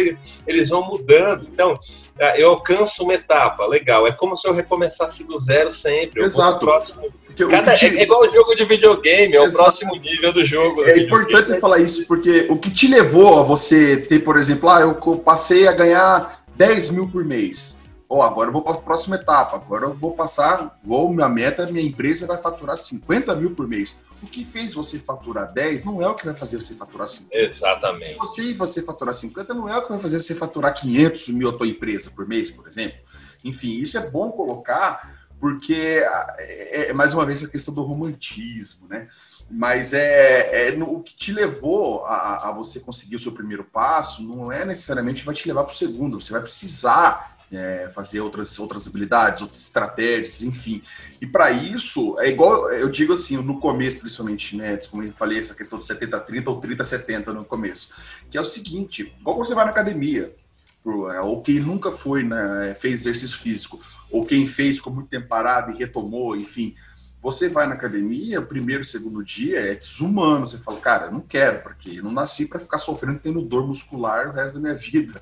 eles 0.46 0.68
vão 0.68 0.86
mudando. 0.86 1.48
Então, 1.52 1.74
ah, 2.20 2.38
eu 2.38 2.50
alcanço 2.50 3.02
uma 3.02 3.14
etapa, 3.14 3.66
legal, 3.66 4.06
é 4.06 4.12
como 4.12 4.36
se 4.36 4.48
eu 4.48 4.54
recomeçasse 4.54 5.26
do 5.26 5.36
zero 5.36 5.68
sempre. 5.68 6.22
Exato. 6.22 6.60
Próximo, 6.60 7.12
cada, 7.50 7.74
te... 7.74 7.86
É 7.86 8.04
igual 8.04 8.22
o 8.22 8.28
jogo 8.28 8.54
de 8.54 8.64
videogame, 8.64 9.36
é 9.36 9.42
Exato. 9.42 9.54
o 9.54 9.56
próximo 9.56 9.96
nível 9.96 10.32
do 10.32 10.44
jogo. 10.44 10.84
É 10.84 10.96
importante 10.96 11.48
você 11.48 11.58
falar 11.58 11.78
isso, 11.80 12.06
porque 12.06 12.46
o 12.48 12.56
que 12.56 12.70
te 12.70 12.86
levou 12.86 13.40
a 13.40 13.42
você 13.42 13.96
ter, 13.96 14.20
por 14.20 14.36
exemplo, 14.36 14.70
ah, 14.70 14.80
eu 14.80 14.94
passei 15.16 15.66
a 15.66 15.72
ganhar 15.72 16.44
10 16.56 16.90
mil 16.90 17.08
por 17.08 17.24
mês 17.24 17.76
ó, 18.08 18.18
oh, 18.18 18.22
agora 18.22 18.48
eu 18.48 18.52
vou 18.52 18.62
para 18.62 18.74
a 18.74 18.78
próxima 18.78 19.16
etapa, 19.16 19.56
agora 19.56 19.86
eu 19.86 19.94
vou 19.94 20.14
passar, 20.14 20.78
vou, 20.84 21.12
minha 21.12 21.28
meta, 21.28 21.66
minha 21.66 21.84
empresa 21.84 22.26
vai 22.26 22.38
faturar 22.38 22.76
50 22.76 23.34
mil 23.34 23.54
por 23.54 23.66
mês. 23.66 23.96
O 24.22 24.26
que 24.26 24.44
fez 24.44 24.72
você 24.72 24.98
faturar 24.98 25.52
10 25.52 25.84
não 25.84 26.00
é 26.00 26.08
o 26.08 26.14
que 26.14 26.24
vai 26.24 26.34
fazer 26.34 26.60
você 26.60 26.74
faturar 26.74 27.06
50. 27.06 27.36
Exatamente. 27.36 28.16
Você 28.16 28.54
você 28.54 28.82
faturar 28.82 29.14
50 29.14 29.52
não 29.52 29.68
é 29.68 29.76
o 29.76 29.82
que 29.82 29.90
vai 29.90 30.00
fazer 30.00 30.20
você 30.20 30.34
faturar 30.34 30.74
500 30.74 31.28
mil 31.28 31.48
a 31.48 31.52
tua 31.52 31.66
empresa 31.66 32.10
por 32.10 32.26
mês, 32.26 32.50
por 32.50 32.66
exemplo. 32.66 32.98
Enfim, 33.44 33.78
isso 33.78 33.98
é 33.98 34.10
bom 34.10 34.30
colocar 34.32 35.28
porque 35.38 36.02
é, 36.38 36.88
é 36.88 36.92
mais 36.92 37.12
uma 37.12 37.26
vez 37.26 37.44
a 37.44 37.48
questão 37.48 37.74
do 37.74 37.82
romantismo, 37.82 38.88
né? 38.88 39.08
Mas 39.50 39.92
é, 39.92 40.68
é 40.68 40.72
no, 40.72 40.96
o 40.96 41.02
que 41.02 41.14
te 41.14 41.30
levou 41.30 42.04
a, 42.04 42.48
a, 42.48 42.52
você 42.52 42.80
conseguir 42.80 43.16
o 43.16 43.20
seu 43.20 43.30
primeiro 43.30 43.62
passo 43.62 44.22
não 44.22 44.50
é 44.50 44.64
necessariamente 44.64 45.20
que 45.20 45.26
vai 45.26 45.34
te 45.34 45.46
levar 45.46 45.64
para 45.64 45.72
o 45.72 45.76
segundo. 45.76 46.20
Você 46.20 46.32
vai 46.32 46.40
precisar 46.40 47.35
é, 47.52 47.88
fazer 47.94 48.20
outras, 48.20 48.58
outras 48.58 48.86
habilidades, 48.86 49.42
outras 49.42 49.60
estratégias, 49.60 50.42
enfim. 50.42 50.82
E 51.20 51.26
para 51.26 51.50
isso, 51.50 52.18
é 52.18 52.28
igual 52.28 52.70
eu 52.72 52.88
digo 52.88 53.12
assim, 53.12 53.36
no 53.36 53.60
começo, 53.60 54.00
principalmente, 54.00 54.56
né? 54.56 54.76
Como 54.90 55.02
eu 55.02 55.12
falei, 55.12 55.38
essa 55.38 55.54
questão 55.54 55.78
de 55.78 55.84
70-30 55.84 56.48
ou 56.48 56.60
30-70 56.60 57.26
no 57.28 57.44
começo, 57.44 57.92
que 58.30 58.36
é 58.36 58.40
o 58.40 58.44
seguinte: 58.44 59.12
igual 59.20 59.36
você 59.36 59.54
vai 59.54 59.64
na 59.64 59.70
academia, 59.70 60.34
é, 61.14 61.20
ou 61.20 61.42
quem 61.42 61.60
nunca 61.60 61.90
foi, 61.90 62.22
né, 62.22 62.76
fez 62.78 63.00
exercício 63.00 63.38
físico, 63.38 63.80
ou 64.10 64.24
quem 64.24 64.46
fez 64.46 64.76
ficou 64.76 64.92
muito 64.92 65.08
tempo 65.08 65.26
parado 65.26 65.72
e 65.72 65.76
retomou, 65.76 66.36
enfim. 66.36 66.74
Você 67.22 67.48
vai 67.48 67.66
na 67.66 67.74
academia, 67.74 68.40
primeiro, 68.40 68.84
segundo 68.84 69.24
dia 69.24 69.58
é 69.58 69.74
desumano. 69.74 70.46
Você 70.46 70.58
fala, 70.58 70.78
cara, 70.78 71.06
eu 71.06 71.12
não 71.12 71.20
quero, 71.20 71.60
porque 71.60 71.98
eu 71.98 72.04
não 72.04 72.12
nasci 72.12 72.46
para 72.46 72.60
ficar 72.60 72.78
sofrendo 72.78 73.18
tendo 73.18 73.42
dor 73.42 73.66
muscular 73.66 74.28
o 74.28 74.32
resto 74.32 74.54
da 74.54 74.60
minha 74.60 74.74
vida. 74.78 75.20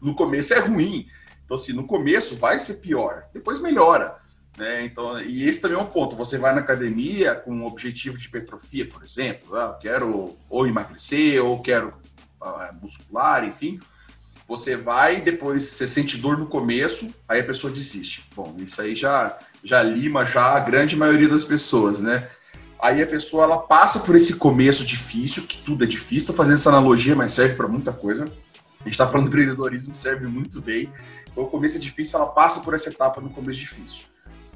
No 0.00 0.16
começo 0.16 0.52
é 0.52 0.58
ruim, 0.58 1.06
então, 1.52 1.54
assim, 1.54 1.72
no 1.74 1.84
começo 1.84 2.36
vai 2.36 2.58
ser 2.58 2.74
pior, 2.76 3.24
depois 3.34 3.58
melhora. 3.58 4.16
Né? 4.56 4.86
Então, 4.86 5.20
e 5.20 5.46
esse 5.46 5.60
também 5.60 5.76
é 5.76 5.80
um 5.80 5.86
ponto. 5.86 6.16
Você 6.16 6.38
vai 6.38 6.54
na 6.54 6.60
academia 6.60 7.34
com 7.34 7.52
um 7.52 7.66
objetivo 7.66 8.16
de 8.16 8.26
hipertrofia, 8.26 8.88
por 8.88 9.02
exemplo, 9.02 9.54
ah, 9.56 9.76
quero 9.78 10.36
ou 10.48 10.66
emagrecer, 10.66 11.44
ou 11.44 11.60
quero 11.60 11.92
ah, 12.40 12.70
muscular, 12.80 13.44
enfim. 13.44 13.78
Você 14.48 14.76
vai, 14.76 15.20
depois 15.20 15.64
você 15.64 15.86
sente 15.86 16.16
dor 16.16 16.38
no 16.38 16.46
começo, 16.46 17.14
aí 17.28 17.40
a 17.40 17.44
pessoa 17.44 17.72
desiste. 17.72 18.26
Bom, 18.34 18.54
isso 18.58 18.80
aí 18.80 18.94
já, 18.96 19.38
já 19.62 19.82
lima 19.82 20.24
já 20.24 20.56
a 20.56 20.60
grande 20.60 20.96
maioria 20.96 21.28
das 21.28 21.44
pessoas, 21.44 22.00
né? 22.00 22.28
Aí 22.80 23.02
a 23.02 23.06
pessoa 23.06 23.44
ela 23.44 23.58
passa 23.58 24.00
por 24.00 24.16
esse 24.16 24.36
começo 24.36 24.84
difícil, 24.84 25.44
que 25.44 25.58
tudo 25.58 25.84
é 25.84 25.86
difícil, 25.86 26.18
estou 26.18 26.34
fazendo 26.34 26.54
essa 26.54 26.70
analogia, 26.70 27.14
mas 27.14 27.34
serve 27.34 27.54
para 27.54 27.68
muita 27.68 27.92
coisa. 27.92 28.24
A 28.24 28.84
gente 28.84 28.94
está 28.94 29.06
falando 29.06 29.26
de 29.26 29.30
empreendedorismo, 29.30 29.94
serve 29.94 30.26
muito 30.26 30.60
bem. 30.60 30.92
O 31.34 31.46
começo 31.46 31.76
é 31.76 31.80
difícil, 31.80 32.18
ela 32.18 32.28
passa 32.28 32.60
por 32.60 32.74
essa 32.74 32.90
etapa 32.90 33.20
no 33.20 33.30
começo 33.30 33.58
difícil. 33.58 34.04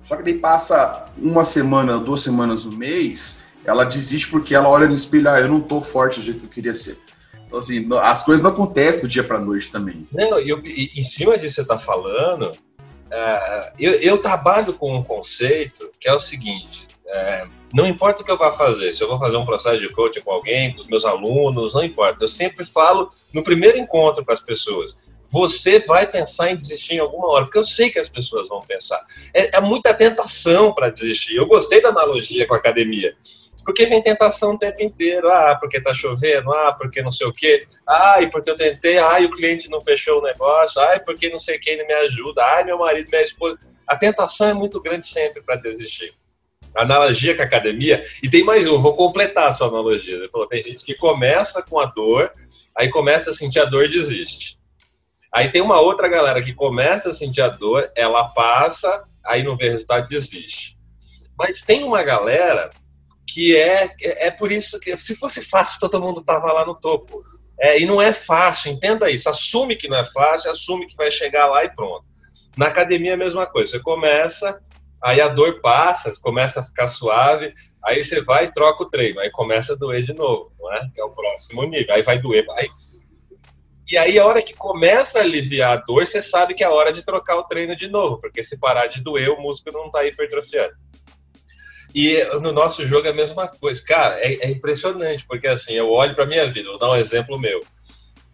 Só 0.03 0.16
que 0.16 0.22
daí 0.22 0.39
passa 0.39 1.07
uma 1.18 1.45
semana, 1.45 1.99
duas 1.99 2.20
semanas, 2.20 2.64
um 2.64 2.72
mês, 2.72 3.45
ela 3.64 3.85
desiste 3.85 4.29
porque 4.29 4.55
ela 4.55 4.68
olha 4.68 4.87
no 4.87 4.95
espelho, 4.95 5.29
ah, 5.29 5.41
eu 5.41 5.49
não 5.49 5.61
tô 5.61 5.81
forte 5.81 6.20
do 6.20 6.24
jeito 6.24 6.41
que 6.41 6.47
eu 6.47 6.51
queria 6.51 6.74
ser. 6.74 6.99
Então, 7.47 7.59
assim, 7.59 7.89
as 8.03 8.22
coisas 8.22 8.43
não 8.43 8.51
acontecem 8.51 9.03
do 9.03 9.09
dia 9.09 9.24
para 9.24 9.41
noite 9.41 9.70
também. 9.70 10.07
Não, 10.12 10.39
eu, 10.39 10.61
em 10.64 11.03
cima 11.03 11.37
disso 11.39 11.47
que 11.47 11.51
você 11.51 11.62
está 11.62 11.79
falando, 11.79 12.53
é, 13.11 13.72
eu, 13.79 13.93
eu, 13.95 14.18
trabalho 14.18 14.72
com 14.72 14.97
um 14.97 15.03
conceito 15.03 15.91
que 15.99 16.09
é 16.09 16.12
o 16.12 16.18
seguinte: 16.18 16.87
é, 17.07 17.47
não 17.72 17.87
importa 17.87 18.22
o 18.22 18.24
que 18.24 18.31
eu 18.31 18.39
vá 18.39 18.51
fazer, 18.51 18.93
se 18.93 19.03
eu 19.03 19.09
vou 19.09 19.18
fazer 19.18 19.37
um 19.37 19.47
processo 19.47 19.81
de 19.81 19.89
coaching 19.91 20.20
com 20.20 20.33
alguém, 20.33 20.72
com 20.72 20.81
os 20.81 20.89
meus 20.89 21.05
alunos, 21.05 21.74
não 21.74 21.85
importa. 21.85 22.24
Eu 22.24 22.29
sempre 22.29 22.64
falo 22.64 23.09
no 23.33 23.43
primeiro 23.43 23.79
encontro 23.79 24.24
com 24.24 24.33
as 24.33 24.41
pessoas: 24.41 25.05
você 25.31 25.81
vai 25.81 26.07
pensar 26.11 26.51
em 26.51 26.57
desistir 26.57 26.95
em 26.95 26.99
alguma 27.01 27.29
hora, 27.29 27.45
porque 27.45 27.59
eu 27.59 27.64
sei 27.64 27.91
que 27.91 27.99
as 27.99 28.09
pessoas 28.09 28.49
vão 28.49 28.61
pensar. 28.61 29.05
É, 29.35 29.57
é 29.57 29.61
muita 29.61 29.93
tentação 29.93 30.72
para 30.72 30.89
desistir. 30.89 31.37
Eu 31.37 31.47
gostei 31.47 31.83
da 31.83 31.89
analogia 31.89 32.47
com 32.47 32.55
a 32.55 32.59
academia. 32.59 33.16
Porque 33.66 33.85
vem 33.85 34.01
tentação 34.01 34.55
o 34.55 34.59
tempo 34.59 34.81
inteiro. 34.81 35.29
Ah, 35.29 35.57
porque 35.61 35.81
tá 35.81 35.93
chovendo. 35.93 36.53
Ah, 36.53 36.72
porque 36.72 37.03
não 37.03 37.11
sei 37.11 37.27
o 37.27 37.33
quê. 37.33 37.66
Ah, 37.85 38.22
e 38.22 38.31
porque 38.31 38.49
eu 38.49 38.55
tentei. 38.55 38.97
Ah, 38.97 39.20
e 39.20 39.27
o 39.27 39.31
cliente 39.31 39.68
não 39.68 39.81
fechou 39.81 40.20
o 40.20 40.22
negócio. 40.22 40.81
Ah, 40.81 40.95
e 40.95 41.01
porque 41.01 41.29
não 41.29 41.37
sei 41.37 41.59
quem 41.59 41.77
não 41.77 41.85
me 41.85 41.93
ajuda. 41.95 42.45
Ah, 42.45 42.64
meu 42.64 42.79
marido, 42.79 43.11
minha 43.11 43.22
esposa. 43.22 43.59
A 43.85 43.97
tentação 43.97 44.49
é 44.49 44.55
muito 44.55 44.81
grande 44.81 45.05
sempre 45.05 45.43
para 45.43 45.57
desistir. 45.57 46.14
Analogia 46.77 47.35
com 47.35 47.43
a 47.43 47.45
academia. 47.45 48.05
E 48.22 48.31
tem 48.31 48.45
mais 48.45 48.68
um, 48.68 48.79
vou 48.79 48.95
completar 48.95 49.49
a 49.49 49.53
sua 49.53 49.66
analogia. 49.66 50.14
Ele 50.14 50.29
falou: 50.29 50.47
tem 50.47 50.62
gente 50.62 50.85
que 50.85 50.95
começa 50.95 51.61
com 51.62 51.81
a 51.81 51.87
dor, 51.87 52.31
aí 52.77 52.89
começa 52.89 53.31
a 53.31 53.33
sentir 53.33 53.59
a 53.59 53.64
dor 53.64 53.87
e 53.87 53.89
desiste. 53.89 54.55
Aí 55.37 55.51
tem 55.51 55.61
uma 55.61 55.78
outra 55.78 56.09
galera 56.09 56.43
que 56.43 56.55
começa 56.55 57.11
a 57.11 57.12
sentir 57.12 57.43
a 57.43 57.49
dor, 57.49 57.93
ela 57.95 58.24
passa, 58.30 59.05
aí 59.22 59.43
não 59.43 59.55
vê 59.55 59.68
resultado 59.68 60.09
desiste. 60.09 60.78
Mas 61.39 61.61
tem 61.61 61.84
uma 61.84 62.03
galera 62.03 62.70
que 63.28 63.55
é, 63.55 63.95
é 64.01 64.30
por 64.30 64.51
isso 64.51 64.80
que 64.80 64.97
se 64.97 65.14
fosse 65.14 65.45
fácil 65.45 65.78
todo 65.78 66.01
mundo 66.01 66.24
tava 66.24 66.51
lá 66.55 66.64
no 66.64 66.74
topo. 66.74 67.20
É, 67.61 67.78
e 67.78 67.84
não 67.84 68.01
é 68.01 68.14
fácil, 68.14 68.72
entenda 68.72 69.11
isso. 69.11 69.28
Assume 69.28 69.76
que 69.76 69.89
não 69.89 69.99
é 69.99 70.05
fácil, 70.05 70.51
assume 70.51 70.87
que 70.87 70.97
vai 70.97 71.11
chegar 71.11 71.49
lá 71.49 71.62
e 71.66 71.68
pronto. 71.68 72.07
Na 72.57 72.68
academia 72.68 73.11
é 73.11 73.14
a 73.14 73.18
mesma 73.18 73.45
coisa. 73.45 73.72
Você 73.72 73.80
começa, 73.80 74.59
aí 75.05 75.20
a 75.20 75.28
dor 75.28 75.61
passa, 75.61 76.11
começa 76.22 76.61
a 76.61 76.62
ficar 76.62 76.87
suave, 76.87 77.53
aí 77.84 78.03
você 78.03 78.22
vai 78.22 78.47
e 78.47 78.53
troca 78.53 78.84
o 78.84 78.89
treino, 78.89 79.20
aí 79.20 79.30
começa 79.30 79.74
a 79.74 79.76
doer 79.76 80.03
de 80.03 80.14
novo, 80.14 80.51
não 80.59 80.72
é? 80.72 80.91
Que 80.95 81.01
é 81.03 81.05
o 81.05 81.11
próximo 81.11 81.62
nível. 81.64 81.95
Aí 81.95 82.01
vai 82.01 82.16
doer, 82.16 82.47
vai. 82.47 82.70
E 83.89 83.97
aí 83.97 84.18
a 84.18 84.26
hora 84.26 84.43
que 84.43 84.53
começa 84.53 85.20
a 85.20 85.22
aliviar 85.22 85.72
a 85.72 85.76
dor, 85.76 86.05
você 86.05 86.20
sabe 86.20 86.55
que 86.55 86.64
é 86.64 86.66
a 86.66 86.72
hora 86.72 86.93
de 86.93 87.05
trocar 87.05 87.37
o 87.37 87.45
treino 87.45 87.76
de 87.76 87.89
novo, 87.89 88.18
porque 88.18 88.43
se 88.43 88.59
parar 88.59 88.89
de 88.89 89.01
doer, 89.01 89.30
o 89.30 89.41
músculo 89.41 89.78
não 89.78 89.87
está 89.87 90.05
hipertrofiando. 90.05 90.74
E 91.95 92.22
no 92.41 92.53
nosso 92.53 92.84
jogo 92.84 93.07
é 93.07 93.11
a 93.11 93.14
mesma 93.14 93.49
coisa. 93.49 93.82
Cara, 93.84 94.20
é, 94.20 94.47
é 94.47 94.51
impressionante, 94.51 95.24
porque 95.26 95.47
assim, 95.47 95.74
eu 95.74 95.89
olho 95.89 96.14
para 96.14 96.26
minha 96.26 96.47
vida, 96.47 96.68
vou 96.68 96.78
dar 96.78 96.91
um 96.91 96.97
exemplo 96.97 97.39
meu. 97.39 97.61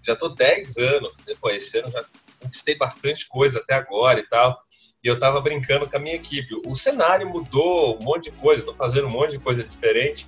Já 0.04 0.16
tô 0.16 0.30
10 0.30 0.78
anos, 0.78 1.26
pô, 1.40 1.50
esse 1.50 1.78
ano 1.78 1.90
já 1.90 2.00
conquistei 2.40 2.76
bastante 2.76 3.28
coisa 3.28 3.60
até 3.60 3.74
agora 3.74 4.18
e 4.18 4.28
tal. 4.28 4.58
E 5.04 5.06
eu 5.06 5.18
tava 5.18 5.40
brincando 5.40 5.88
com 5.88 5.96
a 5.96 6.00
minha 6.00 6.16
equipe. 6.16 6.60
O 6.66 6.74
cenário 6.74 7.28
mudou, 7.28 7.98
um 8.00 8.04
monte 8.04 8.30
de 8.30 8.32
coisa, 8.32 8.64
tô 8.64 8.74
fazendo 8.74 9.06
um 9.06 9.10
monte 9.10 9.32
de 9.32 9.38
coisa 9.38 9.62
diferente. 9.62 10.26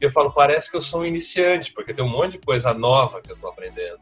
E 0.00 0.04
eu 0.04 0.10
falo, 0.10 0.32
parece 0.32 0.70
que 0.70 0.76
eu 0.76 0.82
sou 0.82 1.00
um 1.00 1.04
iniciante, 1.04 1.72
porque 1.72 1.94
tem 1.94 2.04
um 2.04 2.08
monte 2.08 2.32
de 2.32 2.38
coisa 2.38 2.74
nova 2.74 3.20
que 3.20 3.32
eu 3.32 3.36
tô 3.36 3.48
aprendendo. 3.48 3.98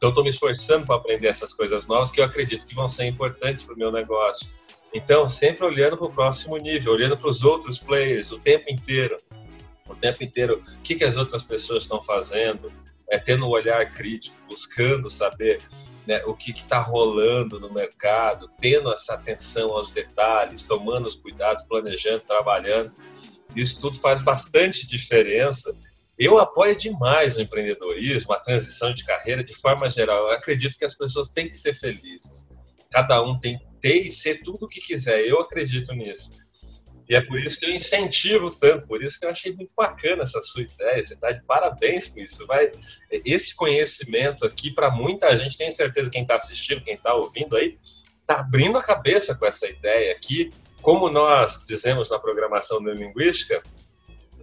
Então, 0.00 0.08
estou 0.08 0.24
me 0.24 0.30
esforçando 0.30 0.86
para 0.86 0.96
aprender 0.96 1.28
essas 1.28 1.52
coisas 1.52 1.86
novas 1.86 2.10
que 2.10 2.22
eu 2.22 2.24
acredito 2.24 2.64
que 2.64 2.74
vão 2.74 2.88
ser 2.88 3.04
importantes 3.04 3.62
para 3.62 3.74
o 3.74 3.78
meu 3.78 3.92
negócio. 3.92 4.48
Então, 4.94 5.28
sempre 5.28 5.62
olhando 5.62 5.94
para 5.98 6.06
o 6.06 6.10
próximo 6.10 6.56
nível, 6.56 6.94
olhando 6.94 7.18
para 7.18 7.28
os 7.28 7.44
outros 7.44 7.78
players 7.78 8.32
o 8.32 8.38
tempo 8.38 8.64
inteiro. 8.70 9.18
O 9.86 9.94
tempo 9.94 10.24
inteiro, 10.24 10.58
o 10.58 10.80
que, 10.80 10.94
que 10.94 11.04
as 11.04 11.18
outras 11.18 11.42
pessoas 11.42 11.82
estão 11.82 12.02
fazendo, 12.02 12.72
é, 13.10 13.18
tendo 13.18 13.44
um 13.44 13.50
olhar 13.50 13.92
crítico, 13.92 14.34
buscando 14.48 15.10
saber 15.10 15.60
né, 16.06 16.24
o 16.24 16.32
que 16.32 16.50
está 16.52 16.78
rolando 16.78 17.60
no 17.60 17.70
mercado, 17.70 18.50
tendo 18.58 18.90
essa 18.90 19.16
atenção 19.16 19.70
aos 19.74 19.90
detalhes, 19.90 20.62
tomando 20.62 21.08
os 21.08 21.14
cuidados, 21.14 21.62
planejando, 21.64 22.20
trabalhando. 22.20 22.90
Isso 23.54 23.78
tudo 23.82 24.00
faz 24.00 24.22
bastante 24.22 24.88
diferença. 24.88 25.78
Eu 26.20 26.38
apoio 26.38 26.76
demais 26.76 27.36
o 27.36 27.42
empreendedorismo, 27.42 28.32
a 28.32 28.38
transição 28.38 28.92
de 28.92 29.04
carreira 29.04 29.42
de 29.42 29.54
forma 29.54 29.88
geral. 29.88 30.26
Eu 30.26 30.32
acredito 30.32 30.76
que 30.76 30.84
as 30.84 30.94
pessoas 30.94 31.30
têm 31.30 31.48
que 31.48 31.56
ser 31.56 31.72
felizes 31.72 32.50
cada 32.90 33.22
um 33.22 33.38
tem 33.38 33.58
que 33.58 33.64
ter 33.80 34.04
e 34.04 34.10
ser 34.10 34.42
tudo 34.42 34.66
o 34.66 34.68
que 34.68 34.80
quiser. 34.80 35.24
Eu 35.24 35.40
acredito 35.40 35.94
nisso. 35.94 36.32
E 37.08 37.14
é 37.14 37.20
por 37.20 37.40
isso 37.40 37.58
que 37.58 37.66
eu 37.66 37.70
incentivo 37.70 38.52
tanto, 38.52 38.86
por 38.86 39.02
isso 39.02 39.18
que 39.18 39.26
eu 39.26 39.30
achei 39.30 39.52
muito 39.52 39.74
bacana 39.74 40.22
essa 40.22 40.40
sua 40.42 40.62
ideia. 40.62 41.02
Você 41.02 41.14
está 41.14 41.32
de 41.32 41.42
parabéns 41.44 42.06
com 42.06 42.20
isso. 42.20 42.46
Vai, 42.46 42.70
esse 43.10 43.54
conhecimento 43.56 44.46
aqui, 44.46 44.72
para 44.72 44.90
muita 44.90 45.34
gente, 45.36 45.56
tenho 45.56 45.72
certeza 45.72 46.10
quem 46.10 46.22
está 46.22 46.36
assistindo, 46.36 46.82
quem 46.82 46.94
está 46.94 47.14
ouvindo 47.14 47.56
aí, 47.56 47.78
está 48.20 48.40
abrindo 48.40 48.78
a 48.78 48.82
cabeça 48.82 49.36
com 49.36 49.46
essa 49.46 49.68
ideia 49.68 50.12
aqui. 50.12 50.52
Como 50.82 51.10
nós 51.10 51.64
dizemos 51.66 52.10
na 52.10 52.18
programação 52.18 52.82
da 52.82 52.94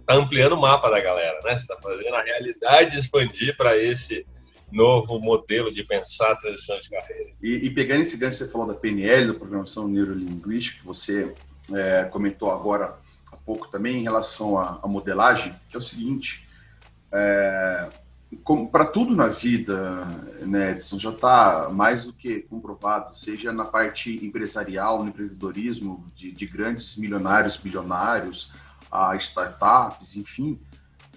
está 0.08 0.14
ampliando 0.14 0.54
o 0.54 0.60
mapa 0.60 0.88
da 0.88 1.00
galera, 1.00 1.38
né? 1.44 1.50
Você 1.50 1.62
está 1.62 1.76
fazendo 1.76 2.14
a 2.14 2.22
realidade 2.22 2.98
expandir 2.98 3.54
para 3.58 3.76
esse 3.76 4.26
novo 4.72 5.20
modelo 5.20 5.70
de 5.70 5.84
pensar 5.84 6.32
a 6.32 6.36
transição 6.36 6.80
de 6.80 6.88
carreira. 6.88 7.30
E, 7.42 7.66
e 7.66 7.70
pegando 7.70 8.00
esse 8.00 8.16
gancho 8.16 8.38
que 8.38 8.44
você 8.44 8.50
falou 8.50 8.66
da 8.66 8.74
PNL, 8.74 9.26
da 9.26 9.34
Programação 9.34 9.86
Neurolinguística, 9.86 10.80
que 10.80 10.86
você 10.86 11.34
é, 11.74 12.04
comentou 12.04 12.50
agora 12.50 12.96
há 13.30 13.36
pouco 13.36 13.68
também 13.68 13.98
em 13.98 14.02
relação 14.02 14.58
à, 14.58 14.80
à 14.82 14.88
modelagem, 14.88 15.54
que 15.68 15.76
é 15.76 15.78
o 15.78 15.82
seguinte, 15.82 16.48
é, 17.12 17.88
para 18.72 18.86
tudo 18.86 19.14
na 19.14 19.28
vida, 19.28 20.06
né, 20.40 20.72
Edson, 20.72 20.98
já 20.98 21.10
está 21.10 21.68
mais 21.70 22.04
do 22.04 22.12
que 22.14 22.40
comprovado, 22.42 23.14
seja 23.14 23.52
na 23.52 23.64
parte 23.64 24.24
empresarial, 24.24 25.02
no 25.02 25.08
empreendedorismo, 25.08 26.06
de, 26.14 26.32
de 26.32 26.46
grandes 26.46 26.96
milionários, 26.96 27.56
bilionários, 27.56 28.52
a 28.90 29.16
startups, 29.16 30.16
enfim, 30.16 30.60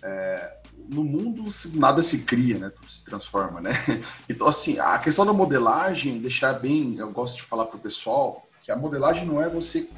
é, 0.03 0.57
no 0.89 1.03
mundo 1.03 1.43
nada 1.74 2.01
se 2.01 2.24
cria, 2.24 2.57
né? 2.57 2.69
Tudo 2.69 2.89
se 2.89 3.05
transforma, 3.05 3.61
né? 3.61 3.72
Então, 4.28 4.47
assim, 4.47 4.80
a 4.80 4.97
questão 4.97 5.26
da 5.26 5.34
modelagem, 5.34 6.19
deixar 6.19 6.53
bem, 6.53 6.97
eu 6.97 7.11
gosto 7.11 7.38
de 7.38 7.43
falar 7.43 7.65
para 7.65 7.78
o 7.78 7.80
pessoal 7.80 8.47
que 8.63 8.72
a 8.72 8.76
modelagem 8.76 9.26
não 9.26 9.41
é 9.41 9.47
você 9.49 9.89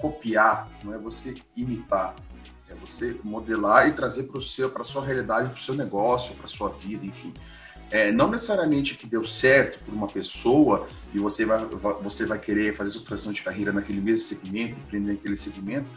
copiar, 0.00 0.68
não 0.82 0.92
é 0.94 0.98
você 0.98 1.34
imitar, 1.56 2.14
é 2.68 2.74
você 2.74 3.16
modelar 3.22 3.88
e 3.88 3.92
trazer 3.92 4.24
para 4.24 4.38
o 4.38 4.42
seu, 4.42 4.70
para 4.70 4.84
sua 4.84 5.04
realidade, 5.04 5.48
para 5.48 5.58
o 5.58 5.60
seu 5.60 5.74
negócio, 5.74 6.34
para 6.34 6.48
sua 6.48 6.70
vida, 6.70 7.06
enfim. 7.06 7.32
É, 7.90 8.10
não 8.10 8.30
necessariamente 8.30 8.96
que 8.96 9.06
deu 9.06 9.24
certo 9.24 9.78
por 9.84 9.94
uma 9.94 10.08
pessoa 10.08 10.88
e 11.12 11.18
você 11.18 11.44
vai, 11.44 11.64
você 12.02 12.26
vai 12.26 12.38
querer 12.38 12.74
fazer 12.74 12.92
sua 12.92 13.06
transição 13.06 13.32
de 13.32 13.42
carreira 13.42 13.72
naquele 13.72 14.00
mesmo 14.00 14.24
segmento, 14.24 14.80
empreender 14.80 15.12
naquele 15.12 15.36
segmento, 15.36 15.88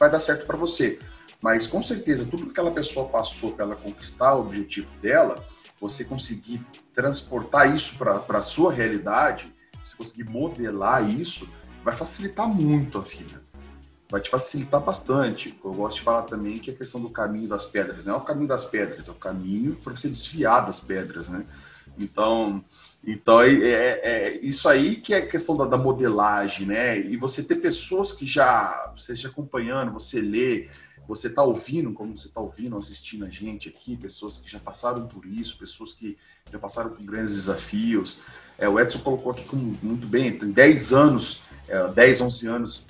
vai 0.00 0.10
dar 0.10 0.18
certo 0.18 0.46
para 0.46 0.56
você 0.56 0.98
mas 1.40 1.66
com 1.66 1.80
certeza, 1.80 2.26
tudo 2.26 2.44
que 2.44 2.50
aquela 2.50 2.70
pessoa 2.70 3.08
passou 3.08 3.52
para 3.52 3.64
ela 3.64 3.76
conquistar 3.76 4.34
o 4.34 4.42
objetivo 4.42 4.90
dela, 5.00 5.42
você 5.80 6.04
conseguir 6.04 6.64
transportar 6.92 7.74
isso 7.74 7.96
para 7.96 8.38
a 8.38 8.42
sua 8.42 8.72
realidade, 8.72 9.52
você 9.84 9.96
conseguir 9.96 10.24
modelar 10.24 11.08
isso, 11.08 11.50
vai 11.82 11.94
facilitar 11.94 12.46
muito 12.46 12.98
a 12.98 13.00
vida. 13.00 13.42
Vai 14.10 14.20
te 14.20 14.28
facilitar 14.28 14.80
bastante. 14.80 15.58
Eu 15.64 15.72
gosto 15.72 15.98
de 15.98 16.02
falar 16.02 16.22
também 16.22 16.58
que 16.58 16.70
a 16.70 16.74
questão 16.74 17.00
do 17.00 17.08
caminho 17.08 17.48
das 17.48 17.64
pedras. 17.64 18.04
Não 18.04 18.14
é 18.14 18.16
o 18.16 18.22
caminho 18.22 18.48
das 18.48 18.64
pedras, 18.64 19.08
é 19.08 19.10
o 19.10 19.14
caminho 19.14 19.76
para 19.76 19.96
você 19.96 20.08
desviar 20.08 20.66
das 20.66 20.80
pedras, 20.80 21.28
né? 21.28 21.46
Então, 22.00 22.64
então 23.04 23.42
é, 23.42 23.52
é, 23.52 24.00
é, 24.02 24.38
isso 24.42 24.68
aí 24.68 24.96
que 24.96 25.14
é 25.14 25.18
a 25.18 25.26
questão 25.26 25.56
da, 25.56 25.64
da, 25.64 25.78
modelagem, 25.78 26.66
né? 26.66 26.98
E 26.98 27.16
você 27.16 27.42
ter 27.42 27.56
pessoas 27.56 28.12
que 28.12 28.26
já, 28.26 28.92
você 28.96 29.14
já 29.14 29.28
acompanhando, 29.28 29.92
você 29.92 30.20
lê, 30.20 30.68
você 31.06 31.28
está 31.28 31.42
ouvindo, 31.42 31.92
como 31.92 32.16
você 32.16 32.28
está 32.28 32.40
ouvindo, 32.40 32.76
assistindo 32.76 33.24
a 33.24 33.28
gente 33.28 33.68
aqui, 33.68 33.96
pessoas 33.96 34.38
que 34.38 34.50
já 34.50 34.58
passaram 34.58 35.06
por 35.06 35.26
isso, 35.26 35.58
pessoas 35.58 35.92
que 35.92 36.16
já 36.52 36.58
passaram 36.58 36.90
por 36.90 37.02
grandes 37.04 37.34
desafios. 37.34 38.22
É, 38.58 38.68
o 38.68 38.78
Edson 38.78 38.98
colocou 39.00 39.32
aqui 39.32 39.44
como, 39.44 39.76
muito 39.82 40.06
bem, 40.06 40.36
tem 40.36 40.50
10 40.50 40.92
anos, 40.92 41.42
é, 41.68 41.88
10, 41.88 42.20
11 42.20 42.46
anos 42.46 42.84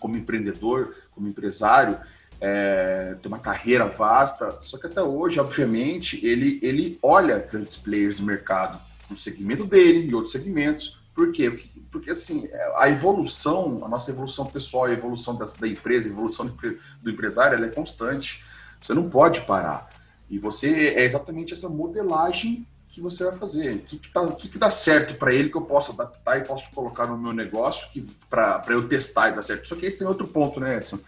como 0.00 0.16
empreendedor, 0.16 0.94
como 1.12 1.28
empresário, 1.28 1.98
é, 2.46 3.16
tem 3.22 3.32
uma 3.32 3.38
carreira 3.38 3.86
vasta, 3.86 4.58
só 4.60 4.76
que 4.76 4.86
até 4.86 5.02
hoje, 5.02 5.40
obviamente, 5.40 6.20
ele, 6.22 6.58
ele 6.62 6.98
olha 7.02 7.38
grandes 7.38 7.78
players 7.78 8.16
do 8.16 8.22
mercado, 8.22 8.78
no 9.08 9.16
segmento 9.16 9.64
dele 9.64 10.10
e 10.10 10.14
outros 10.14 10.32
segmentos, 10.32 11.00
por 11.14 11.32
quê? 11.32 11.58
Porque, 11.90 12.10
assim, 12.10 12.46
a 12.76 12.90
evolução, 12.90 13.82
a 13.82 13.88
nossa 13.88 14.10
evolução 14.10 14.44
pessoal, 14.44 14.84
a 14.84 14.92
evolução 14.92 15.36
da, 15.36 15.46
da 15.58 15.66
empresa, 15.66 16.06
a 16.06 16.12
evolução 16.12 16.54
do 17.00 17.10
empresário, 17.10 17.56
ela 17.56 17.66
é 17.66 17.70
constante. 17.70 18.44
Você 18.78 18.92
não 18.92 19.08
pode 19.08 19.40
parar. 19.42 19.88
E 20.28 20.38
você 20.38 20.88
é 20.88 21.04
exatamente 21.04 21.54
essa 21.54 21.68
modelagem 21.68 22.66
que 22.90 23.00
você 23.00 23.24
vai 23.24 23.34
fazer. 23.34 23.76
O 23.76 23.78
que, 23.80 23.98
que, 23.98 24.12
tá, 24.12 24.26
que, 24.32 24.48
que 24.48 24.58
dá 24.58 24.70
certo 24.70 25.14
para 25.14 25.32
ele 25.32 25.48
que 25.48 25.56
eu 25.56 25.62
posso 25.62 25.92
adaptar 25.92 26.36
e 26.38 26.44
posso 26.44 26.74
colocar 26.74 27.06
no 27.06 27.16
meu 27.16 27.32
negócio 27.32 27.88
para 28.28 28.62
eu 28.68 28.86
testar 28.86 29.30
e 29.30 29.34
dar 29.34 29.42
certo. 29.42 29.66
Só 29.66 29.76
que 29.76 29.86
esse 29.86 29.98
tem 29.98 30.06
outro 30.06 30.26
ponto, 30.26 30.60
né, 30.60 30.76
Edson? 30.76 30.98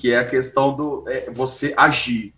Que 0.00 0.12
é 0.12 0.18
a 0.18 0.24
questão 0.24 0.74
do 0.74 1.04
é, 1.06 1.30
você 1.30 1.74
agir. 1.76 2.34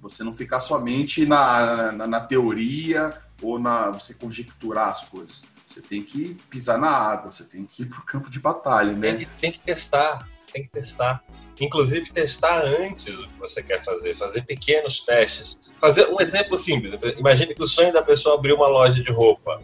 Você 0.00 0.24
não 0.24 0.32
ficar 0.34 0.60
somente 0.60 1.26
na, 1.26 1.92
na, 1.92 2.06
na 2.06 2.20
teoria 2.20 3.12
ou 3.42 3.58
na 3.58 3.90
você 3.90 4.14
conjecturar 4.14 4.88
as 4.88 5.04
coisas. 5.04 5.42
Você 5.66 5.82
tem 5.82 6.02
que 6.02 6.34
pisar 6.48 6.78
na 6.78 6.88
água, 6.88 7.30
você 7.30 7.44
tem 7.44 7.66
que 7.66 7.82
ir 7.82 7.86
para 7.86 7.98
o 7.98 8.02
campo 8.02 8.30
de 8.30 8.40
batalha, 8.40 8.94
né? 8.94 9.12
Tem 9.12 9.26
que, 9.26 9.26
tem 9.40 9.52
que 9.52 9.60
testar, 9.60 10.26
tem 10.50 10.62
que 10.62 10.70
testar. 10.70 11.22
Inclusive 11.60 12.10
testar 12.10 12.64
antes 12.64 13.20
o 13.20 13.28
que 13.28 13.38
você 13.38 13.62
quer 13.62 13.84
fazer, 13.84 14.16
fazer 14.16 14.42
pequenos 14.42 15.00
testes. 15.00 15.60
Fazer 15.78 16.08
um 16.08 16.18
exemplo 16.18 16.56
simples. 16.56 16.94
Imagine 17.18 17.54
que 17.54 17.62
o 17.62 17.66
sonho 17.66 17.92
da 17.92 18.02
pessoa 18.02 18.34
é 18.34 18.38
abrir 18.38 18.54
uma 18.54 18.68
loja 18.68 19.02
de 19.02 19.12
roupa. 19.12 19.62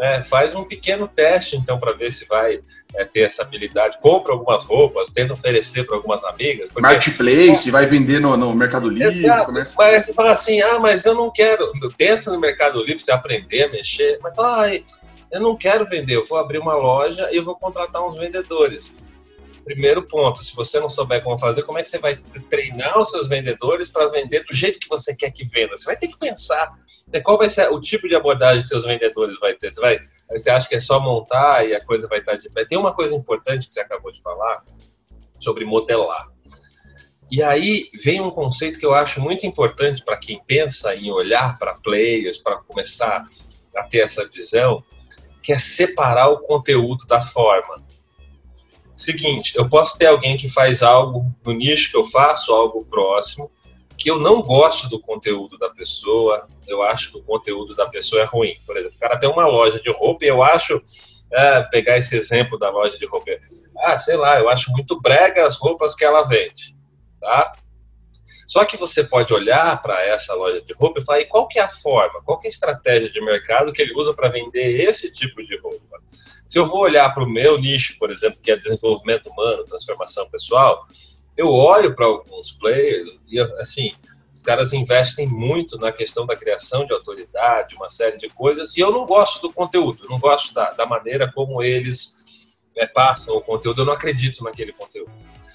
É, 0.00 0.22
faz 0.22 0.54
um 0.54 0.64
pequeno 0.64 1.06
teste, 1.06 1.56
então, 1.56 1.78
para 1.78 1.92
ver 1.92 2.10
se 2.10 2.26
vai 2.26 2.60
é, 2.94 3.04
ter 3.04 3.20
essa 3.20 3.42
habilidade. 3.42 3.98
Compra 4.00 4.32
algumas 4.32 4.64
roupas, 4.64 5.08
tenta 5.08 5.34
oferecer 5.34 5.84
para 5.84 5.96
algumas 5.96 6.24
amigas. 6.24 6.68
Porque... 6.68 6.80
Marketplace, 6.80 7.70
vai 7.70 7.86
vender 7.86 8.20
no, 8.20 8.36
no 8.36 8.54
Mercado 8.54 8.88
Livre. 8.88 9.08
Exato, 9.08 9.46
começa... 9.46 9.74
mas 9.76 10.06
você 10.06 10.14
fala 10.14 10.32
assim, 10.32 10.60
ah, 10.62 10.78
mas 10.78 11.04
eu 11.04 11.14
não 11.14 11.30
quero. 11.30 11.70
Pensa 11.96 12.32
no 12.32 12.40
Mercado 12.40 12.80
Livre, 12.80 13.02
você 13.02 13.12
aprender 13.12 13.64
a 13.64 13.68
mexer, 13.68 14.18
mas 14.22 14.34
fala, 14.34 14.66
ah, 14.66 14.80
eu 15.30 15.40
não 15.40 15.56
quero 15.56 15.84
vender, 15.86 16.16
eu 16.16 16.26
vou 16.26 16.38
abrir 16.38 16.58
uma 16.58 16.74
loja 16.74 17.28
e 17.32 17.40
vou 17.40 17.54
contratar 17.56 18.04
uns 18.04 18.16
vendedores. 18.16 18.98
Primeiro 19.64 20.06
ponto, 20.06 20.42
se 20.42 20.54
você 20.56 20.80
não 20.80 20.88
souber 20.88 21.22
como 21.22 21.38
fazer, 21.38 21.62
como 21.62 21.78
é 21.78 21.82
que 21.82 21.88
você 21.88 21.98
vai 21.98 22.16
treinar 22.50 22.98
os 22.98 23.10
seus 23.10 23.28
vendedores 23.28 23.88
para 23.88 24.06
vender 24.08 24.44
do 24.44 24.54
jeito 24.54 24.80
que 24.80 24.88
você 24.88 25.14
quer 25.14 25.30
que 25.30 25.44
venda? 25.44 25.76
Você 25.76 25.86
vai 25.86 25.96
ter 25.96 26.08
que 26.08 26.18
pensar 26.18 26.72
né, 27.12 27.20
qual 27.20 27.38
vai 27.38 27.48
ser 27.48 27.70
o 27.70 27.80
tipo 27.80 28.08
de 28.08 28.14
abordagem 28.14 28.62
que 28.62 28.68
seus 28.68 28.84
vendedores 28.84 29.38
vai 29.38 29.54
ter. 29.54 29.70
Você, 29.70 29.80
vai, 29.80 30.00
você 30.30 30.50
acha 30.50 30.68
que 30.68 30.74
é 30.74 30.80
só 30.80 30.98
montar 30.98 31.66
e 31.68 31.74
a 31.74 31.84
coisa 31.84 32.08
vai 32.08 32.18
estar 32.18 32.36
de 32.36 32.50
pé? 32.50 32.64
Tem 32.64 32.78
uma 32.78 32.94
coisa 32.94 33.14
importante 33.14 33.66
que 33.66 33.72
você 33.72 33.80
acabou 33.80 34.10
de 34.10 34.20
falar 34.20 34.64
sobre 35.38 35.64
modelar. 35.64 36.28
E 37.30 37.42
aí 37.42 37.88
vem 38.04 38.20
um 38.20 38.30
conceito 38.30 38.78
que 38.78 38.84
eu 38.84 38.92
acho 38.92 39.20
muito 39.20 39.46
importante 39.46 40.04
para 40.04 40.18
quem 40.18 40.42
pensa 40.46 40.94
em 40.94 41.10
olhar 41.10 41.58
para 41.58 41.74
players, 41.74 42.38
para 42.38 42.56
começar 42.56 43.24
a 43.74 43.84
ter 43.84 44.00
essa 44.00 44.28
visão, 44.28 44.84
que 45.42 45.52
é 45.52 45.58
separar 45.58 46.28
o 46.28 46.40
conteúdo 46.40 47.06
da 47.06 47.20
forma. 47.20 47.76
Seguinte, 48.94 49.54
eu 49.56 49.68
posso 49.68 49.98
ter 49.98 50.06
alguém 50.06 50.36
que 50.36 50.48
faz 50.48 50.82
algo 50.82 51.24
no 51.44 51.52
nicho 51.52 51.90
que 51.90 51.96
eu 51.96 52.04
faço, 52.04 52.52
algo 52.52 52.84
próximo, 52.84 53.50
que 53.96 54.10
eu 54.10 54.18
não 54.18 54.42
gosto 54.42 54.88
do 54.88 55.00
conteúdo 55.00 55.56
da 55.58 55.70
pessoa, 55.70 56.46
eu 56.66 56.82
acho 56.82 57.12
que 57.12 57.18
o 57.18 57.22
conteúdo 57.22 57.74
da 57.74 57.88
pessoa 57.88 58.22
é 58.22 58.24
ruim. 58.24 58.56
Por 58.66 58.76
exemplo, 58.76 58.96
o 58.96 59.00
cara 59.00 59.18
tem 59.18 59.30
uma 59.30 59.46
loja 59.46 59.80
de 59.80 59.90
roupa 59.90 60.24
e 60.24 60.28
eu 60.28 60.42
acho, 60.42 60.82
é, 61.32 61.62
pegar 61.70 61.96
esse 61.96 62.16
exemplo 62.16 62.58
da 62.58 62.68
loja 62.68 62.98
de 62.98 63.06
roupa, 63.06 63.30
ah, 63.78 63.98
sei 63.98 64.16
lá, 64.16 64.38
eu 64.38 64.48
acho 64.48 64.70
muito 64.72 65.00
brega 65.00 65.46
as 65.46 65.56
roupas 65.56 65.94
que 65.94 66.04
ela 66.04 66.22
vende, 66.22 66.76
tá? 67.20 67.52
Só 68.52 68.66
que 68.66 68.76
você 68.76 69.04
pode 69.04 69.32
olhar 69.32 69.80
para 69.80 69.98
essa 70.06 70.34
loja 70.34 70.60
de 70.60 70.74
roupa 70.74 71.00
e 71.00 71.02
falar, 71.02 71.20
e 71.20 71.24
qual 71.24 71.48
que 71.48 71.58
é 71.58 71.62
a 71.62 71.70
forma, 71.70 72.20
qual 72.22 72.38
que 72.38 72.46
é 72.46 72.50
a 72.50 72.52
estratégia 72.52 73.08
de 73.08 73.18
mercado 73.24 73.72
que 73.72 73.80
ele 73.80 73.94
usa 73.94 74.12
para 74.12 74.28
vender 74.28 74.78
esse 74.78 75.10
tipo 75.10 75.42
de 75.42 75.56
roupa? 75.56 76.02
Se 76.46 76.58
eu 76.58 76.66
vou 76.66 76.82
olhar 76.82 77.14
para 77.14 77.24
o 77.24 77.26
meu 77.26 77.56
nicho, 77.56 77.96
por 77.98 78.10
exemplo, 78.10 78.38
que 78.42 78.50
é 78.50 78.56
desenvolvimento 78.58 79.30
humano, 79.30 79.64
transformação 79.64 80.28
pessoal, 80.28 80.86
eu 81.34 81.46
olho 81.48 81.94
para 81.94 82.04
alguns 82.04 82.50
players 82.50 83.18
e, 83.26 83.40
assim, 83.40 83.94
os 84.34 84.42
caras 84.42 84.74
investem 84.74 85.26
muito 85.26 85.78
na 85.78 85.90
questão 85.90 86.26
da 86.26 86.36
criação 86.36 86.84
de 86.84 86.92
autoridade, 86.92 87.74
uma 87.74 87.88
série 87.88 88.18
de 88.18 88.28
coisas, 88.28 88.76
e 88.76 88.80
eu 88.80 88.92
não 88.92 89.06
gosto 89.06 89.48
do 89.48 89.54
conteúdo, 89.54 90.06
não 90.10 90.18
gosto 90.18 90.52
da, 90.52 90.72
da 90.72 90.84
maneira 90.84 91.32
como 91.32 91.62
eles 91.62 92.22
é, 92.76 92.86
passam 92.86 93.34
o 93.34 93.40
conteúdo, 93.40 93.80
eu 93.80 93.86
não 93.86 93.94
acredito 93.94 94.44
naquele 94.44 94.74
conteúdo. 94.74 95.10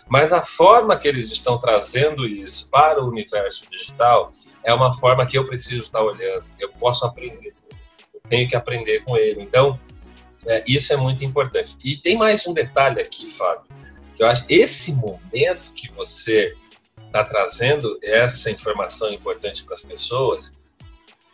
Mas 0.08 0.32
a 0.32 0.42
forma 0.42 0.98
que 0.98 1.08
eles 1.08 1.32
estão 1.32 1.60
trazendo 1.60 2.26
isso 2.26 2.70
para 2.70 3.04
o 3.04 3.08
universo 3.08 3.66
digital 3.70 4.32
é 4.64 4.74
uma 4.74 4.92
forma 4.92 5.26
que 5.26 5.38
eu 5.38 5.44
preciso 5.44 5.82
estar 5.82 6.02
olhando, 6.02 6.44
eu 6.60 6.70
posso 6.74 7.06
aprender, 7.06 7.54
eu 8.14 8.22
tenho 8.28 8.48
que 8.48 8.56
aprender 8.56 9.04
com 9.04 9.18
ele. 9.18 9.42
Então, 9.42 9.80
é, 10.46 10.64
isso 10.66 10.94
é 10.94 10.98
muito 10.98 11.26
importante. 11.26 11.76
E 11.84 11.98
tem 11.98 12.18
mais 12.18 12.48
um 12.48 12.54
detalhe 12.54 13.02
aqui, 13.02 13.30
Fábio, 13.30 13.66
que 14.16 14.24
eu 14.24 14.28
acho 14.28 14.46
esse 14.50 14.94
momento 14.94 15.74
que 15.74 15.92
você 15.92 16.56
está 17.06 17.24
trazendo 17.24 17.98
essa 18.02 18.52
informação 18.52 19.12
importante 19.12 19.64
para 19.64 19.74
as 19.74 19.82
pessoas 19.82 20.60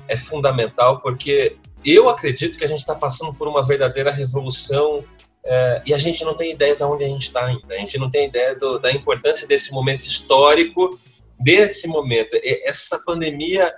é 0.07 0.17
fundamental 0.17 0.99
porque 0.99 1.57
eu 1.83 2.09
acredito 2.09 2.57
que 2.57 2.63
a 2.63 2.67
gente 2.67 2.79
está 2.79 2.95
passando 2.95 3.33
por 3.33 3.47
uma 3.47 3.63
verdadeira 3.63 4.11
revolução 4.11 5.03
é, 5.45 5.81
e 5.85 5.93
a 5.93 5.97
gente 5.97 6.23
não 6.23 6.35
tem 6.35 6.51
ideia 6.51 6.75
de 6.75 6.83
onde 6.83 7.03
a 7.03 7.07
gente 7.07 7.23
está 7.23 7.45
ainda. 7.45 7.73
A 7.73 7.77
gente 7.77 7.97
não 7.97 8.09
tem 8.09 8.27
ideia 8.27 8.55
do, 8.55 8.79
da 8.79 8.91
importância 8.91 9.47
desse 9.47 9.71
momento 9.73 10.01
histórico, 10.01 10.97
desse 11.39 11.87
momento. 11.87 12.37
Essa 12.63 13.03
pandemia, 13.05 13.73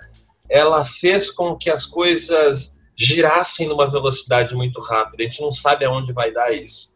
ela 0.48 0.84
fez 0.84 1.30
com 1.30 1.56
que 1.56 1.68
as 1.68 1.84
coisas 1.84 2.78
girassem 2.94 3.68
numa 3.68 3.90
velocidade 3.90 4.54
muito 4.54 4.80
rápida. 4.80 5.22
A 5.22 5.28
gente 5.28 5.42
não 5.42 5.50
sabe 5.50 5.84
aonde 5.84 6.12
vai 6.12 6.32
dar 6.32 6.52
isso. 6.52 6.94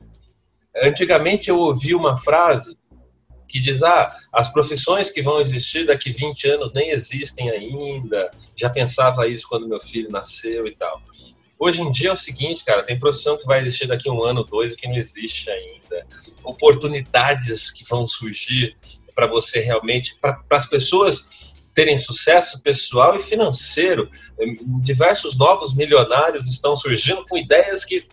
Antigamente 0.85 1.51
eu 1.51 1.59
ouvi 1.59 1.95
uma 1.95 2.17
frase 2.17 2.79
que 3.49 3.59
diz: 3.59 3.83
ah, 3.83 4.07
as 4.33 4.49
profissões 4.53 5.11
que 5.11 5.21
vão 5.21 5.41
existir 5.41 5.85
daqui 5.85 6.11
20 6.11 6.49
anos 6.49 6.73
nem 6.73 6.91
existem 6.91 7.51
ainda. 7.51 8.31
Já 8.55 8.71
pensava 8.71 9.27
isso 9.27 9.49
quando 9.49 9.69
meu 9.69 9.81
filho 9.81 10.09
nasceu 10.11 10.67
e 10.69 10.71
tal. 10.77 11.03
Hoje 11.63 11.83
em 11.83 11.91
dia 11.91 12.09
é 12.09 12.13
o 12.13 12.17
seguinte, 12.17 12.65
cara, 12.65 12.83
tem 12.83 12.99
profissão 12.99 13.37
que 13.37 13.45
vai 13.45 13.61
existir 13.61 13.87
daqui 13.87 14.09
um 14.09 14.25
ano, 14.25 14.43
dois, 14.43 14.75
que 14.75 14.89
não 14.89 14.97
existe 14.97 15.51
ainda. 15.51 16.07
Oportunidades 16.43 17.71
que 17.71 17.85
vão 17.87 18.07
surgir 18.07 18.75
para 19.15 19.27
você 19.27 19.61
realmente, 19.61 20.19
para 20.19 20.43
as 20.53 20.65
pessoas 20.65 21.29
terem 21.75 21.99
sucesso 21.99 22.63
pessoal 22.63 23.15
e 23.15 23.21
financeiro. 23.21 24.09
Diversos 24.83 25.37
novos 25.37 25.75
milionários 25.75 26.49
estão 26.49 26.75
surgindo 26.75 27.27
com 27.29 27.37
ideias 27.37 27.85
que 27.85 28.09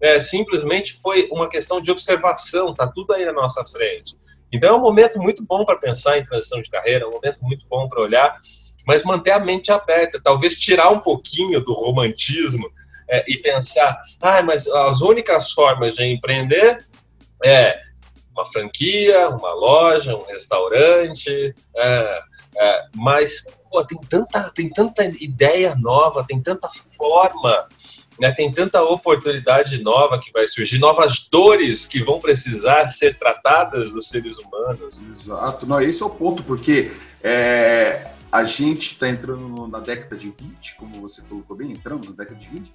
é, 0.00 0.18
simplesmente 0.18 0.94
foi 0.94 1.28
uma 1.30 1.48
questão 1.48 1.80
de 1.80 1.92
observação, 1.92 2.74
tá 2.74 2.88
tudo 2.88 3.12
aí 3.12 3.24
na 3.24 3.32
nossa 3.32 3.64
frente. 3.64 4.16
Então 4.52 4.74
é 4.74 4.76
um 4.76 4.82
momento 4.82 5.20
muito 5.20 5.44
bom 5.44 5.64
para 5.64 5.76
pensar 5.76 6.18
em 6.18 6.24
transição 6.24 6.60
de 6.60 6.68
carreira, 6.68 7.04
é 7.04 7.06
um 7.06 7.12
momento 7.12 7.44
muito 7.44 7.64
bom 7.68 7.86
para 7.86 8.02
olhar, 8.02 8.36
mas 8.84 9.04
manter 9.04 9.30
a 9.30 9.38
mente 9.38 9.70
aberta, 9.70 10.20
talvez 10.20 10.56
tirar 10.56 10.90
um 10.90 10.98
pouquinho 10.98 11.60
do 11.60 11.72
romantismo 11.72 12.68
é, 13.08 13.24
e 13.26 13.38
pensar, 13.38 14.00
ah, 14.20 14.42
mas 14.42 14.66
as 14.66 15.00
únicas 15.00 15.52
formas 15.52 15.96
de 15.96 16.04
empreender 16.04 16.78
é 17.44 17.80
uma 18.32 18.44
franquia, 18.44 19.30
uma 19.30 19.52
loja, 19.52 20.16
um 20.16 20.24
restaurante, 20.24 21.54
é, 21.76 22.22
é, 22.56 22.84
mas 22.94 23.48
pô, 23.70 23.84
tem, 23.84 23.98
tanta, 24.08 24.50
tem 24.54 24.70
tanta 24.70 25.04
ideia 25.04 25.74
nova, 25.74 26.24
tem 26.26 26.40
tanta 26.40 26.68
forma, 26.68 27.68
né, 28.20 28.30
tem 28.32 28.50
tanta 28.52 28.82
oportunidade 28.82 29.82
nova 29.82 30.18
que 30.18 30.30
vai 30.32 30.46
surgir, 30.46 30.78
novas 30.78 31.28
dores 31.30 31.86
que 31.86 32.02
vão 32.02 32.20
precisar 32.20 32.88
ser 32.88 33.16
tratadas 33.18 33.92
dos 33.92 34.08
seres 34.08 34.38
humanos. 34.38 35.02
Exato, 35.12 35.66
não, 35.66 35.80
esse 35.80 36.02
é 36.02 36.06
o 36.06 36.10
ponto, 36.10 36.42
porque 36.44 36.92
é, 37.22 38.06
a 38.30 38.44
gente 38.44 38.92
está 38.92 39.08
entrando 39.08 39.66
na 39.66 39.80
década 39.80 40.16
de 40.16 40.30
20, 40.30 40.76
como 40.76 41.00
você 41.00 41.22
colocou 41.22 41.56
bem, 41.56 41.72
entramos 41.72 42.10
na 42.10 42.16
década 42.16 42.38
de 42.38 42.48
20, 42.48 42.72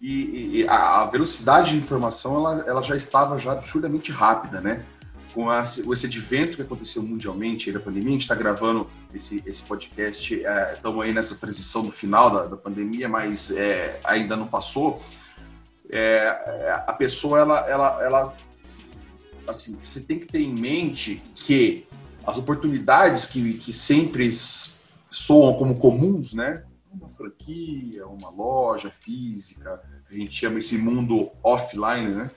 e, 0.00 0.60
e 0.60 0.68
a, 0.68 1.04
velocidade 1.06 1.72
de 1.72 1.76
informação 1.76 2.36
ela, 2.36 2.64
ela 2.66 2.82
já 2.82 2.96
estava 2.96 3.38
já 3.38 3.52
absurdamente 3.52 4.12
rápida, 4.12 4.60
né? 4.60 4.84
com 5.32 5.48
esse 5.92 6.06
advento 6.06 6.56
que 6.56 6.62
aconteceu 6.62 7.02
mundialmente 7.02 7.70
da 7.70 7.80
pandemia, 7.80 8.08
a 8.08 8.12
gente 8.12 8.22
está 8.22 8.34
gravando 8.34 8.90
esse, 9.14 9.42
esse 9.46 9.62
podcast, 9.62 10.42
estamos 10.74 11.04
é, 11.04 11.08
aí 11.08 11.14
nessa 11.14 11.36
transição 11.36 11.84
do 11.84 11.92
final 11.92 12.30
da, 12.30 12.46
da 12.46 12.56
pandemia, 12.56 13.08
mas 13.08 13.50
é, 13.52 14.00
ainda 14.04 14.36
não 14.36 14.46
passou. 14.46 15.02
É, 15.88 16.28
a 16.86 16.92
pessoa, 16.92 17.38
ela, 17.38 17.60
ela, 17.68 18.02
ela, 18.02 18.36
assim, 19.46 19.78
você 19.82 20.00
tem 20.00 20.18
que 20.18 20.26
ter 20.26 20.40
em 20.40 20.54
mente 20.54 21.22
que 21.34 21.86
as 22.26 22.36
oportunidades 22.36 23.26
que, 23.26 23.54
que 23.54 23.72
sempre 23.72 24.26
soam 25.10 25.54
como 25.54 25.76
comuns, 25.76 26.34
né? 26.34 26.64
Uma 26.92 27.08
franquia, 27.10 28.06
uma 28.06 28.30
loja 28.30 28.90
física, 28.90 29.80
a 30.08 30.12
gente 30.12 30.32
chama 30.32 30.58
esse 30.58 30.76
mundo 30.76 31.30
offline, 31.42 32.14
né? 32.14 32.30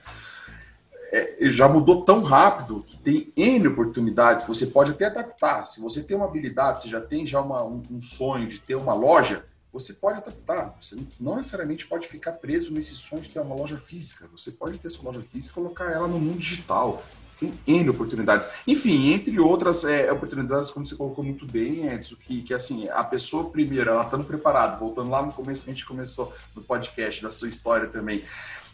é, 1.14 1.48
já 1.48 1.68
mudou 1.68 2.04
tão 2.04 2.24
rápido 2.24 2.84
que 2.84 2.98
tem 2.98 3.32
N 3.36 3.68
oportunidades 3.68 4.44
você 4.44 4.66
pode 4.66 4.90
até 4.90 5.06
adaptar. 5.06 5.64
Se 5.64 5.80
você 5.80 6.02
tem 6.02 6.16
uma 6.16 6.26
habilidade, 6.26 6.82
você 6.82 6.88
já 6.88 7.00
tem 7.00 7.24
já 7.24 7.40
uma, 7.40 7.62
um, 7.62 7.80
um, 7.88 8.00
sonho 8.00 8.48
de 8.48 8.58
ter 8.58 8.74
uma 8.74 8.94
loja, 8.94 9.44
você 9.74 9.92
pode 9.94 10.18
adaptar. 10.18 10.72
Você 10.80 10.96
não 11.18 11.36
necessariamente 11.36 11.84
pode 11.86 12.06
ficar 12.06 12.32
preso 12.32 12.72
nesse 12.72 12.94
sonho 12.94 13.22
de 13.22 13.30
ter 13.30 13.40
uma 13.40 13.56
loja 13.56 13.76
física. 13.76 14.28
Você 14.30 14.52
pode 14.52 14.78
ter 14.78 14.88
sua 14.88 15.10
loja 15.10 15.20
física 15.20 15.50
e 15.50 15.62
colocar 15.62 15.90
ela 15.90 16.06
no 16.06 16.16
mundo 16.18 16.38
digital. 16.38 17.02
Tem 17.40 17.52
N 17.66 17.90
oportunidades. 17.90 18.46
Enfim, 18.68 19.12
entre 19.12 19.40
outras 19.40 19.84
é, 19.84 20.12
oportunidades, 20.12 20.70
como 20.70 20.86
você 20.86 20.94
colocou 20.94 21.24
muito 21.24 21.44
bem, 21.44 21.88
Edson, 21.88 22.14
que, 22.14 22.42
que 22.42 22.54
assim, 22.54 22.88
a 22.88 23.02
pessoa 23.02 23.50
primeiro, 23.50 23.90
ela 23.90 24.04
estando 24.04 24.24
preparada, 24.24 24.76
voltando 24.76 25.10
lá 25.10 25.20
no 25.20 25.32
começo 25.32 25.64
que 25.64 25.70
a 25.70 25.74
gente 25.74 25.84
começou 25.84 26.32
no 26.54 26.62
podcast 26.62 27.20
da 27.20 27.30
sua 27.30 27.48
história 27.48 27.88
também, 27.88 28.22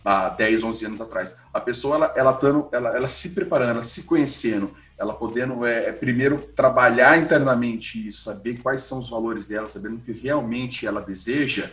há 0.04 0.28
10, 0.28 0.64
11 0.64 0.84
anos 0.84 1.00
atrás. 1.00 1.38
A 1.52 1.60
pessoa, 1.60 1.96
ela, 1.96 2.12
ela, 2.14 2.32
tando, 2.34 2.68
ela, 2.72 2.94
ela 2.94 3.08
se 3.08 3.30
preparando, 3.30 3.70
ela 3.70 3.82
se 3.82 4.02
conhecendo, 4.02 4.70
ela 5.00 5.14
podendo 5.14 5.64
é, 5.64 5.88
é, 5.88 5.92
primeiro 5.92 6.36
trabalhar 6.54 7.16
internamente 7.16 8.06
isso, 8.06 8.20
saber 8.20 8.58
quais 8.58 8.82
são 8.82 8.98
os 8.98 9.08
valores 9.08 9.48
dela, 9.48 9.66
sabendo 9.66 9.96
o 9.96 10.00
que 10.00 10.12
realmente 10.12 10.86
ela 10.86 11.00
deseja, 11.00 11.70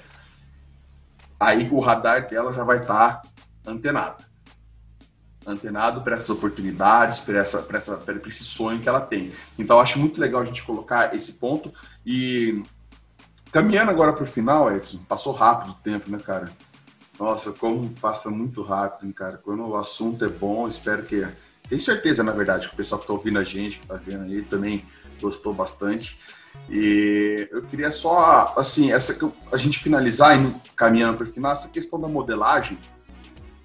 aí 1.37 1.67
o 1.69 1.81
radar 1.81 2.25
dela 2.29 2.53
já 2.53 2.63
vai 2.63 2.79
estar 2.79 3.21
tá 3.21 3.29
antenado. 3.69 4.23
Antenado 5.45 6.01
para 6.03 6.15
essas 6.15 6.29
oportunidades, 6.29 7.19
para 7.19 7.39
essa, 7.39 7.67
essa, 7.69 8.01
esse 8.25 8.45
sonho 8.45 8.79
que 8.79 8.87
ela 8.87 9.01
tem. 9.01 9.33
Então, 9.59 9.77
acho 9.77 9.99
muito 9.99 10.21
legal 10.21 10.41
a 10.41 10.45
gente 10.45 10.63
colocar 10.63 11.13
esse 11.13 11.33
ponto. 11.33 11.73
E 12.05 12.63
caminhando 13.51 13.91
agora 13.91 14.13
para 14.13 14.23
o 14.23 14.27
final, 14.27 14.73
Edson, 14.73 14.99
passou 14.99 15.33
rápido 15.33 15.71
o 15.71 15.83
tempo, 15.83 16.09
né, 16.09 16.17
cara? 16.17 16.49
Nossa, 17.19 17.51
como 17.51 17.89
passa 17.95 18.29
muito 18.29 18.61
rápido, 18.61 19.05
hein, 19.05 19.11
cara. 19.11 19.37
Quando 19.37 19.67
o 19.67 19.75
assunto 19.75 20.23
é 20.23 20.29
bom, 20.29 20.65
espero 20.65 21.03
que 21.03 21.27
tenho 21.69 21.81
certeza, 21.81 22.23
na 22.23 22.31
verdade, 22.31 22.67
que 22.67 22.73
o 22.73 22.77
pessoal 22.77 22.99
que 22.99 23.03
está 23.03 23.13
ouvindo 23.13 23.39
a 23.39 23.43
gente, 23.43 23.77
que 23.77 23.83
está 23.83 23.95
vendo 23.95 24.23
aí, 24.23 24.41
também 24.41 24.85
gostou 25.21 25.53
bastante. 25.53 26.17
E 26.69 27.47
eu 27.51 27.61
queria 27.63 27.91
só, 27.91 28.53
assim, 28.57 28.91
essa 28.91 29.17
a 29.51 29.57
gente 29.57 29.79
finalizar, 29.79 30.37
indo, 30.37 30.59
caminhando 30.75 31.17
para 31.17 31.27
o 31.27 31.31
final, 31.31 31.51
essa 31.51 31.69
questão 31.69 31.99
da 31.99 32.07
modelagem, 32.07 32.77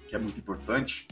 que 0.07 0.15
é 0.15 0.19
muito 0.19 0.37
importante. 0.37 1.07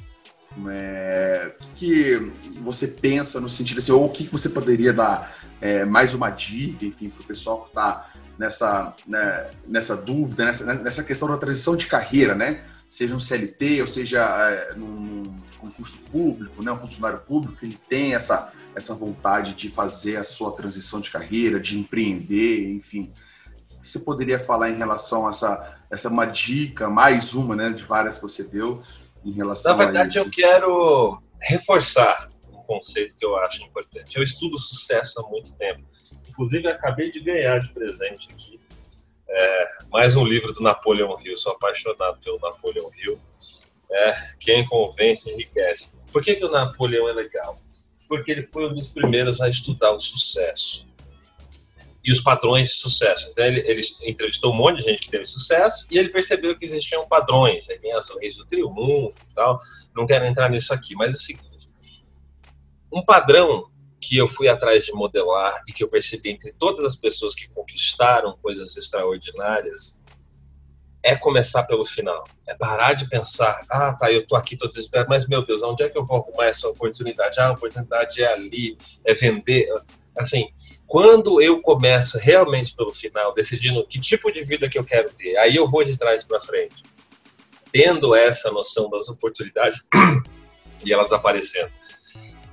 É, 0.69 1.55
o 1.61 1.67
que 1.75 2.31
você 2.61 2.87
pensa 2.87 3.39
no 3.39 3.49
sentido 3.49 3.79
assim, 3.79 3.91
ou 3.91 4.05
o 4.05 4.09
que 4.09 4.27
você 4.27 4.49
poderia 4.49 4.91
dar 4.91 5.33
é, 5.61 5.85
mais 5.85 6.13
uma 6.13 6.29
dica, 6.29 6.85
enfim, 6.85 7.09
para 7.09 7.21
o 7.21 7.25
pessoal 7.25 7.61
que 7.61 7.69
está 7.69 8.11
nessa, 8.37 8.93
né, 9.07 9.49
nessa 9.67 9.95
dúvida, 9.95 10.45
nessa, 10.45 10.73
nessa 10.75 11.03
questão 11.03 11.27
da 11.27 11.37
transição 11.37 11.75
de 11.75 11.87
carreira, 11.87 12.35
né? 12.35 12.63
Seja 12.89 13.15
um 13.15 13.19
CLT, 13.19 13.81
ou 13.81 13.87
seja 13.87 14.19
é, 14.19 14.73
num, 14.75 15.23
concurso 15.61 15.99
público, 16.11 16.63
né, 16.63 16.71
um 16.71 16.79
funcionário 16.79 17.19
público, 17.19 17.63
ele 17.63 17.77
tem 17.89 18.13
essa, 18.13 18.51
essa 18.75 18.93
vontade 18.95 19.53
de 19.53 19.69
fazer 19.69 20.17
a 20.17 20.23
sua 20.23 20.51
transição 20.53 20.99
de 20.99 21.09
carreira, 21.09 21.59
de 21.59 21.77
empreender, 21.77 22.71
enfim. 22.71 23.11
Você 23.81 23.99
poderia 23.99 24.39
falar 24.39 24.69
em 24.69 24.77
relação 24.77 25.27
a 25.27 25.29
essa, 25.29 25.81
essa 25.89 26.09
uma 26.09 26.25
dica, 26.25 26.89
mais 26.89 27.33
uma, 27.33 27.55
né, 27.55 27.69
de 27.69 27.83
várias 27.83 28.17
que 28.17 28.23
você 28.23 28.43
deu, 28.43 28.81
em 29.23 29.31
relação 29.31 29.77
Na 29.77 29.85
verdade, 29.85 30.17
eu 30.17 30.29
quero 30.29 31.21
reforçar 31.39 32.29
um 32.51 32.63
conceito 32.63 33.15
que 33.17 33.25
eu 33.25 33.37
acho 33.37 33.63
importante. 33.63 34.17
Eu 34.17 34.23
estudo 34.23 34.57
sucesso 34.57 35.21
há 35.21 35.29
muito 35.29 35.55
tempo. 35.55 35.83
Inclusive, 36.29 36.67
acabei 36.67 37.11
de 37.11 37.19
ganhar 37.19 37.59
de 37.59 37.69
presente 37.71 38.29
aqui 38.31 38.61
é, 39.33 39.65
mais 39.89 40.15
um 40.15 40.25
livro 40.25 40.51
do 40.51 40.61
Napoleão 40.61 41.15
Hill. 41.21 41.37
Sou 41.37 41.53
apaixonado 41.53 42.19
pelo 42.21 42.37
Napoleão 42.39 42.91
Hill. 42.97 43.17
É, 43.91 44.13
quem 44.39 44.65
convence 44.65 45.29
enriquece. 45.29 45.99
Por 46.11 46.23
que, 46.23 46.35
que 46.35 46.45
o 46.45 46.51
Napoleão 46.51 47.09
é 47.09 47.13
legal? 47.13 47.57
Porque 48.07 48.31
ele 48.31 48.43
foi 48.43 48.69
um 48.69 48.73
dos 48.73 48.89
primeiros 48.89 49.41
a 49.41 49.49
estudar 49.49 49.91
o 49.91 49.99
sucesso 49.99 50.87
e 52.03 52.11
os 52.11 52.19
padrões 52.19 52.67
de 52.67 52.73
sucesso. 52.73 53.29
Então, 53.31 53.45
ele, 53.45 53.59
ele, 53.61 53.81
entrevistou 54.05 54.51
um 54.51 54.55
monte 54.55 54.77
de 54.77 54.83
gente 54.83 55.01
que 55.01 55.09
teve 55.09 55.23
sucesso 55.25 55.85
e 55.89 55.97
ele 55.97 56.09
percebeu 56.09 56.57
que 56.57 56.65
existiam 56.65 57.07
padrões. 57.07 57.69
Aí 57.69 57.77
tem 57.79 57.93
as 57.93 58.09
leis 58.15 58.37
do 58.37 58.45
triunfo 58.45 59.23
e 59.29 59.33
tal. 59.35 59.57
Não 59.95 60.05
quero 60.05 60.25
entrar 60.25 60.49
nisso 60.49 60.73
aqui, 60.73 60.95
mas 60.95 61.13
é 61.13 61.17
o 61.17 61.19
seguinte: 61.19 61.69
um 62.91 63.03
padrão 63.03 63.69
que 63.99 64.17
eu 64.17 64.27
fui 64.27 64.47
atrás 64.47 64.83
de 64.83 64.91
modelar 64.93 65.61
e 65.67 65.73
que 65.73 65.83
eu 65.83 65.87
percebi 65.87 66.31
entre 66.31 66.51
todas 66.53 66.83
as 66.83 66.95
pessoas 66.95 67.35
que 67.35 67.47
conquistaram 67.49 68.35
coisas 68.41 68.75
extraordinárias 68.75 70.00
é 71.03 71.15
começar 71.15 71.63
pelo 71.63 71.83
final. 71.83 72.23
É 72.47 72.53
parar 72.55 72.93
de 72.93 73.09
pensar, 73.09 73.65
ah, 73.69 73.93
tá, 73.93 74.11
eu 74.11 74.25
tô 74.25 74.35
aqui, 74.35 74.55
tô 74.55 74.67
desesperado, 74.67 75.09
mas 75.09 75.27
meu 75.27 75.43
Deus, 75.45 75.63
onde 75.63 75.83
é 75.83 75.89
que 75.89 75.97
eu 75.97 76.05
vou 76.05 76.17
arrumar 76.17 76.45
essa 76.45 76.67
oportunidade? 76.67 77.39
Ah, 77.39 77.47
a 77.47 77.51
oportunidade 77.51 78.21
é 78.21 78.31
ali, 78.31 78.77
é 79.05 79.13
vender. 79.13 79.67
Assim, 80.15 80.49
quando 80.85 81.41
eu 81.41 81.61
começo 81.61 82.19
realmente 82.19 82.75
pelo 82.75 82.91
final, 82.91 83.33
decidindo 83.33 83.85
que 83.87 83.99
tipo 83.99 84.31
de 84.31 84.43
vida 84.43 84.69
que 84.69 84.77
eu 84.77 84.83
quero 84.83 85.11
ter, 85.11 85.37
aí 85.37 85.55
eu 85.55 85.67
vou 85.67 85.83
de 85.83 85.97
trás 85.97 86.23
para 86.23 86.39
frente. 86.39 86.83
Tendo 87.71 88.13
essa 88.13 88.51
noção 88.51 88.89
das 88.89 89.07
oportunidades 89.07 89.87
e 90.85 90.91
elas 90.91 91.11
aparecendo. 91.11 91.71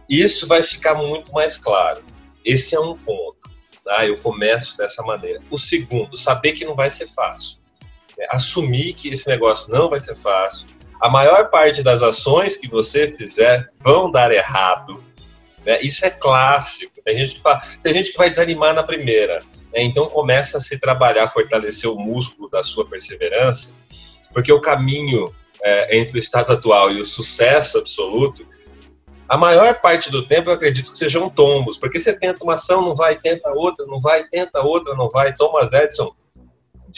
Isso 0.09 0.46
vai 0.46 0.62
ficar 0.62 0.94
muito 0.94 1.32
mais 1.32 1.59
claro. 1.59 2.03
Esse 2.44 2.74
é 2.74 2.80
um 2.80 2.96
ponto. 2.96 3.51
Tá? 3.84 4.07
Eu 4.07 4.16
começo 4.20 4.76
dessa 4.76 5.03
maneira. 5.03 5.42
O 5.51 5.59
segundo, 5.59 6.16
saber 6.16 6.53
que 6.53 6.64
não 6.64 6.74
vai 6.74 6.88
ser 6.88 7.09
fácil 7.09 7.57
assumir 8.30 8.94
que 8.94 9.08
esse 9.08 9.28
negócio 9.28 9.72
não 9.72 9.88
vai 9.88 10.00
ser 10.00 10.16
fácil. 10.16 10.68
A 11.00 11.08
maior 11.08 11.48
parte 11.50 11.82
das 11.82 12.02
ações 12.02 12.56
que 12.56 12.68
você 12.68 13.12
fizer 13.12 13.68
vão 13.82 14.10
dar 14.10 14.32
errado. 14.32 15.02
Né? 15.64 15.80
Isso 15.80 16.04
é 16.04 16.10
clássico. 16.10 17.00
Tem 17.04 17.16
gente 17.18 17.34
que, 17.34 17.42
fala, 17.42 17.60
tem 17.82 17.92
gente 17.92 18.10
que 18.10 18.18
vai 18.18 18.28
desanimar 18.28 18.74
na 18.74 18.82
primeira. 18.82 19.42
Né? 19.72 19.82
Então 19.82 20.08
começa 20.08 20.58
a 20.58 20.60
se 20.60 20.80
trabalhar, 20.80 21.28
fortalecer 21.28 21.88
o 21.88 21.98
músculo 21.98 22.50
da 22.50 22.62
sua 22.62 22.86
perseverança, 22.86 23.74
porque 24.32 24.52
o 24.52 24.60
caminho 24.60 25.32
é, 25.62 25.98
entre 25.98 26.18
o 26.18 26.20
estado 26.20 26.52
atual 26.52 26.90
e 26.90 27.00
o 27.00 27.04
sucesso 27.04 27.78
absoluto 27.78 28.46
a 29.28 29.36
maior 29.36 29.78
parte 29.80 30.10
do 30.10 30.26
tempo 30.26 30.48
eu 30.48 30.54
acredito 30.54 30.90
que 30.90 30.96
sejam 30.96 31.28
tombos, 31.28 31.76
porque 31.76 32.00
você 32.00 32.18
tenta 32.18 32.42
uma 32.42 32.54
ação, 32.54 32.80
não 32.80 32.94
vai, 32.94 33.18
tenta 33.18 33.50
outra, 33.50 33.84
não 33.84 34.00
vai, 34.00 34.24
tenta 34.24 34.62
outra, 34.62 34.94
não 34.94 35.10
vai. 35.10 35.34
Thomas 35.34 35.74
Edison 35.74 36.14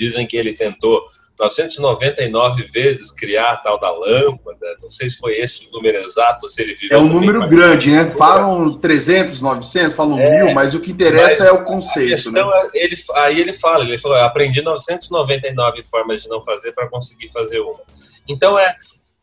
Dizem 0.00 0.26
que 0.26 0.34
ele 0.34 0.54
tentou 0.54 1.04
999 1.38 2.62
vezes 2.64 3.10
criar 3.10 3.52
a 3.52 3.56
tal 3.56 3.78
da 3.78 3.90
lâmpada. 3.90 4.76
Não 4.80 4.88
sei 4.88 5.10
se 5.10 5.18
foi 5.18 5.38
esse 5.38 5.68
o 5.68 5.72
número 5.72 5.98
exato, 5.98 6.48
se 6.48 6.62
ele 6.62 6.74
virou. 6.74 6.98
É 6.98 7.02
um 7.02 7.06
número 7.06 7.46
grande, 7.46 7.90
né? 7.90 8.06
Falam 8.08 8.78
300, 8.78 9.42
900, 9.42 9.94
falam 9.94 10.18
é, 10.18 10.44
mil, 10.44 10.54
mas 10.54 10.74
o 10.74 10.80
que 10.80 10.90
interessa 10.90 11.44
é 11.44 11.52
o 11.52 11.64
conceito. 11.64 12.32
né? 12.32 12.40
É, 12.40 12.84
ele, 12.84 12.96
aí 13.16 13.38
ele 13.38 13.52
fala, 13.52 13.84
ele 13.84 13.98
falou, 13.98 14.16
aprendi 14.16 14.62
999 14.62 15.82
formas 15.82 16.22
de 16.22 16.30
não 16.30 16.40
fazer 16.42 16.72
para 16.72 16.88
conseguir 16.88 17.28
fazer 17.28 17.60
uma. 17.60 17.80
Então 18.26 18.58
é 18.58 18.74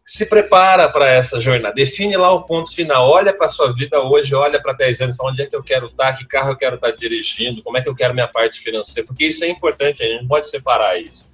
se 0.10 0.30
prepara 0.30 0.90
para 0.90 1.12
essa 1.12 1.38
jornada, 1.38 1.76
define 1.76 2.16
lá 2.16 2.32
o 2.32 2.44
ponto 2.44 2.74
final, 2.74 3.10
olha 3.10 3.36
para 3.36 3.46
a 3.46 3.50
sua 3.50 3.74
vida 3.74 4.02
hoje, 4.02 4.34
olha 4.34 4.62
para 4.62 4.72
10 4.72 5.02
anos, 5.02 5.18
fala 5.18 5.32
onde 5.32 5.42
é 5.42 5.46
que 5.46 5.56
eu 5.56 5.62
quero 5.62 5.88
estar, 5.88 6.14
tá, 6.14 6.14
que 6.14 6.26
carro 6.26 6.52
eu 6.52 6.56
quero 6.56 6.76
estar 6.76 6.92
tá 6.92 6.96
dirigindo, 6.96 7.62
como 7.62 7.78
é 7.78 7.82
que 7.82 7.90
eu 7.90 7.96
quero 7.96 8.14
minha 8.14 8.28
parte 8.30 8.62
financeira, 8.62 9.06
porque 9.06 9.26
isso 9.26 9.44
é 9.44 9.50
importante, 9.50 10.02
a 10.02 10.06
gente 10.06 10.22
não 10.22 10.28
pode 10.30 10.50
separar 10.50 10.98
isso. 10.98 11.28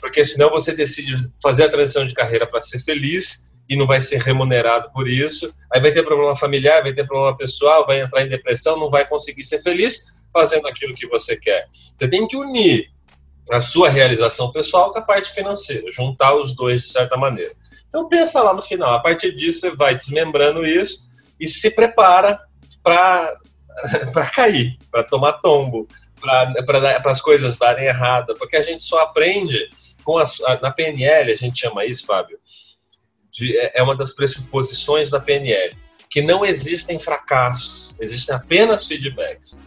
Porque 0.00 0.24
senão 0.24 0.50
você 0.50 0.74
decide 0.74 1.30
fazer 1.40 1.64
a 1.64 1.68
transição 1.68 2.04
de 2.04 2.12
carreira 2.12 2.44
para 2.44 2.60
ser 2.60 2.80
feliz 2.80 3.52
e 3.68 3.76
não 3.76 3.86
vai 3.86 4.00
ser 4.00 4.20
remunerado 4.20 4.90
por 4.90 5.06
isso, 5.06 5.54
aí 5.72 5.80
vai 5.80 5.92
ter 5.92 6.02
problema 6.02 6.34
familiar, 6.34 6.82
vai 6.82 6.92
ter 6.92 7.06
problema 7.06 7.36
pessoal, 7.36 7.86
vai 7.86 8.00
entrar 8.00 8.24
em 8.24 8.28
depressão, 8.28 8.76
não 8.76 8.90
vai 8.90 9.06
conseguir 9.06 9.44
ser 9.44 9.62
feliz 9.62 10.16
fazendo 10.32 10.66
aquilo 10.66 10.92
que 10.92 11.06
você 11.06 11.36
quer. 11.36 11.68
Você 11.94 12.08
tem 12.08 12.26
que 12.26 12.36
unir 12.36 12.90
a 13.52 13.60
sua 13.60 13.88
realização 13.88 14.50
pessoal 14.50 14.92
com 14.92 14.98
a 14.98 15.02
parte 15.02 15.32
financeira, 15.32 15.88
juntar 15.88 16.34
os 16.34 16.52
dois 16.52 16.82
de 16.82 16.88
certa 16.88 17.16
maneira. 17.16 17.52
Então 17.88 18.08
pensa 18.08 18.42
lá 18.42 18.52
no 18.54 18.62
final. 18.62 18.94
A 18.94 19.00
partir 19.00 19.34
disso 19.34 19.60
você 19.60 19.70
vai 19.70 19.94
desmembrando 19.94 20.64
isso 20.64 21.08
e 21.40 21.48
se 21.48 21.74
prepara 21.74 22.40
para 22.82 23.36
para 24.12 24.26
cair, 24.30 24.76
para 24.90 25.04
tomar 25.04 25.34
tombo, 25.34 25.86
para 26.20 27.10
as 27.10 27.20
coisas 27.20 27.56
darem 27.56 27.86
errada, 27.86 28.34
porque 28.34 28.56
a 28.56 28.62
gente 28.62 28.82
só 28.82 29.00
aprende 29.02 29.70
com 30.04 30.18
as, 30.18 30.38
na 30.60 30.70
PNL, 30.70 31.30
a 31.30 31.36
gente 31.36 31.60
chama 31.60 31.84
isso, 31.84 32.06
Fábio, 32.06 32.38
de, 33.30 33.56
é, 33.56 33.78
é 33.78 33.82
uma 33.82 33.96
das 33.96 34.12
pressuposições 34.12 35.10
da 35.10 35.20
PNL, 35.20 35.76
que 36.10 36.22
não 36.22 36.44
existem 36.44 36.98
fracassos, 36.98 37.96
existem 38.00 38.34
apenas 38.34 38.86
feedbacks. 38.86 39.60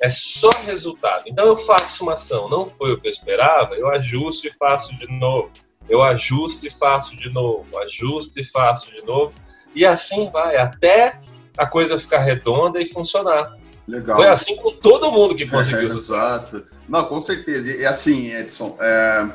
É 0.00 0.08
só 0.08 0.50
resultado. 0.66 1.24
Então 1.26 1.46
eu 1.46 1.56
faço 1.56 2.02
uma 2.02 2.14
ação, 2.14 2.48
não 2.48 2.66
foi 2.66 2.92
o 2.92 3.00
que 3.00 3.06
eu 3.06 3.10
esperava, 3.10 3.74
eu 3.74 3.88
ajusto 3.88 4.48
e 4.48 4.52
faço 4.52 4.96
de 4.96 5.06
novo 5.06 5.50
eu 5.88 6.02
ajusto 6.02 6.66
e 6.66 6.70
faço 6.70 7.16
de 7.16 7.28
novo, 7.30 7.66
ajusto 7.78 8.40
e 8.40 8.44
faço 8.44 8.90
de 8.92 9.02
novo, 9.02 9.32
e 9.74 9.84
assim 9.84 10.30
vai, 10.30 10.56
até 10.56 11.18
a 11.56 11.66
coisa 11.66 11.98
ficar 11.98 12.18
redonda 12.18 12.80
e 12.80 12.86
funcionar. 12.86 13.56
Legal. 13.86 14.16
Foi 14.16 14.28
assim 14.28 14.56
com 14.56 14.72
todo 14.72 15.10
mundo 15.12 15.34
que 15.34 15.46
conseguiu 15.48 15.86
é, 15.86 15.88
sucesso. 15.88 16.56
Exato. 16.56 16.72
Não, 16.88 17.04
com 17.06 17.20
certeza. 17.20 17.70
E 17.70 17.84
assim, 17.84 18.32
Edson, 18.32 18.76
é... 18.80 19.30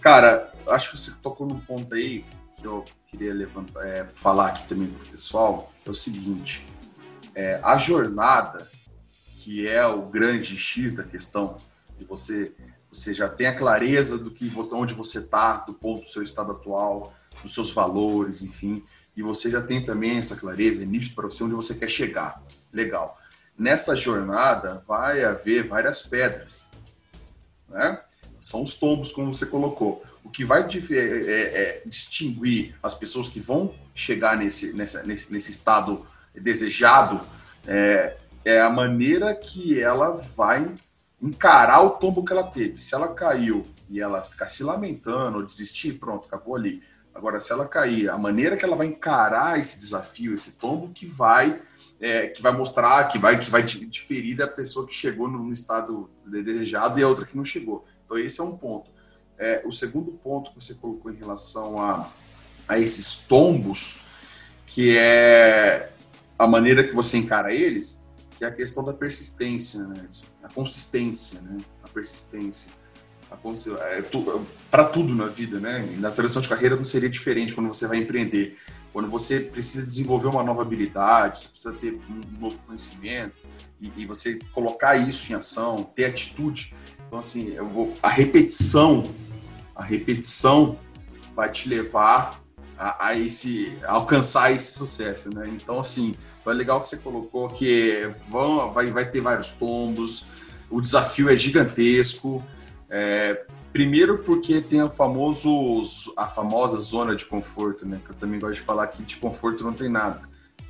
cara, 0.00 0.52
acho 0.68 0.90
que 0.90 0.98
você 0.98 1.12
tocou 1.22 1.46
num 1.46 1.60
ponto 1.60 1.94
aí 1.94 2.24
que 2.56 2.66
eu 2.66 2.84
queria 3.10 3.32
levantar, 3.32 3.86
é, 3.86 4.06
falar 4.14 4.48
aqui 4.48 4.68
também 4.68 4.88
para 4.88 5.04
o 5.04 5.08
pessoal, 5.08 5.72
é 5.86 5.90
o 5.90 5.94
seguinte, 5.94 6.66
é, 7.34 7.58
a 7.62 7.78
jornada, 7.78 8.68
que 9.36 9.66
é 9.66 9.86
o 9.86 10.02
grande 10.02 10.58
X 10.58 10.92
da 10.92 11.04
questão, 11.04 11.56
de 11.98 12.04
você 12.04 12.52
você 12.92 13.12
já 13.12 13.28
tem 13.28 13.46
a 13.46 13.56
clareza 13.56 14.16
do 14.18 14.30
que 14.30 14.48
você, 14.48 14.74
onde 14.74 14.94
você 14.94 15.18
está, 15.18 15.58
do 15.58 15.74
ponto 15.74 16.02
do 16.02 16.08
seu 16.08 16.22
estado 16.22 16.52
atual, 16.52 17.12
dos 17.42 17.54
seus 17.54 17.70
valores, 17.70 18.42
enfim, 18.42 18.82
e 19.16 19.22
você 19.22 19.50
já 19.50 19.60
tem 19.60 19.84
também 19.84 20.18
essa 20.18 20.36
clareza, 20.36 20.82
é 20.82 20.86
nítido 20.86 21.14
para 21.14 21.24
você 21.24 21.42
onde 21.44 21.54
você 21.54 21.74
quer 21.74 21.88
chegar. 21.88 22.42
Legal. 22.72 23.18
Nessa 23.58 23.96
jornada 23.96 24.82
vai 24.86 25.24
haver 25.24 25.66
várias 25.66 26.02
pedras, 26.02 26.70
né? 27.68 28.00
São 28.40 28.62
os 28.62 28.74
tombos, 28.74 29.10
como 29.10 29.34
você 29.34 29.46
colocou. 29.46 30.04
O 30.22 30.30
que 30.30 30.44
vai 30.44 30.62
é, 30.62 30.94
é, 30.94 31.60
é, 31.60 31.82
distinguir 31.84 32.76
as 32.80 32.94
pessoas 32.94 33.28
que 33.28 33.40
vão 33.40 33.74
chegar 33.94 34.36
nesse, 34.36 34.72
nessa, 34.72 35.02
nesse, 35.02 35.32
nesse 35.32 35.50
estado 35.50 36.06
desejado 36.34 37.20
É, 37.66 38.16
é 38.44 38.60
a 38.60 38.70
maneira 38.70 39.34
que 39.34 39.80
ela 39.80 40.12
vai 40.12 40.74
encarar 41.20 41.82
o 41.82 41.90
tombo 41.90 42.24
que 42.24 42.32
ela 42.32 42.44
teve. 42.44 42.82
Se 42.82 42.94
ela 42.94 43.08
caiu 43.08 43.64
e 43.88 44.00
ela 44.00 44.22
ficar 44.22 44.46
se 44.46 44.62
lamentando 44.62 45.38
ou 45.38 45.44
desistir, 45.44 45.94
pronto, 45.94 46.26
acabou 46.26 46.54
ali. 46.54 46.82
Agora, 47.14 47.40
se 47.40 47.52
ela 47.52 47.66
cair, 47.66 48.08
a 48.08 48.16
maneira 48.16 48.56
que 48.56 48.64
ela 48.64 48.76
vai 48.76 48.86
encarar 48.86 49.58
esse 49.58 49.78
desafio, 49.78 50.34
esse 50.34 50.52
tombo, 50.52 50.92
que 50.92 51.04
vai 51.04 51.60
é, 52.00 52.28
que 52.28 52.40
vai 52.40 52.52
mostrar, 52.52 53.08
que 53.08 53.18
vai 53.18 53.40
que 53.40 53.50
vai 53.50 53.62
diferir 53.62 54.36
da 54.36 54.46
pessoa 54.46 54.86
que 54.86 54.94
chegou 54.94 55.28
no, 55.28 55.50
estado 55.50 56.08
desejado 56.24 57.00
e 57.00 57.02
a 57.02 57.08
outra 57.08 57.26
que 57.26 57.36
não 57.36 57.44
chegou. 57.44 57.84
Então, 58.04 58.16
esse 58.16 58.40
é 58.40 58.44
um 58.44 58.56
ponto. 58.56 58.88
É, 59.36 59.62
o 59.64 59.72
segundo 59.72 60.12
ponto 60.12 60.50
que 60.52 60.62
você 60.64 60.74
colocou 60.74 61.10
em 61.10 61.16
relação 61.16 61.80
a, 61.80 62.08
a 62.68 62.78
esses 62.78 63.16
tombos, 63.16 64.02
que 64.66 64.96
é 64.96 65.90
a 66.38 66.46
maneira 66.46 66.84
que 66.84 66.94
você 66.94 67.18
encara 67.18 67.52
eles, 67.52 68.00
que 68.38 68.44
é 68.44 68.48
a 68.48 68.52
questão 68.52 68.84
da 68.84 68.94
persistência, 68.94 69.84
né? 69.84 70.08
A 70.44 70.48
consistência, 70.48 71.42
né? 71.42 71.58
A 71.82 71.88
persistência. 71.88 72.70
É, 73.90 74.02
para 74.70 74.84
tudo 74.84 75.14
na 75.14 75.26
vida, 75.26 75.58
né? 75.60 75.84
Na 75.98 76.10
transição 76.10 76.40
de 76.40 76.48
carreira 76.48 76.76
não 76.76 76.84
seria 76.84 77.10
diferente 77.10 77.52
quando 77.52 77.66
você 77.66 77.86
vai 77.86 77.98
empreender. 77.98 78.56
Quando 78.92 79.10
você 79.10 79.40
precisa 79.40 79.84
desenvolver 79.84 80.28
uma 80.28 80.42
nova 80.42 80.62
habilidade, 80.62 81.40
você 81.40 81.48
precisa 81.48 81.74
ter 81.74 82.00
um 82.08 82.40
novo 82.40 82.56
conhecimento 82.66 83.36
e, 83.80 83.92
e 83.96 84.06
você 84.06 84.38
colocar 84.52 84.96
isso 84.96 85.30
em 85.30 85.34
ação, 85.34 85.82
ter 85.82 86.06
atitude. 86.06 86.74
Então, 87.06 87.18
assim, 87.18 87.54
vou, 87.56 87.94
a 88.02 88.08
repetição, 88.08 89.10
a 89.74 89.82
repetição 89.82 90.78
vai 91.34 91.50
te 91.50 91.68
levar 91.68 92.40
a, 92.78 93.08
a 93.08 93.18
esse, 93.18 93.76
a 93.82 93.92
alcançar 93.92 94.52
esse 94.52 94.72
sucesso, 94.72 95.28
né? 95.34 95.48
Então, 95.48 95.80
assim, 95.80 96.14
é 96.50 96.54
legal 96.54 96.80
que 96.80 96.88
você 96.88 96.96
colocou 96.96 97.48
que 97.48 98.10
vão, 98.28 98.72
vai, 98.72 98.90
vai 98.90 99.08
ter 99.08 99.20
vários 99.20 99.50
tombos, 99.50 100.26
o 100.70 100.80
desafio 100.80 101.28
é 101.28 101.36
gigantesco. 101.36 102.44
É, 102.90 103.44
primeiro 103.72 104.18
porque 104.18 104.60
tem 104.60 104.82
o 104.82 104.90
famoso, 104.90 106.12
a 106.16 106.26
famosa 106.26 106.76
zona 106.78 107.14
de 107.14 107.24
conforto, 107.24 107.86
né? 107.86 108.00
Que 108.04 108.10
eu 108.10 108.16
também 108.16 108.40
gosto 108.40 108.54
de 108.54 108.60
falar 108.60 108.86
que 108.88 109.02
de 109.02 109.16
conforto 109.16 109.64
não 109.64 109.72
tem 109.72 109.88
nada. 109.88 110.22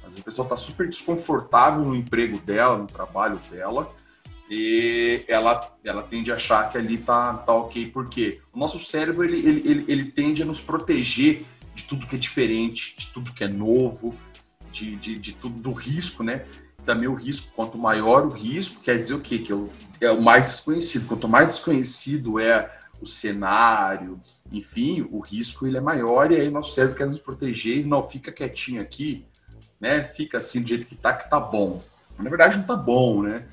Mas 0.03 0.19
a 0.19 0.23
pessoa 0.23 0.45
está 0.45 0.57
super 0.57 0.89
desconfortável 0.89 1.85
no 1.85 1.95
emprego 1.95 2.39
dela, 2.39 2.79
no 2.79 2.87
trabalho 2.87 3.41
dela, 3.51 3.95
e 4.51 5.25
ela, 5.29 5.77
ela 5.85 6.03
tende 6.03 6.33
a 6.33 6.37
achar 6.37 6.71
que 6.71 6.79
ali 6.79 6.97
tá, 6.97 7.35
tá 7.35 7.53
ok. 7.53 7.91
Por 7.91 8.09
quê? 8.09 8.41
O 8.53 8.59
nosso 8.59 8.79
cérebro 8.79 9.25
ele, 9.25 9.47
ele, 9.47 9.71
ele, 9.71 9.85
ele 9.87 10.05
tende 10.07 10.43
a 10.43 10.47
nos 10.47 10.61
proteger 10.61 11.45
de 11.75 11.85
tudo 11.85 12.07
que 12.07 12.17
é 12.17 12.19
diferente, 12.19 12.97
de 12.97 13.07
tudo 13.09 13.33
que 13.33 13.45
é 13.45 13.49
novo, 13.49 14.15
de, 14.73 14.97
de, 14.97 15.19
de 15.19 15.33
tudo 15.33 15.61
do 15.61 15.73
risco, 15.73 16.23
né? 16.23 16.45
Também 16.85 17.09
o 17.09 17.15
risco, 17.15 17.53
quanto 17.55 17.77
maior 17.77 18.25
o 18.25 18.31
risco, 18.31 18.81
quer 18.81 18.97
dizer 18.99 19.15
o 19.15 19.21
quê? 19.21 19.39
Que 19.39 19.53
é 19.53 19.55
o, 19.55 19.69
é 20.01 20.11
o 20.11 20.23
mais 20.23 20.45
desconhecido. 20.45 21.07
Quanto 21.07 21.29
mais 21.29 21.49
desconhecido 21.49 22.39
é 22.39 22.71
o 23.01 23.07
cenário, 23.07 24.21
enfim, 24.51 25.07
o 25.11 25.21
risco 25.21 25.67
ele 25.67 25.77
é 25.77 25.81
maior 25.81 26.33
e 26.33 26.37
aí 26.37 26.51
nosso 26.51 26.73
cérebro 26.73 26.97
quer 26.97 27.07
nos 27.07 27.19
proteger 27.19 27.79
e 27.79 27.85
não 27.85 28.03
fica 28.07 28.33
quietinho 28.33 28.81
aqui, 28.81 29.27
né? 29.81 30.03
Fica 30.05 30.39
assim 30.39 30.63
do 30.63 30.69
jeito 30.69 30.87
que 30.87 30.97
tá, 30.97 31.13
que 31.13 31.29
tá 31.29 31.39
bom. 31.39 31.83
Na 32.19 32.29
verdade 32.29 32.59
não 32.59 32.65
tá 32.65 32.77
bom, 32.77 33.23
né? 33.23 33.45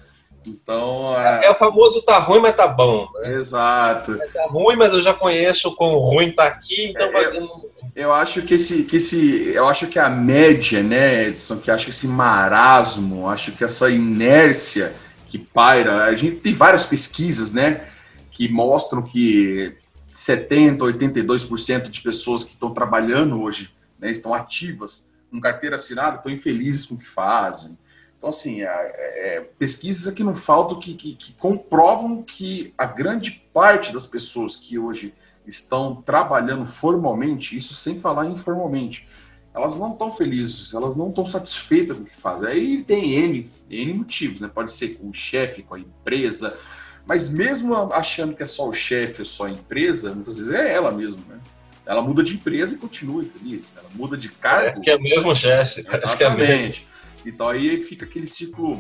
Então. 0.48 1.16
É, 1.18 1.46
é 1.46 1.52
o 1.52 1.56
famoso 1.56 2.04
tá 2.04 2.18
ruim, 2.20 2.40
mas 2.40 2.56
tá 2.56 2.68
bom. 2.68 3.08
Né? 3.16 3.34
Exato. 3.34 4.18
Tá 4.34 4.46
ruim, 4.48 4.76
mas 4.76 4.94
eu 4.94 5.02
já 5.02 5.14
conheço 5.14 5.70
o 5.70 5.76
quão 5.76 5.98
ruim 5.98 6.32
tá 6.32 6.46
aqui, 6.46 6.90
então 6.90 7.08
é, 7.08 7.12
vai... 7.12 7.50
eu, 7.96 8.14
acho 8.14 8.42
que 8.42 8.56
esse, 8.56 8.84
que 8.84 8.98
esse. 8.98 9.48
Eu 9.48 9.68
acho 9.68 9.88
que 9.88 9.98
a 9.98 10.10
média, 10.10 10.84
né, 10.84 11.28
Edson, 11.28 11.58
que 11.58 11.72
acho 11.72 11.86
que 11.86 11.92
esse 11.92 12.08
marasmo, 12.08 13.30
acho 13.30 13.52
que 13.52 13.64
essa 13.64 13.90
inércia 13.90 14.94
que 15.28 15.38
paira, 15.38 16.06
a 16.06 16.16
gente 16.16 16.38
tem 16.38 16.54
várias 16.54 16.86
pesquisas, 16.86 17.54
né? 17.54 17.88
Que 18.32 18.48
mostram 18.50 19.02
que 19.02 19.76
70, 20.14 20.84
82% 20.86 21.90
de 21.90 22.02
pessoas 22.02 22.44
que 22.44 22.52
estão 22.52 22.74
trabalhando 22.74 23.42
hoje, 23.42 23.74
né, 24.00 24.12
estão 24.12 24.34
ativas, 24.34 25.12
com 25.32 25.40
carteira 25.40 25.76
assinada, 25.76 26.18
estão 26.18 26.32
infelizes 26.32 26.86
com 26.86 26.96
o 26.96 26.98
que 26.98 27.08
fazem 27.08 27.78
então, 28.26 28.32
assim, 28.32 28.64
é, 28.64 28.68
é, 28.68 29.40
pesquisas 29.60 30.12
que 30.12 30.24
não 30.24 30.34
faltam 30.34 30.80
que, 30.80 30.96
que, 30.96 31.14
que, 31.14 31.34
comprovam 31.34 32.24
que 32.24 32.74
a 32.76 32.84
grande 32.84 33.44
parte 33.54 33.94
das 33.94 34.08
pessoas 34.08 34.56
que 34.56 34.80
hoje 34.80 35.14
estão 35.48 36.02
trabalhando 36.02 36.66
formalmente, 36.66 37.56
isso 37.56 37.74
sem 37.74 38.00
falar 38.00 38.26
informalmente, 38.26 39.08
elas 39.54 39.78
não 39.78 39.94
estão 39.94 40.12
felizes, 40.12 40.74
elas 40.74 40.98
não 40.98 41.10
estão 41.10 41.26
satisfeitas 41.26 41.96
com 41.96 42.04
o 42.04 42.06
que 42.06 42.18
fazem. 42.18 42.50
Aí 42.50 42.84
tem 42.84 43.14
N, 43.14 43.50
N 43.70 43.94
motivos, 43.94 44.42
né? 44.42 44.52
Pode 44.54 44.74
ser 44.74 44.96
com 44.96 45.10
o 45.10 45.14
chefe, 45.14 45.64
com 45.64 45.76
a 45.76 45.80
empresa, 45.80 46.58
mas 47.06 47.30
mesmo 47.30 47.74
achando 47.94 48.36
que 48.36 48.44
é 48.44 48.46
só 48.46 48.68
o 48.68 48.74
chefe 48.74 49.22
ou 49.22 49.26
só 49.26 49.46
a 49.46 49.52
empresa, 49.52 50.14
muitas 50.14 50.38
vezes 50.38 50.52
é 50.52 50.74
ela 50.74 50.92
mesma, 50.92 51.22
né? 51.30 51.40
Ela 51.86 52.02
muda 52.02 52.24
de 52.24 52.34
empresa 52.34 52.76
e 52.76 52.78
continua 52.78 53.22
infeliz. 53.22 53.74
Ela 53.78 53.88
muda 53.94 54.18
de 54.18 54.28
cargo. 54.30 54.62
Parece 54.62 54.82
que 54.82 54.90
é 54.90 54.96
o 54.96 55.02
mesmo 55.02 55.36
chefe. 55.36 55.84
Parece 55.84 56.18
que 56.18 56.24
é 56.24 56.36
mesmo. 56.36 56.84
Então 57.26 57.48
aí 57.48 57.84
fica 57.84 58.06
aquele 58.06 58.28
ciclo 58.28 58.80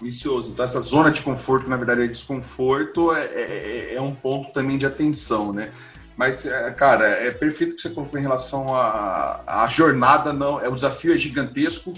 vicioso. 0.00 0.52
Então 0.52 0.64
essa 0.64 0.80
zona 0.80 1.10
de 1.10 1.22
conforto, 1.22 1.68
na 1.68 1.76
verdade, 1.76 2.02
é 2.02 2.06
desconforto, 2.06 3.12
é, 3.12 3.24
é, 3.24 3.94
é 3.94 4.00
um 4.00 4.14
ponto 4.14 4.52
também 4.52 4.76
de 4.76 4.84
atenção, 4.84 5.52
né? 5.52 5.72
Mas, 6.16 6.46
é, 6.46 6.70
cara, 6.72 7.06
é 7.06 7.30
perfeito 7.30 7.72
o 7.72 7.76
que 7.76 7.82
você 7.82 7.90
colocou 7.90 8.18
em 8.18 8.22
relação 8.22 8.74
à, 8.74 9.42
à 9.46 9.68
jornada, 9.68 10.32
não, 10.32 10.60
é, 10.60 10.68
o 10.68 10.74
desafio 10.74 11.14
é 11.14 11.18
gigantesco, 11.18 11.94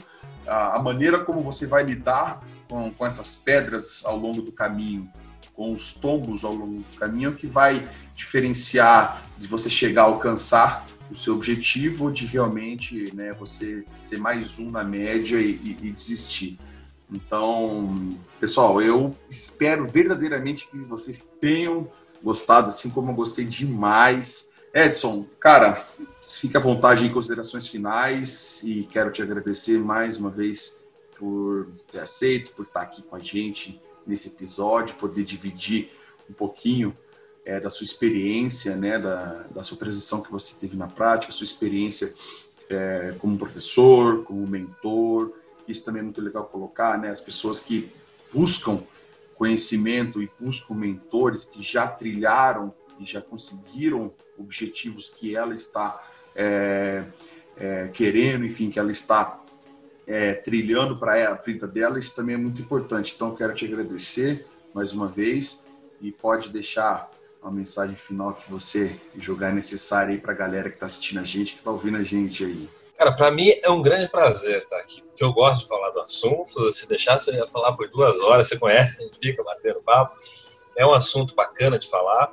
a, 0.47 0.77
a 0.77 0.83
maneira 0.83 1.19
como 1.19 1.43
você 1.43 1.67
vai 1.67 1.83
lidar 1.83 2.43
com, 2.69 2.91
com 2.93 3.07
essas 3.07 3.35
pedras 3.35 4.03
ao 4.05 4.17
longo 4.17 4.41
do 4.41 4.53
caminho, 4.53 5.11
com 5.55 5.73
os 5.73 5.95
tombos 5.95 6.45
ao 6.45 6.53
longo 6.53 6.79
do 6.79 6.99
caminho, 6.99 7.31
é 7.31 7.33
que 7.35 7.47
vai 7.47 7.87
diferenciar 8.15 9.23
de 9.37 9.47
você 9.47 9.69
chegar 9.69 10.03
a 10.03 10.07
alcançar 10.07 10.87
o 11.11 11.15
seu 11.15 11.35
objetivo 11.35 12.11
de 12.11 12.27
realmente 12.27 13.15
né, 13.15 13.33
você 13.33 13.85
ser 14.03 14.19
mais 14.19 14.59
um 14.59 14.71
na 14.71 14.83
média 14.83 15.39
e, 15.39 15.53
e, 15.53 15.79
e 15.83 15.91
desistir. 15.93 16.59
Então, 17.11 18.17
pessoal, 18.41 18.83
eu 18.83 19.17
espero 19.31 19.87
verdadeiramente 19.87 20.69
que 20.69 20.79
vocês 20.79 21.25
tenham 21.41 21.89
gostado, 22.27 22.71
assim 22.71 22.91
como 22.91 23.13
eu 23.13 23.15
gostei 23.15 23.45
demais. 23.45 24.51
Edson, 24.75 25.25
cara, 25.39 25.87
fica 26.21 26.59
à 26.59 26.61
vontade 26.61 27.07
em 27.07 27.13
considerações 27.13 27.69
finais 27.69 28.65
e 28.65 28.83
quero 28.91 29.13
te 29.13 29.23
agradecer 29.23 29.79
mais 29.79 30.17
uma 30.17 30.29
vez 30.29 30.83
por 31.17 31.69
ter 31.93 32.01
aceito, 32.01 32.51
por 32.51 32.65
estar 32.65 32.81
aqui 32.81 33.01
com 33.01 33.15
a 33.15 33.21
gente 33.21 33.81
nesse 34.05 34.27
episódio, 34.27 34.97
poder 34.97 35.23
dividir 35.23 35.93
um 36.29 36.33
pouquinho 36.33 36.97
é, 37.45 37.61
da 37.61 37.71
sua 37.71 37.85
experiência, 37.85 38.75
né, 38.75 38.99
da, 38.99 39.45
da 39.55 39.63
sua 39.63 39.79
transição 39.79 40.21
que 40.21 40.31
você 40.31 40.57
teve 40.59 40.77
na 40.77 40.89
prática, 40.89 41.33
sua 41.33 41.45
experiência 41.45 42.13
é, 42.69 43.15
como 43.21 43.39
professor, 43.39 44.25
como 44.25 44.45
mentor. 44.49 45.33
Isso 45.69 45.85
também 45.85 46.01
é 46.01 46.03
muito 46.03 46.21
legal 46.21 46.45
colocar, 46.47 46.99
né, 46.99 47.09
as 47.09 47.21
pessoas 47.21 47.61
que 47.61 47.89
buscam 48.35 48.81
conhecimento 49.37 50.23
e 50.23 50.31
buscam 50.41 50.75
mentores 50.75 51.45
que 51.45 51.63
já 51.63 51.87
trilharam 51.87 52.75
e 52.99 53.05
já 53.05 53.21
conseguiram 53.21 54.13
objetivos 54.39 55.11
que 55.11 55.37
ela 55.37 55.55
está 55.55 56.03
é, 56.35 57.05
é, 57.57 57.89
querendo, 57.89 58.45
enfim, 58.45 58.71
que 58.71 58.79
ela 58.79 58.91
está 58.91 59.43
é, 60.07 60.35
trilhando 60.35 60.99
para 60.99 61.31
a 61.31 61.35
vida 61.35 61.67
dela, 61.67 61.99
isso 61.99 62.15
também 62.15 62.35
é 62.35 62.39
muito 62.39 62.61
importante. 62.63 63.13
Então, 63.15 63.35
quero 63.35 63.55
te 63.55 63.65
agradecer 63.65 64.47
mais 64.73 64.93
uma 64.93 65.09
vez 65.09 65.63
e 66.01 66.13
pode 66.13 66.51
deixar 66.51 67.11
uma 67.43 67.51
mensagem 67.51 67.97
final 67.97 68.35
que 68.35 68.51
você 68.51 68.95
julgar 69.19 69.53
necessária 69.53 70.13
aí 70.15 70.21
para 70.21 70.33
a 70.33 70.37
galera 70.37 70.69
que 70.69 70.77
está 70.77 70.87
assistindo 70.87 71.19
a 71.19 71.25
gente, 71.25 71.53
que 71.53 71.59
está 71.59 71.71
ouvindo 71.71 71.97
a 71.97 72.03
gente 72.03 72.45
aí. 72.45 72.69
Cara, 72.99 73.13
para 73.13 73.31
mim 73.31 73.53
é 73.63 73.71
um 73.71 73.83
grande 73.83 74.11
prazer 74.11 74.57
estar 74.57 74.79
aqui, 74.79 75.03
porque 75.03 75.23
eu 75.23 75.33
gosto 75.33 75.63
de 75.63 75.69
falar 75.69 75.91
do 75.91 76.01
assunto. 76.01 76.71
Se 76.71 76.89
deixasse, 76.89 77.31
eu 77.31 77.37
ia 77.37 77.47
falar 77.47 77.73
por 77.73 77.91
duas 77.91 78.19
horas. 78.21 78.49
Você 78.49 78.59
conhece, 78.59 79.01
a 79.01 79.05
gente 79.05 79.19
fica 79.19 79.43
batendo 79.43 79.83
papo. 79.83 80.17
É 80.77 80.87
um 80.87 80.95
assunto 80.95 81.35
bacana 81.35 81.79
de 81.79 81.89
falar. 81.89 82.33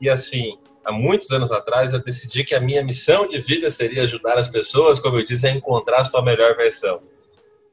E 0.00 0.08
assim, 0.08 0.56
há 0.84 0.92
muitos 0.92 1.30
anos 1.32 1.50
atrás, 1.50 1.92
eu 1.92 2.00
decidi 2.00 2.44
que 2.44 2.54
a 2.54 2.60
minha 2.60 2.82
missão 2.82 3.26
de 3.26 3.40
vida 3.40 3.68
seria 3.68 4.02
ajudar 4.02 4.38
as 4.38 4.46
pessoas, 4.46 5.00
como 5.00 5.18
eu 5.18 5.24
disse, 5.24 5.48
a 5.48 5.50
encontrar 5.50 6.00
a 6.00 6.04
sua 6.04 6.22
melhor 6.22 6.56
versão. 6.56 7.02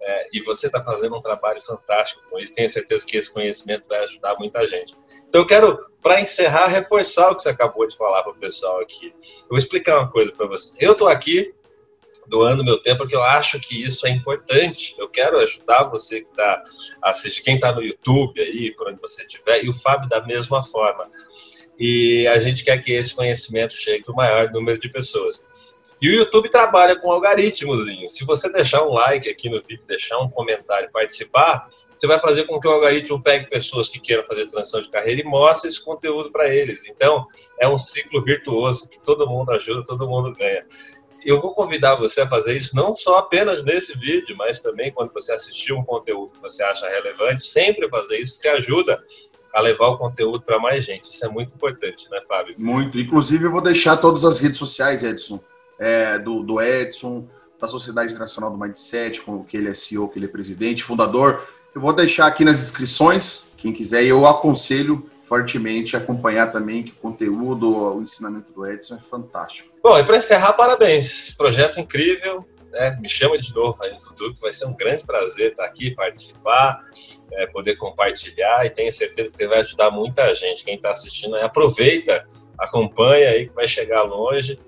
É, 0.04 0.30
e 0.34 0.42
você 0.42 0.66
está 0.66 0.82
fazendo 0.82 1.16
um 1.16 1.22
trabalho 1.22 1.62
fantástico 1.62 2.24
com 2.28 2.40
isso. 2.40 2.56
Tenho 2.56 2.68
certeza 2.68 3.06
que 3.06 3.18
esse 3.18 3.32
conhecimento 3.32 3.88
vai 3.88 4.00
ajudar 4.00 4.36
muita 4.40 4.66
gente. 4.66 4.96
Então, 5.28 5.42
eu 5.42 5.46
quero, 5.46 5.78
para 6.02 6.20
encerrar, 6.20 6.66
reforçar 6.66 7.30
o 7.30 7.36
que 7.36 7.44
você 7.44 7.50
acabou 7.50 7.88
de 7.88 7.96
falar 7.96 8.24
para 8.24 8.32
o 8.32 8.36
pessoal 8.36 8.82
aqui. 8.82 9.14
Eu 9.44 9.50
vou 9.50 9.58
explicar 9.60 10.00
uma 10.00 10.10
coisa 10.10 10.32
para 10.32 10.48
você. 10.48 10.76
Eu 10.80 10.94
estou 10.94 11.08
aqui 11.08 11.54
doando 12.28 12.64
meu 12.64 12.78
tempo 12.78 13.00
porque 13.00 13.16
eu 13.16 13.24
acho 13.24 13.60
que 13.60 13.84
isso 13.84 14.06
é 14.08 14.10
importante. 14.10 14.96
Eu 14.98 15.10
quero 15.10 15.40
ajudar 15.40 15.84
você 15.86 16.22
que 16.22 16.30
está 16.30 16.62
assistindo, 17.02 17.46
quem 17.46 17.56
está 17.56 17.72
no 17.72 17.84
YouTube 17.84 18.40
aí, 18.40 18.72
por 18.76 18.90
onde 18.90 19.02
você 19.02 19.24
estiver, 19.24 19.64
e 19.64 19.70
o 19.70 19.74
Fábio 19.74 20.08
da 20.08 20.26
mesma 20.26 20.64
forma. 20.64 21.10
E 21.80 22.28
a 22.28 22.38
gente 22.40 22.64
quer 22.64 22.78
que 22.82 22.92
esse 22.92 23.16
conhecimento 23.16 23.74
chegue 23.74 24.04
ao 24.08 24.16
maior 24.16 24.52
número 24.52 24.78
de 24.80 24.90
pessoas. 24.90 25.48
E 26.02 26.10
o 26.10 26.14
YouTube 26.14 26.50
trabalha 26.50 27.00
com 27.00 27.12
algoritmozinho. 27.12 28.08
Se 28.08 28.26
você 28.26 28.52
deixar 28.52 28.84
um 28.84 28.92
like 28.94 29.30
aqui 29.30 29.50
no 29.50 29.62
vídeo, 29.62 29.86
deixar 29.88 30.20
um 30.20 30.30
comentário 30.30 30.90
participar, 30.92 31.68
você 32.02 32.08
vai 32.08 32.18
fazer 32.18 32.46
com 32.46 32.60
que 32.60 32.68
o 32.68 32.72
algoritmo 32.72 33.22
pegue 33.22 33.48
pessoas 33.48 33.88
que 33.88 34.00
queiram 34.00 34.24
fazer 34.24 34.48
transição 34.48 34.82
de 34.82 34.90
carreira 34.90 35.22
e 35.22 35.24
mostre 35.24 35.70
esse 35.70 35.84
conteúdo 35.86 36.32
para 36.32 36.52
eles. 36.52 36.88
Então, 36.88 37.28
é 37.60 37.68
um 37.68 37.78
ciclo 37.78 38.24
virtuoso 38.24 38.90
que 38.90 39.00
todo 39.00 39.30
mundo 39.30 39.52
ajuda, 39.52 39.84
todo 39.84 40.08
mundo 40.08 40.34
ganha. 40.34 40.66
Eu 41.26 41.40
vou 41.40 41.54
convidar 41.54 41.96
você 41.96 42.22
a 42.22 42.28
fazer 42.28 42.58
isso 42.58 42.76
não 42.76 42.96
só 42.96 43.18
apenas 43.18 43.64
nesse 43.64 43.98
vídeo, 43.98 44.36
mas 44.38 44.60
também 44.60 44.92
quando 44.92 45.14
você 45.14 45.32
assistir 45.34 45.74
um 45.74 45.84
conteúdo 45.84 46.34
que 46.34 46.42
você 46.42 46.64
acha 46.64 46.90
relevante, 46.90 47.46
sempre 47.46 47.88
fazer 47.90 48.20
isso, 48.20 48.40
se 48.40 48.48
ajuda 48.48 49.04
a 49.54 49.62
levar 49.62 49.88
o 49.88 49.98
conteúdo 49.98 50.42
para 50.42 50.60
mais 50.60 50.86
gente. 50.86 51.12
Isso 51.12 51.26
é 51.26 51.30
muito 51.30 51.54
importante, 51.54 52.10
né, 52.10 52.20
Fábio? 52.28 52.56
Muito. 52.58 52.98
Inclusive, 53.00 53.46
eu 53.46 53.52
vou 53.52 53.62
deixar 53.62 53.98
todas 53.98 54.26
as 54.26 54.40
redes 54.40 54.58
sociais, 54.58 55.04
Edson, 55.04 55.40
é, 55.78 56.18
do, 56.18 56.42
do 56.42 56.62
Edson, 56.62 57.28
da 57.60 57.68
Sociedade 57.68 58.12
Internacional 58.12 58.50
do 58.50 58.58
Mindset, 58.58 59.22
com 59.22 59.44
que 59.44 59.58
ele 59.58 59.70
é 59.70 59.74
CEO, 59.74 60.10
que 60.10 60.18
ele 60.18 60.26
é 60.26 60.30
presidente, 60.30 60.84
fundador. 60.84 61.46
Eu 61.76 61.82
vou 61.82 61.94
deixar 61.94 62.28
aqui 62.28 62.44
nas 62.44 62.62
inscrições, 62.62 63.52
quem 63.58 63.72
quiser, 63.72 64.04
eu 64.04 64.26
aconselho 64.26 65.10
fortemente 65.32 65.96
acompanhar 65.96 66.52
também 66.52 66.84
que 66.84 66.92
o 66.92 66.96
conteúdo, 66.96 67.96
o 67.96 68.02
ensinamento 68.02 68.52
do 68.52 68.70
Edson 68.70 68.98
é 68.98 69.00
fantástico. 69.00 69.72
Bom, 69.82 69.98
e 69.98 70.04
para 70.04 70.18
encerrar, 70.18 70.52
parabéns. 70.52 71.34
Projeto 71.38 71.80
incrível. 71.80 72.46
Né? 72.70 72.92
Me 73.00 73.08
chama 73.08 73.40
de 73.40 73.56
novo 73.56 73.82
aí 73.82 73.94
no 73.94 74.02
futuro, 74.02 74.34
que 74.34 74.42
vai 74.42 74.52
ser 74.52 74.66
um 74.66 74.76
grande 74.76 75.06
prazer 75.06 75.52
estar 75.52 75.64
aqui, 75.64 75.96
participar, 75.96 76.82
é, 77.32 77.48
poder 77.48 77.78
compartilhar 77.78 78.66
e 78.66 78.72
tenho 78.72 78.92
certeza 78.92 79.32
que 79.32 79.38
você 79.38 79.48
vai 79.48 79.60
ajudar 79.60 79.90
muita 79.90 80.34
gente. 80.34 80.66
Quem 80.66 80.76
está 80.76 80.92
assistindo 80.92 81.38
aproveita, 81.38 82.28
acompanha 82.60 83.30
aí 83.30 83.48
que 83.48 83.56
vai 83.56 83.70
chegar 83.70 84.04
longe, 84.04 84.60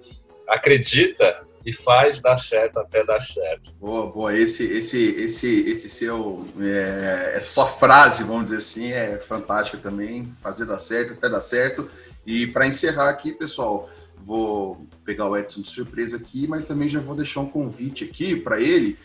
acredita 0.47 1.45
e 1.65 1.71
faz 1.71 2.21
dar 2.21 2.35
certo 2.35 2.79
até 2.79 3.05
dar 3.05 3.21
certo. 3.21 3.75
Boa, 3.77 4.11
boa. 4.11 4.37
Esse, 4.37 4.65
esse, 4.65 5.01
esse, 5.15 5.69
esse 5.69 5.89
seu, 5.89 6.45
é, 6.59 7.33
essa 7.35 7.53
sua 7.53 7.67
frase, 7.67 8.23
vamos 8.23 8.45
dizer 8.45 8.57
assim, 8.57 8.91
é 8.91 9.17
fantástica 9.17 9.77
também. 9.77 10.33
Fazer 10.41 10.65
dar 10.65 10.79
certo 10.79 11.13
até 11.13 11.29
dar 11.29 11.41
certo. 11.41 11.89
E 12.25 12.47
para 12.47 12.67
encerrar 12.67 13.09
aqui, 13.09 13.31
pessoal, 13.31 13.89
vou 14.17 14.85
pegar 15.05 15.29
o 15.29 15.37
Edson 15.37 15.61
de 15.61 15.69
surpresa 15.69 16.17
aqui, 16.17 16.47
mas 16.47 16.65
também 16.65 16.89
já 16.89 16.99
vou 16.99 17.15
deixar 17.15 17.39
um 17.41 17.49
convite 17.49 18.03
aqui 18.03 18.35
para 18.35 18.59
ele 18.59 18.97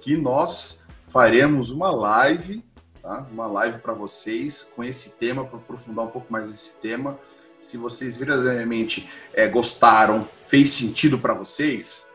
que 0.00 0.16
nós 0.16 0.84
faremos 1.08 1.70
uma 1.70 1.90
live, 1.90 2.62
tá? 3.02 3.26
Uma 3.30 3.46
live 3.46 3.78
para 3.78 3.92
vocês 3.92 4.70
com 4.74 4.84
esse 4.84 5.10
tema, 5.10 5.44
para 5.44 5.58
aprofundar 5.58 6.06
um 6.06 6.10
pouco 6.10 6.32
mais 6.32 6.50
esse 6.50 6.76
tema. 6.76 7.18
Se 7.60 7.76
vocês 7.76 8.16
verdadeiramente 8.16 9.08
é, 9.32 9.48
gostaram, 9.48 10.28
fez 10.46 10.70
sentido 10.70 11.18
para 11.18 11.34
vocês, 11.34 12.05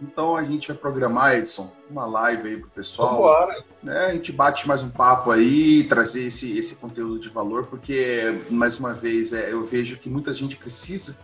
então 0.00 0.36
a 0.36 0.42
gente 0.42 0.68
vai 0.68 0.76
programar, 0.76 1.34
Edson, 1.34 1.70
uma 1.90 2.06
live 2.06 2.48
aí 2.48 2.56
pro 2.56 2.70
pessoal. 2.70 3.16
Vambora. 3.16 3.64
Né? 3.82 4.06
A 4.06 4.12
gente 4.12 4.32
bate 4.32 4.66
mais 4.66 4.82
um 4.82 4.88
papo 4.88 5.30
aí, 5.30 5.84
trazer 5.84 6.24
esse, 6.24 6.56
esse 6.56 6.76
conteúdo 6.76 7.18
de 7.18 7.28
valor, 7.28 7.66
porque, 7.66 8.40
mais 8.50 8.78
uma 8.78 8.94
vez, 8.94 9.32
é, 9.32 9.52
eu 9.52 9.64
vejo 9.64 9.98
que 9.98 10.08
muita 10.08 10.32
gente 10.32 10.56
precisa 10.56 11.18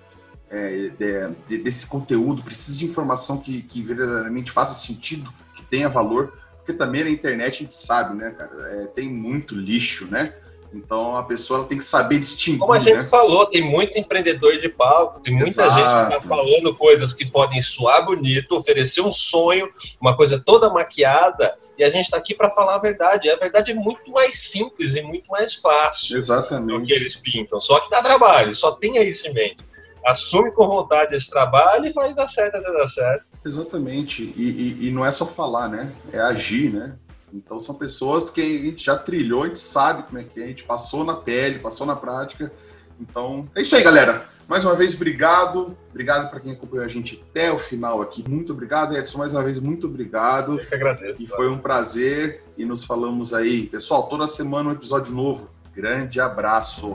é, 0.51 0.91
de, 0.91 1.35
de, 1.47 1.59
desse 1.59 1.87
conteúdo, 1.87 2.43
precisa 2.43 2.79
de 2.79 2.85
informação 2.85 3.39
que, 3.39 3.63
que 3.63 3.83
verdadeiramente 3.83 4.51
faça 4.51 4.75
sentido, 4.75 5.33
que 5.55 5.63
tenha 5.63 5.89
valor, 5.89 6.33
porque 6.59 6.73
também 6.73 7.05
na 7.05 7.11
internet 7.11 7.55
a 7.55 7.59
gente 7.59 7.75
sabe, 7.75 8.17
né, 8.17 8.31
cara, 8.31 8.83
é, 8.83 8.87
tem 8.87 9.09
muito 9.09 9.55
lixo, 9.55 10.07
né? 10.07 10.35
Então 10.73 11.17
a 11.17 11.23
pessoa 11.23 11.65
tem 11.65 11.79
que 11.79 11.85
saber 11.85 12.19
distinguir. 12.19 12.61
Como 12.61 12.73
a 12.73 12.79
gente 12.79 12.97
né? 12.97 13.03
falou, 13.03 13.47
tem 13.47 13.63
muito 13.63 13.99
empreendedor 13.99 14.57
de 14.59 14.69
palco, 14.69 15.21
tem 15.21 15.35
muita 15.35 15.65
Exato. 15.65 15.75
gente 15.75 16.09
que 16.09 16.15
está 16.15 16.29
falando 16.29 16.75
coisas 16.75 17.13
que 17.13 17.25
podem 17.25 17.61
soar 17.61 18.05
bonito, 18.05 18.57
oferecer 18.57 19.01
um 19.01 19.13
sonho, 19.13 19.69
uma 20.01 20.17
coisa 20.17 20.43
toda 20.45 20.71
maquiada, 20.71 21.55
e 21.79 21.85
a 21.85 21.89
gente 21.89 22.05
está 22.05 22.17
aqui 22.17 22.35
para 22.35 22.51
falar 22.51 22.77
a 22.77 22.79
verdade. 22.79 23.31
A 23.31 23.37
verdade 23.37 23.73
é 23.73 23.75
muito 23.75 24.11
mais 24.11 24.39
simples 24.39 24.97
e 24.97 25.03
muito 25.03 25.31
mais 25.31 25.55
fácil 25.55 26.17
Exatamente. 26.17 26.81
do 26.81 26.87
que 26.87 26.93
eles 26.93 27.17
pintam. 27.17 27.61
Só 27.61 27.81
que 27.81 27.91
dá 27.91 28.03
trabalho, 28.03 28.53
só 28.55 28.73
tenha 28.73 29.03
isso 29.03 29.29
em 29.29 29.35
mente. 29.35 29.65
Assume 30.07 30.53
com 30.53 30.67
vontade 30.67 31.17
esse 31.17 31.29
trabalho 31.29 31.87
e 31.87 31.93
faz 31.93 32.15
dar 32.15 32.29
certo 32.29 32.59
até 32.59 32.73
dar 32.73 32.87
certo. 32.87 33.31
Exatamente. 33.45 34.33
E, 34.37 34.79
e, 34.81 34.87
e 34.87 34.91
não 34.93 35.05
é 35.05 35.11
só 35.11 35.27
falar, 35.27 35.69
né? 35.69 35.93
É 36.13 36.21
agir, 36.21 36.73
né? 36.73 36.95
Então 37.37 37.59
são 37.59 37.75
pessoas 37.75 38.31
que 38.31 38.41
a 38.41 38.45
gente 38.45 38.85
já 38.85 38.97
trilhou, 38.97 39.45
a 39.45 39.47
gente 39.47 39.59
sabe 39.59 40.05
como 40.05 40.19
é 40.19 40.25
que 40.25 40.41
é, 40.41 40.45
a 40.45 40.49
gente 40.49 40.65
passou 40.65 41.05
na 41.05 41.15
pele, 41.15 41.59
passou 41.59 41.87
na 41.87 41.95
prática. 41.95 42.53
Então 42.99 43.49
é 43.55 43.63
isso 43.63 43.77
aí, 43.77 43.83
galera. 43.83 44.27
Mais 44.49 44.65
uma 44.65 44.75
vez, 44.75 44.95
obrigado. 44.95 45.77
Obrigado 45.91 46.31
para 46.31 46.39
quem 46.39 46.53
acompanhou 46.53 46.85
a 46.85 46.89
gente 46.89 47.23
até 47.31 47.53
o 47.53 47.59
final 47.59 48.01
aqui. 48.01 48.25
Muito 48.29 48.53
obrigado, 48.53 48.97
Edson. 48.97 49.19
Mais 49.19 49.33
uma 49.33 49.43
vez, 49.43 49.59
muito 49.59 49.89
obrigado. 49.89 50.59
Eu 50.59 50.67
que 50.67 50.75
agradeço. 50.75 51.25
E 51.25 51.27
foi 51.27 51.49
um 51.49 51.59
prazer. 51.59 52.45
E 52.57 52.65
nos 52.65 52.85
falamos 52.85 53.35
aí. 53.35 53.67
Pessoal, 53.67 54.05
toda 54.05 54.27
semana 54.27 54.71
um 54.71 54.73
episódio 54.73 55.13
novo. 55.13 55.51
Grande 55.75 56.21
abraço. 56.21 56.95